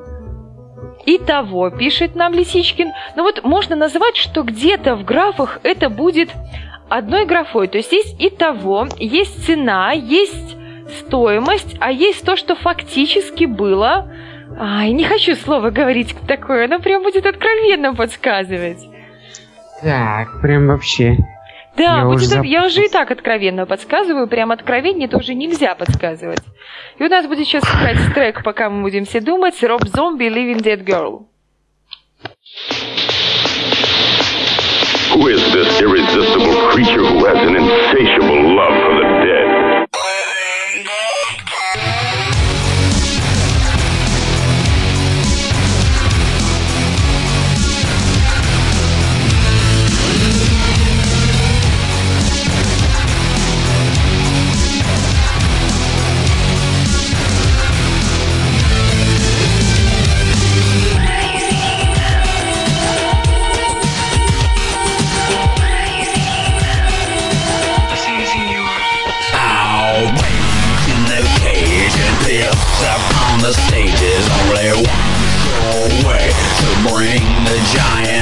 Итого, 1.06 1.70
пишет 1.70 2.16
нам 2.16 2.34
Лисичкин, 2.34 2.92
ну 3.16 3.24
вот 3.24 3.44
можно 3.44 3.76
назвать, 3.76 4.18
что 4.18 4.44
где-то 4.44 4.96
в 4.96 5.06
графах 5.06 5.60
это 5.64 5.90
будет 5.90 6.30
одной 6.90 7.26
графой. 7.26 7.68
То 7.68 7.78
есть 7.78 7.92
есть 7.92 8.16
итого, 8.20 8.88
есть 8.98 9.46
цена, 9.46 9.92
есть 9.92 10.58
стоимость, 11.00 11.76
а 11.80 11.92
есть 11.92 12.26
то, 12.26 12.36
что 12.36 12.56
фактически 12.56 13.46
было. 13.46 14.12
Ай, 14.60 14.92
не 14.92 15.04
хочу 15.04 15.36
слово 15.36 15.70
говорить 15.72 16.16
такое, 16.28 16.66
оно 16.66 16.80
прям 16.80 17.04
будет 17.04 17.26
откровенно 17.26 17.94
подсказывать. 17.94 18.80
Так, 19.82 20.42
прям 20.42 20.68
вообще. 20.68 21.18
Да, 21.76 22.00
Я 22.00 22.06
будь 22.06 22.16
уже 22.16 22.26
зап- 22.40 22.46
я 22.46 22.66
уже 22.66 22.86
и 22.86 22.90
так 22.90 23.12
откровенно 23.12 23.66
подсказываю, 23.68 24.28
прям 24.28 24.52
откровение 24.52 25.08
тоже 25.08 25.36
нельзя 25.36 25.76
подсказывать. 25.76 26.42
И 26.98 27.04
у 27.04 27.08
нас 27.10 27.28
будет 27.28 27.46
сейчас 27.48 27.64
играть 27.64 27.98
трек, 28.16 28.44
пока 28.44 28.70
мы 28.70 28.82
будем 28.82 29.06
все 29.06 29.20
думать, 29.22 29.62
Роб 29.64 29.84
Зомби 29.88 30.26
Living 30.26 30.62
Dead 30.64 30.84
Girl. 30.84 31.26
Who 35.14 35.28
is 35.30 35.42
this 35.54 35.80
irresistible 35.82 36.70
creature 36.72 37.04
who 37.04 37.26
has 37.26 37.38
an 37.48 37.56
insatiable 37.56 38.56
love 38.56 38.74
for 38.84 38.96
the 39.02 39.07
I 74.70 74.76
want 74.76 74.84
to 74.84 76.06
away 76.06 76.28
to 76.60 76.94
bring 76.94 77.24
the 77.46 77.58
giant. 77.74 78.17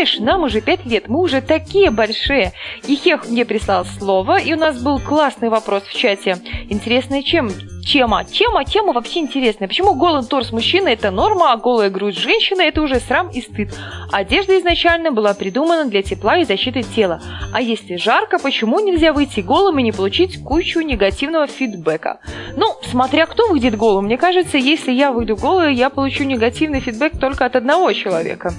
Представляешь, 0.00 0.18
нам 0.20 0.44
уже 0.44 0.60
5 0.60 0.86
лет, 0.86 1.08
мы 1.08 1.20
уже 1.20 1.40
такие 1.40 1.90
большие. 1.90 2.52
И 2.86 2.96
Хех 2.96 3.28
мне 3.28 3.44
прислал 3.44 3.84
слово, 3.84 4.40
и 4.40 4.52
у 4.54 4.56
нас 4.56 4.80
был 4.80 4.98
классный 4.98 5.48
вопрос 5.48 5.82
в 5.84 5.94
чате. 5.94 6.38
Интересная 6.68 7.22
чем? 7.22 7.50
Тема. 7.86 8.24
Тема, 8.24 8.64
тема 8.64 8.92
вообще 8.92 9.20
интересная. 9.20 9.68
Почему 9.68 9.94
голый 9.94 10.24
торс 10.24 10.52
мужчины 10.52 10.88
это 10.88 11.10
норма, 11.10 11.52
а 11.52 11.56
голая 11.56 11.90
грудь 11.90 12.16
женщины 12.16 12.62
это 12.62 12.82
уже 12.82 13.00
срам 13.00 13.30
и 13.30 13.40
стыд? 13.40 13.74
Одежда 14.12 14.58
изначально 14.58 15.12
была 15.12 15.34
придумана 15.34 15.86
для 15.86 16.02
тепла 16.02 16.38
и 16.38 16.44
защиты 16.44 16.82
тела. 16.82 17.20
А 17.52 17.60
если 17.60 17.96
жарко, 17.96 18.38
почему 18.38 18.80
нельзя 18.80 19.12
выйти 19.12 19.40
голым 19.40 19.78
и 19.78 19.82
не 19.82 19.92
получить 19.92 20.42
кучу 20.42 20.80
негативного 20.80 21.46
фидбэка? 21.46 22.20
Ну, 22.56 22.66
смотря 22.90 23.26
кто 23.26 23.48
выйдет 23.48 23.76
голым. 23.76 24.06
Мне 24.06 24.18
кажется, 24.18 24.56
если 24.56 24.92
я 24.92 25.10
выйду 25.10 25.36
голой, 25.36 25.74
я 25.74 25.90
получу 25.90 26.24
негативный 26.24 26.80
фидбэк 26.80 27.18
только 27.18 27.44
от 27.44 27.56
одного 27.56 27.92
человека. 27.92 28.52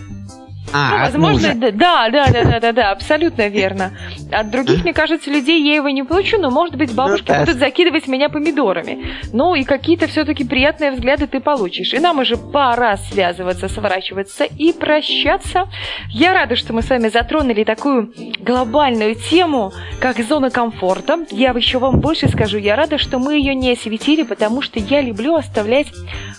Ну, 0.71 0.77
А, 0.77 1.05
от 1.05 1.13
возможно, 1.13 1.53
да, 1.55 1.71
да, 1.71 2.09
да, 2.09 2.43
да, 2.43 2.59
да, 2.59 2.71
да, 2.71 2.91
абсолютно 2.91 3.47
верно. 3.47 3.91
От 4.31 4.49
других, 4.49 4.83
мне 4.83 4.93
кажется, 4.93 5.29
людей 5.29 5.61
я 5.61 5.75
его 5.75 5.89
не 5.89 6.03
получу, 6.03 6.37
но, 6.39 6.49
может 6.49 6.75
быть, 6.75 6.93
бабушки 6.93 7.27
да. 7.27 7.41
будут 7.41 7.57
закидывать 7.57 8.07
меня 8.07 8.29
помидорами. 8.29 9.15
Ну, 9.33 9.55
и 9.55 9.63
какие-то 9.63 10.07
все-таки 10.07 10.43
приятные 10.43 10.91
взгляды 10.91 11.27
ты 11.27 11.39
получишь. 11.39 11.93
И 11.93 11.99
нам 11.99 12.19
уже 12.19 12.37
пора 12.37 12.97
связываться, 12.97 13.67
сворачиваться 13.67 14.45
и 14.45 14.71
прощаться. 14.73 15.69
Я 16.09 16.33
рада, 16.33 16.55
что 16.55 16.73
мы 16.73 16.81
с 16.81 16.89
вами 16.89 17.09
затронули 17.09 17.63
такую 17.63 18.13
глобальную 18.39 19.15
тему, 19.15 19.73
как 19.99 20.19
зона 20.19 20.49
комфорта. 20.49 21.25
Я 21.31 21.51
еще 21.51 21.79
вам 21.79 21.99
больше 21.99 22.29
скажу, 22.29 22.57
я 22.57 22.75
рада, 22.75 22.97
что 22.97 23.19
мы 23.19 23.35
ее 23.35 23.55
не 23.55 23.71
осветили, 23.71 24.23
потому 24.23 24.61
что 24.61 24.79
я 24.79 25.01
люблю 25.01 25.35
оставлять 25.35 25.87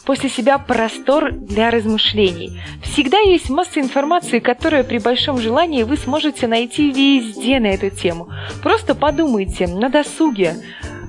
после 0.04 0.28
себя 0.28 0.58
простор 0.58 1.32
для 1.32 1.70
размышлений. 1.70 2.60
Всегда 2.82 3.18
есть 3.18 3.50
масса 3.50 3.80
информации, 3.80 4.21
которую 4.40 4.84
при 4.84 4.98
большом 4.98 5.38
желании 5.38 5.82
вы 5.82 5.96
сможете 5.96 6.46
найти 6.46 6.90
везде 6.90 7.60
на 7.60 7.66
эту 7.66 7.90
тему. 7.90 8.28
Просто 8.62 8.94
подумайте 8.94 9.66
на 9.66 9.88
досуге. 9.88 10.56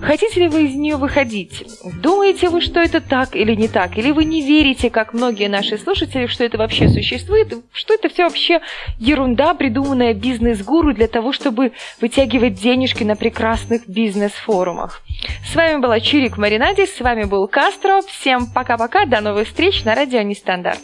Хотите 0.04 0.42
ли 0.42 0.48
вы 0.50 0.66
из 0.66 0.76
нее 0.76 0.98
выходить? 0.98 1.64
Думаете 2.02 2.50
вы, 2.50 2.60
что 2.60 2.82
это 2.82 3.00
так 3.00 3.38
или 3.38 3.56
не 3.56 3.70
так? 3.70 3.98
Или 3.98 4.12
вы 4.12 4.26
не 4.26 4.42
верите, 4.42 4.90
как 4.90 5.14
многие 5.14 5.48
наши 5.48 5.78
слушатели, 5.78 6.28
что 6.28 6.44
это 6.44 6.58
вообще 6.58 6.90
существует? 6.90 7.54
Что 7.72 7.94
это 7.94 8.10
все 8.10 8.26
вообще 8.26 8.60
ерунда, 9.00 9.54
придуманная 9.54 10.14
бизнес-гуру 10.14 10.94
для 10.94 11.08
того, 11.08 11.32
чтобы 11.32 11.72
вытягивать 12.02 12.56
денежки 12.56 13.06
на 13.06 13.16
прекрасных 13.16 13.88
бизнес-форумах? 13.88 15.04
С 15.50 15.56
вами 15.56 15.80
была 15.80 16.02
Чирик 16.02 16.38
Маринаде, 16.38 16.86
с 16.86 17.00
вами 17.00 17.24
был 17.24 17.48
Кастро. 17.48 18.02
Всем 18.02 18.48
пока-пока, 18.54 19.06
до 19.06 19.22
новых 19.22 19.48
встреч 19.48 19.86
на 19.86 19.96
радио 19.96 20.22
Нестандарт. 20.22 20.82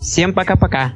Всем 0.00 0.32
пока-пока. 0.32 0.92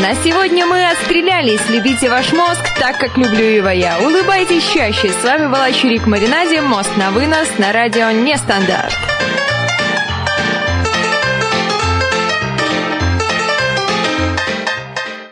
На 0.00 0.14
сегодня 0.22 0.66
мы 0.66 0.88
отстрелялись. 0.90 1.60
Любите 1.68 2.08
ваш 2.10 2.32
мозг 2.32 2.60
так, 2.78 2.98
как 2.98 3.16
люблю 3.16 3.44
его 3.44 3.70
я. 3.70 3.98
Улыбайтесь 3.98 4.66
чаще. 4.68 5.10
С 5.10 5.24
вами 5.24 5.46
была 5.46 5.72
Чирик 5.72 6.02
в 6.02 6.06
Маринаде. 6.06 6.60
Мост 6.60 6.96
на 6.96 7.10
вынос 7.10 7.48
на 7.58 7.72
радио 7.72 8.10
Нестандарт. 8.10 8.94